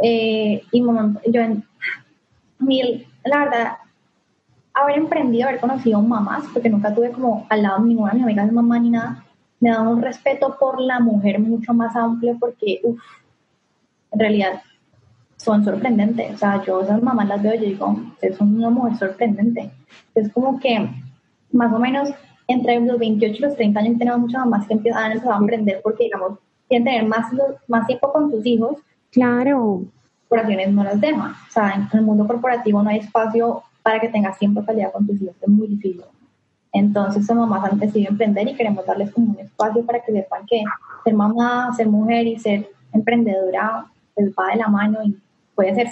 Eh, 0.00 0.62
y 0.70 0.80
mamá, 0.80 1.20
yo, 1.26 1.40
en, 1.40 1.64
la 3.24 3.38
verdad, 3.38 3.72
haber 4.74 4.98
emprendido, 4.98 5.48
haber 5.48 5.60
conocido 5.60 6.00
mamás, 6.00 6.44
porque 6.52 6.70
nunca 6.70 6.94
tuve 6.94 7.10
como 7.10 7.46
al 7.48 7.62
lado 7.62 7.80
ninguna 7.80 8.12
de 8.12 8.18
mis 8.18 8.24
amigas 8.24 8.46
de 8.46 8.52
mamá 8.52 8.78
ni 8.78 8.90
nada, 8.90 9.24
me 9.58 9.70
da 9.70 9.82
un 9.82 10.02
respeto 10.02 10.56
por 10.58 10.80
la 10.80 11.00
mujer 11.00 11.40
mucho 11.40 11.74
más 11.74 11.96
amplio 11.96 12.36
porque, 12.38 12.80
uff, 12.84 13.02
en 14.12 14.20
realidad 14.20 14.62
son 15.38 15.64
sorprendentes. 15.64 16.34
O 16.34 16.36
sea, 16.36 16.62
yo 16.64 16.82
esas 16.82 17.02
mamás 17.02 17.28
las 17.28 17.42
veo 17.42 17.54
y 17.54 17.58
digo, 17.58 17.96
son 18.36 18.56
una 18.56 18.70
mujer 18.70 18.96
sorprendente. 18.98 19.70
Es 20.14 20.30
como 20.32 20.60
que 20.60 20.90
más 21.52 21.72
o 21.72 21.78
menos 21.78 22.10
entre 22.46 22.80
los 22.80 22.98
28 22.98 23.34
y 23.34 23.40
los 23.40 23.56
30 23.56 23.80
años 23.80 23.98
tenemos 23.98 24.20
muchas 24.20 24.40
mamás 24.40 24.66
que 24.66 24.74
empiezan, 24.74 25.12
a 25.12 25.36
emprender 25.36 25.80
porque, 25.82 26.04
digamos, 26.04 26.38
quieren 26.68 26.84
tener 26.84 27.06
más, 27.06 27.26
más 27.66 27.86
tiempo 27.86 28.12
con 28.12 28.30
sus 28.30 28.44
hijos. 28.44 28.78
Claro. 29.10 29.82
Corporaciones 30.28 30.72
no 30.72 30.84
las 30.84 31.00
dejan. 31.00 31.30
O 31.30 31.50
sea, 31.50 31.74
en 31.74 31.98
el 31.98 32.04
mundo 32.04 32.26
corporativo 32.26 32.82
no 32.82 32.90
hay 32.90 32.98
espacio 32.98 33.62
para 33.82 34.00
que 34.00 34.08
tengas 34.08 34.38
tiempo 34.38 34.60
de 34.60 34.66
calidad 34.66 34.92
con 34.92 35.06
tus 35.06 35.20
hijos, 35.22 35.36
es 35.40 35.48
muy 35.48 35.68
difícil. 35.68 36.04
Entonces, 36.72 37.24
somos 37.24 37.48
mamás 37.48 37.72
han 37.72 37.78
decidido 37.78 38.10
emprender 38.10 38.46
y 38.48 38.54
queremos 38.54 38.84
darles 38.84 39.10
como 39.12 39.32
un 39.32 39.38
espacio 39.38 39.84
para 39.86 40.00
que 40.00 40.12
sepan 40.12 40.44
que 40.46 40.62
ser 41.04 41.14
mamá, 41.14 41.72
ser 41.74 41.88
mujer 41.88 42.26
y 42.26 42.38
ser 42.38 42.68
emprendedora, 42.92 43.86
pues 44.14 44.30
va 44.38 44.48
de 44.48 44.56
la 44.56 44.68
mano 44.68 44.98
y 45.02 45.16
puede 45.58 45.74
ser. 45.74 45.88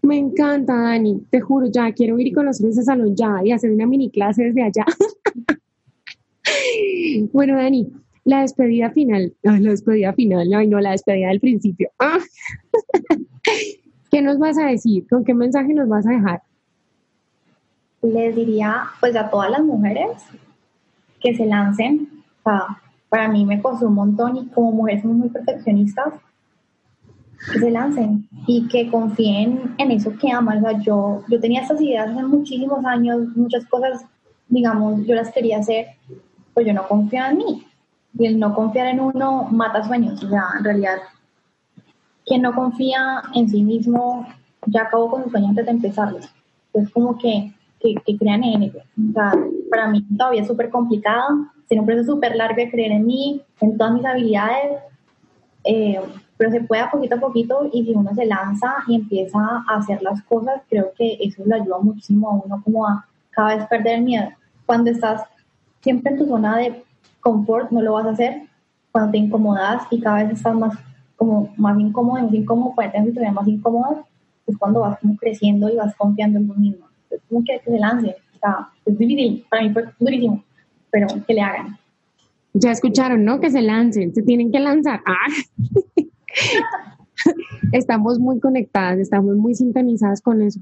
Me 0.00 0.16
encanta, 0.16 0.74
Dani. 0.74 1.22
Te 1.28 1.38
juro, 1.38 1.66
ya 1.66 1.92
quiero 1.92 2.18
ir 2.18 2.28
y 2.28 2.32
conocer 2.32 2.70
ese 2.70 2.82
salón 2.82 3.14
ya 3.14 3.40
y 3.44 3.52
hacer 3.52 3.70
una 3.70 3.86
mini 3.86 4.10
clase 4.10 4.44
desde 4.44 4.62
allá. 4.62 4.86
bueno, 7.34 7.58
Dani, 7.58 7.92
la 8.24 8.40
despedida 8.40 8.90
final. 8.90 9.34
la 9.42 9.58
despedida 9.58 10.14
final, 10.14 10.48
no, 10.48 10.64
no, 10.64 10.80
la 10.80 10.92
despedida 10.92 11.28
del 11.28 11.40
principio. 11.40 11.90
¿Qué 14.10 14.22
nos 14.22 14.38
vas 14.38 14.56
a 14.56 14.64
decir? 14.64 15.06
¿Con 15.10 15.24
qué 15.24 15.34
mensaje 15.34 15.74
nos 15.74 15.86
vas 15.86 16.06
a 16.06 16.12
dejar? 16.12 16.40
les 18.00 18.34
diría 18.34 18.84
pues 19.00 19.14
a 19.16 19.28
todas 19.28 19.50
las 19.50 19.62
mujeres 19.62 20.22
que 21.20 21.36
se 21.36 21.44
lancen. 21.44 22.08
para 23.10 23.28
mí 23.28 23.44
me 23.44 23.60
costó 23.60 23.88
un 23.88 23.94
montón 23.94 24.38
y 24.38 24.46
como 24.46 24.72
mujeres 24.72 25.02
somos 25.02 25.18
muy 25.18 25.28
perfeccionistas, 25.28 26.14
que 27.52 27.58
se 27.58 27.70
lancen 27.70 28.28
y 28.46 28.66
que 28.68 28.90
confíen 28.90 29.74
en 29.78 29.90
eso 29.90 30.12
que 30.18 30.30
aman. 30.30 30.62
yo, 30.82 31.22
yo 31.28 31.40
tenía 31.40 31.62
estas 31.62 31.80
ideas 31.80 32.10
hace 32.10 32.22
muchísimos 32.24 32.84
años, 32.84 33.20
muchas 33.36 33.64
cosas, 33.66 34.04
digamos, 34.48 35.06
yo 35.06 35.14
las 35.14 35.30
quería 35.30 35.58
hacer, 35.58 35.88
pero 36.54 36.66
yo 36.66 36.74
no 36.74 36.86
confiaba 36.88 37.30
en 37.30 37.38
mí. 37.38 37.66
Y 38.18 38.26
el 38.26 38.38
no 38.38 38.54
confiar 38.54 38.88
en 38.88 39.00
uno 39.00 39.44
mata 39.50 39.84
sueños. 39.84 40.22
O 40.22 40.28
sea, 40.28 40.44
en 40.58 40.64
realidad, 40.64 40.98
quien 42.26 42.42
no 42.42 42.54
confía 42.54 43.22
en 43.34 43.48
sí 43.48 43.62
mismo 43.62 44.26
ya 44.66 44.82
acabó 44.82 45.10
con 45.10 45.22
sus 45.22 45.30
sueños 45.30 45.50
antes 45.50 45.66
de 45.66 45.70
empezarlos. 45.72 46.28
Es 46.74 46.90
como 46.90 47.16
que 47.18 47.52
que, 47.80 48.16
crean 48.18 48.44
en 48.44 48.62
ellos. 48.64 48.84
O 49.10 49.12
sea, 49.12 49.32
para 49.70 49.88
mí 49.88 50.04
todavía 50.16 50.42
es 50.42 50.48
súper 50.48 50.70
complicado, 50.70 51.46
tiene 51.68 51.80
un 51.80 51.86
proceso 51.86 52.12
súper 52.12 52.36
largo 52.36 52.56
de 52.56 52.70
creer 52.70 52.92
en 52.92 53.06
mí, 53.06 53.42
en 53.60 53.76
todas 53.76 53.94
mis 53.94 54.04
habilidades, 54.04 54.78
eh, 55.64 56.00
pero 56.38 56.50
se 56.50 56.62
puede 56.62 56.82
a 56.82 56.90
poquito 56.90 57.16
a 57.16 57.20
poquito 57.20 57.68
y 57.72 57.84
si 57.84 57.90
uno 57.90 58.14
se 58.14 58.24
lanza 58.24 58.76
y 58.86 58.94
empieza 58.94 59.38
a 59.38 59.76
hacer 59.76 60.00
las 60.02 60.22
cosas, 60.22 60.62
creo 60.70 60.92
que 60.96 61.18
eso 61.20 61.42
le 61.44 61.56
ayuda 61.56 61.78
muchísimo 61.80 62.30
a 62.30 62.34
uno 62.34 62.62
como 62.64 62.86
a 62.86 63.04
cada 63.30 63.56
vez 63.56 63.66
perder 63.66 63.98
el 63.98 64.04
miedo. 64.04 64.28
Cuando 64.64 64.90
estás 64.90 65.22
siempre 65.80 66.12
en 66.12 66.18
tu 66.18 66.26
zona 66.26 66.56
de 66.56 66.82
confort, 67.20 67.70
no 67.70 67.82
lo 67.82 67.92
vas 67.94 68.06
a 68.06 68.10
hacer. 68.10 68.42
Cuando 68.92 69.10
te 69.10 69.18
incomodas 69.18 69.82
y 69.90 70.00
cada 70.00 70.22
vez 70.22 70.32
estás 70.32 70.54
más 70.54 70.78
como 71.16 71.52
más 71.56 71.78
incómodo, 71.78 72.22
más 72.22 72.32
incómodo, 72.32 72.74
puede 72.74 72.90
tener 72.90 73.08
situaciones 73.08 73.34
más 73.34 73.48
incómodas, 73.48 73.98
es 74.46 74.56
cuando 74.56 74.80
vas 74.80 74.98
como 75.00 75.16
creciendo 75.16 75.68
y 75.68 75.76
vas 75.76 75.94
confiando 75.96 76.38
en 76.38 76.48
ti 76.48 76.58
mismo 76.58 76.88
es 77.10 77.20
como 77.28 77.44
que, 77.44 77.60
se 77.64 77.78
lance. 77.78 78.16
O 78.34 78.38
sea, 78.38 78.68
es 78.84 78.98
difícil, 78.98 79.44
para 79.48 79.62
mí 79.62 79.70
fue 79.72 79.84
durísimo, 79.98 80.44
pero 80.90 81.08
que 81.26 81.34
le 81.34 81.40
hagan. 81.40 81.78
Ya 82.54 82.70
escucharon, 82.70 83.24
¿no? 83.24 83.40
Que 83.40 83.50
se 83.50 83.62
lancen, 83.62 84.14
se 84.14 84.22
tienen 84.22 84.50
que 84.50 84.60
lanzar. 84.60 85.00
Ah. 85.06 85.26
estamos 87.72 88.18
muy 88.18 88.40
conectadas, 88.40 88.98
estamos 88.98 89.36
muy 89.36 89.54
sintonizadas 89.54 90.20
con 90.20 90.42
eso. 90.42 90.60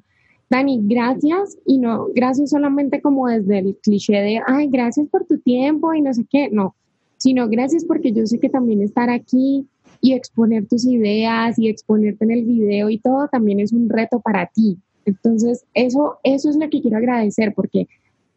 Dani, 0.48 0.80
gracias 0.84 1.58
y 1.66 1.78
no, 1.78 2.08
gracias 2.14 2.50
solamente 2.50 3.00
como 3.00 3.26
desde 3.26 3.58
el 3.58 3.76
cliché 3.82 4.14
de, 4.14 4.40
ay, 4.46 4.68
gracias 4.68 5.08
por 5.08 5.24
tu 5.24 5.38
tiempo 5.38 5.92
y 5.92 6.02
no 6.02 6.14
sé 6.14 6.24
qué, 6.30 6.48
no, 6.50 6.76
sino 7.16 7.48
gracias 7.48 7.84
porque 7.84 8.12
yo 8.12 8.26
sé 8.26 8.38
que 8.38 8.48
también 8.48 8.82
estar 8.82 9.10
aquí 9.10 9.66
y 10.00 10.12
exponer 10.12 10.66
tus 10.66 10.84
ideas 10.86 11.58
y 11.58 11.68
exponerte 11.68 12.24
en 12.24 12.30
el 12.30 12.44
video 12.44 12.90
y 12.90 12.98
todo 12.98 13.28
también 13.28 13.60
es 13.60 13.72
un 13.72 13.88
reto 13.88 14.20
para 14.20 14.46
ti. 14.46 14.78
Entonces, 15.04 15.64
eso, 15.74 16.18
eso 16.22 16.50
es 16.50 16.56
lo 16.56 16.68
que 16.68 16.80
quiero 16.80 16.98
agradecer 16.98 17.54
porque 17.54 17.86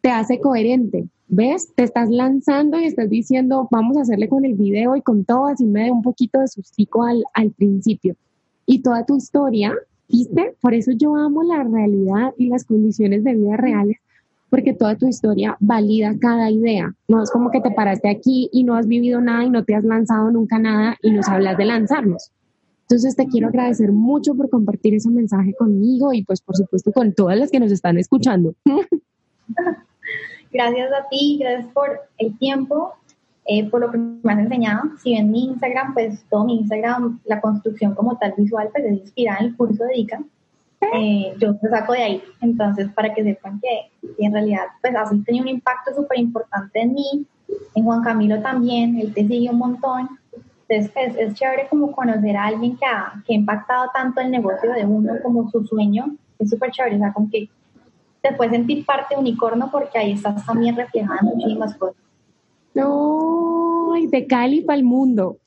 te 0.00 0.10
hace 0.10 0.40
coherente. 0.40 1.06
¿Ves? 1.32 1.72
Te 1.76 1.84
estás 1.84 2.10
lanzando 2.10 2.80
y 2.80 2.86
estás 2.86 3.08
diciendo, 3.08 3.68
vamos 3.70 3.96
a 3.96 4.00
hacerle 4.00 4.28
con 4.28 4.44
el 4.44 4.54
video 4.54 4.96
y 4.96 5.00
con 5.00 5.24
todo, 5.24 5.46
así 5.46 5.64
me 5.64 5.84
dé 5.84 5.92
un 5.92 6.02
poquito 6.02 6.40
de 6.40 6.48
sustico 6.48 7.04
al, 7.04 7.22
al 7.34 7.52
principio. 7.52 8.16
Y 8.66 8.82
toda 8.82 9.06
tu 9.06 9.16
historia, 9.16 9.72
¿viste? 10.08 10.56
Por 10.60 10.74
eso 10.74 10.90
yo 10.90 11.14
amo 11.14 11.44
la 11.44 11.62
realidad 11.62 12.34
y 12.36 12.48
las 12.48 12.64
condiciones 12.64 13.22
de 13.22 13.36
vida 13.36 13.56
reales, 13.56 13.98
porque 14.50 14.72
toda 14.72 14.96
tu 14.96 15.06
historia 15.06 15.56
valida 15.60 16.18
cada 16.18 16.50
idea. 16.50 16.96
No 17.06 17.22
es 17.22 17.30
como 17.30 17.52
que 17.52 17.60
te 17.60 17.70
paraste 17.70 18.10
aquí 18.10 18.50
y 18.52 18.64
no 18.64 18.74
has 18.74 18.88
vivido 18.88 19.20
nada 19.20 19.44
y 19.44 19.50
no 19.50 19.64
te 19.64 19.76
has 19.76 19.84
lanzado 19.84 20.32
nunca 20.32 20.58
nada 20.58 20.96
y 21.00 21.12
nos 21.12 21.28
hablas 21.28 21.56
de 21.56 21.64
lanzarnos. 21.64 22.32
Entonces 22.82 23.14
te 23.14 23.28
quiero 23.28 23.46
agradecer 23.46 23.92
mucho 23.92 24.34
por 24.34 24.50
compartir 24.50 24.94
ese 24.94 25.10
mensaje 25.10 25.54
conmigo 25.54 26.12
y 26.12 26.24
pues 26.24 26.40
por 26.40 26.56
supuesto 26.56 26.90
con 26.90 27.12
todas 27.12 27.38
las 27.38 27.52
que 27.52 27.60
nos 27.60 27.70
están 27.70 27.98
escuchando. 27.98 28.56
Gracias 30.52 30.92
a 30.92 31.08
ti, 31.08 31.38
gracias 31.40 31.72
por 31.72 32.00
el 32.18 32.36
tiempo, 32.38 32.94
eh, 33.46 33.68
por 33.70 33.80
lo 33.80 33.90
que 33.90 33.98
me 33.98 34.32
has 34.32 34.38
enseñado. 34.40 34.82
Si 35.02 35.14
ven 35.14 35.30
mi 35.30 35.44
Instagram, 35.44 35.94
pues 35.94 36.24
todo 36.28 36.44
mi 36.44 36.56
Instagram, 36.58 37.20
la 37.24 37.40
construcción 37.40 37.94
como 37.94 38.16
tal 38.18 38.34
visual, 38.36 38.68
pues 38.72 38.84
es 38.84 38.92
inspirada 38.92 39.38
en 39.40 39.46
el 39.46 39.56
curso 39.56 39.84
de 39.84 39.98
ICA. 39.98 40.20
Eh, 40.94 41.34
yo 41.38 41.56
te 41.56 41.68
saco 41.68 41.92
de 41.92 42.02
ahí. 42.02 42.22
Entonces, 42.40 42.88
para 42.90 43.14
que 43.14 43.22
sepan 43.22 43.60
que, 43.60 44.24
en 44.24 44.32
realidad, 44.32 44.64
pues 44.80 44.94
así 44.96 45.20
tenido 45.22 45.44
un 45.44 45.48
impacto 45.48 45.94
súper 45.94 46.18
importante 46.18 46.80
en 46.80 46.94
mí, 46.94 47.26
en 47.74 47.84
Juan 47.84 48.02
Camilo 48.02 48.40
también, 48.40 48.98
él 48.98 49.12
te 49.14 49.26
sigue 49.26 49.50
un 49.50 49.58
montón. 49.58 50.08
Entonces, 50.68 50.92
pues, 50.92 51.16
es 51.16 51.34
chévere 51.34 51.68
como 51.68 51.92
conocer 51.92 52.36
a 52.36 52.46
alguien 52.46 52.76
que 52.76 52.86
ha, 52.86 53.22
que 53.26 53.34
ha 53.34 53.36
impactado 53.36 53.90
tanto 53.92 54.20
el 54.20 54.30
negocio 54.30 54.72
de 54.72 54.84
uno 54.84 55.14
como 55.22 55.50
su 55.50 55.64
sueño. 55.64 56.16
Es 56.38 56.50
súper 56.50 56.70
chévere, 56.70 56.96
o 56.96 56.98
sea, 56.98 57.12
como 57.12 57.30
que 57.30 57.48
te 58.22 58.32
puedes 58.34 58.52
sentir 58.52 58.84
parte 58.84 59.16
unicornio 59.16 59.68
porque 59.70 59.98
ahí 59.98 60.12
estás 60.12 60.44
también 60.44 60.76
reflejando 60.76 61.34
muchísimas 61.34 61.74
cosas. 61.76 61.96
No, 62.74 63.92
de 64.08 64.26
Cali 64.26 64.60
para 64.62 64.78
el 64.78 64.84
mundo. 64.84 65.38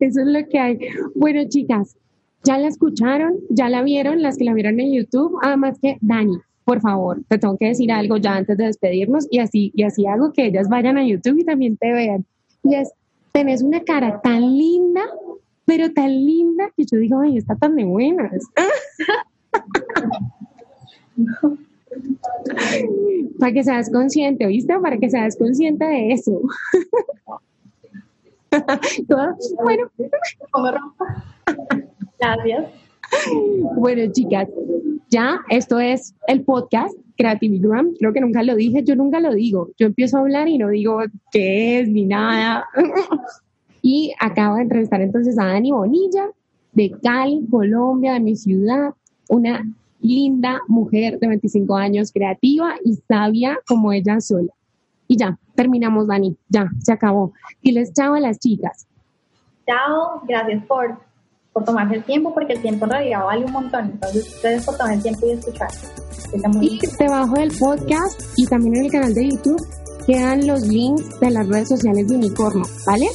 Eso 0.00 0.20
es 0.20 0.26
lo 0.26 0.48
que 0.48 0.58
hay. 0.58 0.78
Bueno, 1.14 1.42
chicas, 1.48 1.96
ya 2.42 2.58
la 2.58 2.68
escucharon, 2.68 3.38
ya 3.48 3.68
la 3.68 3.82
vieron, 3.82 4.22
las 4.22 4.36
que 4.36 4.44
la 4.44 4.54
vieron 4.54 4.80
en 4.80 4.92
YouTube. 4.92 5.38
Además 5.42 5.78
que, 5.80 5.96
Dani, 6.00 6.36
por 6.64 6.80
favor, 6.80 7.22
te 7.28 7.38
tengo 7.38 7.56
que 7.56 7.68
decir 7.68 7.92
algo 7.92 8.16
ya 8.16 8.36
antes 8.36 8.56
de 8.56 8.64
despedirnos 8.64 9.26
y 9.30 9.38
así, 9.38 9.72
y 9.74 9.82
así 9.82 10.06
hago 10.06 10.32
que 10.32 10.46
ellas 10.46 10.68
vayan 10.68 10.98
a 10.98 11.06
YouTube 11.06 11.38
y 11.38 11.44
también 11.44 11.76
te 11.76 11.92
vean. 11.92 12.24
Y 12.62 12.74
es, 12.74 12.92
tenés 13.32 13.62
una 13.62 13.80
cara 13.80 14.20
tan 14.20 14.40
linda, 14.56 15.02
pero 15.64 15.90
tan 15.92 16.10
linda 16.10 16.70
que 16.76 16.84
yo 16.84 16.98
digo, 16.98 17.20
ay, 17.20 17.38
está 17.38 17.56
tan 17.56 17.76
de 17.76 17.84
buenas. 17.84 18.44
Para 23.38 23.52
que 23.52 23.62
seas 23.62 23.88
consciente, 23.90 24.46
¿oíste? 24.46 24.76
Para 24.80 24.98
que 24.98 25.08
seas 25.10 25.36
consciente 25.36 25.84
de 25.84 26.12
eso. 26.12 26.40
bueno, 29.62 29.90
gracias. 32.18 32.70
Bueno, 33.76 34.12
chicas, 34.12 34.48
ya 35.08 35.40
esto 35.48 35.78
es 35.78 36.16
el 36.26 36.42
podcast 36.42 36.96
Creativigram. 37.16 37.94
Creo 37.98 38.12
que 38.12 38.20
nunca 38.20 38.42
lo 38.42 38.56
dije, 38.56 38.82
yo 38.82 38.96
nunca 38.96 39.20
lo 39.20 39.32
digo. 39.32 39.70
Yo 39.78 39.86
empiezo 39.86 40.16
a 40.16 40.20
hablar 40.20 40.48
y 40.48 40.58
no 40.58 40.68
digo 40.68 41.00
qué 41.30 41.80
es 41.80 41.88
ni 41.88 42.06
nada. 42.06 42.66
y 43.86 44.14
acabo 44.18 44.56
de 44.56 44.62
entrevistar 44.62 45.02
entonces 45.02 45.38
a 45.38 45.44
Dani 45.44 45.70
Bonilla 45.70 46.30
de 46.72 46.90
Cali, 47.02 47.46
Colombia, 47.50 48.14
de 48.14 48.20
mi 48.20 48.34
ciudad, 48.34 48.94
una 49.28 49.62
linda 50.00 50.62
mujer 50.68 51.18
de 51.18 51.28
25 51.28 51.76
años, 51.76 52.10
creativa 52.10 52.76
y 52.82 52.94
sabia 53.06 53.58
como 53.68 53.92
ella 53.92 54.22
sola. 54.22 54.54
Y 55.06 55.18
ya, 55.18 55.38
terminamos, 55.54 56.06
Dani, 56.06 56.34
ya, 56.48 56.70
se 56.78 56.94
acabó. 56.94 57.34
Y 57.60 57.72
les 57.72 57.92
chao 57.92 58.14
a 58.14 58.20
las 58.20 58.38
chicas. 58.38 58.86
Chao, 59.66 60.22
gracias 60.26 60.64
por, 60.64 60.98
por 61.52 61.64
tomarse 61.64 61.96
el 61.96 62.04
tiempo, 62.04 62.32
porque 62.32 62.54
el 62.54 62.62
tiempo 62.62 62.86
en 62.86 62.90
realidad 62.90 63.24
vale 63.26 63.44
un 63.44 63.52
montón. 63.52 63.90
Entonces, 63.92 64.34
ustedes 64.34 64.64
por 64.64 64.78
tomar 64.78 64.94
el 64.94 65.02
tiempo 65.02 65.26
y 65.26 65.32
escuchar. 65.32 65.68
Y 66.62 66.80
debajo 66.98 67.34
del 67.34 67.52
podcast 67.58 68.22
y 68.38 68.46
también 68.46 68.76
en 68.76 68.84
el 68.86 68.90
canal 68.90 69.12
de 69.12 69.28
YouTube 69.28 69.60
quedan 70.06 70.46
los 70.46 70.62
links 70.62 71.20
de 71.20 71.30
las 71.30 71.46
redes 71.46 71.68
sociales 71.68 72.08
de 72.08 72.16
Unicorno, 72.16 72.64
¿vale? 72.86 73.08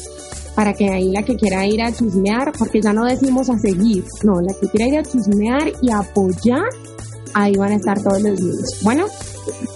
Para 0.60 0.74
que 0.74 0.90
ahí 0.90 1.10
la 1.10 1.24
que 1.24 1.38
quiera 1.38 1.66
ir 1.66 1.82
a 1.82 1.90
chismear, 1.90 2.52
porque 2.52 2.82
ya 2.82 2.92
no 2.92 3.06
decimos 3.06 3.50
a 3.50 3.58
seguir, 3.58 4.04
no, 4.24 4.42
la 4.42 4.54
que 4.60 4.68
quiera 4.68 4.88
ir 4.90 5.00
a 5.00 5.04
chismear 5.04 5.72
y 5.82 5.90
apoyar, 5.90 6.68
ahí 7.34 7.56
van 7.56 7.72
a 7.72 7.76
estar 7.76 7.98
todos 8.04 8.22
los 8.22 8.38
links. 8.42 8.84
Bueno, 8.84 9.06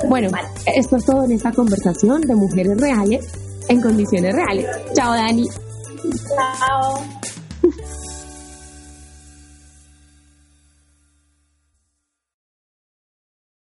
bueno, 0.09 0.29
esto 0.65 0.97
es 0.97 1.05
todo 1.05 1.23
en 1.23 1.31
esta 1.31 1.53
conversación 1.53 2.19
de 2.19 2.35
mujeres 2.35 2.77
reales 2.81 3.27
en 3.69 3.79
condiciones 3.79 4.35
reales. 4.35 4.67
Chao, 4.93 5.13
Dani. 5.13 5.47
Chao. 6.27 7.22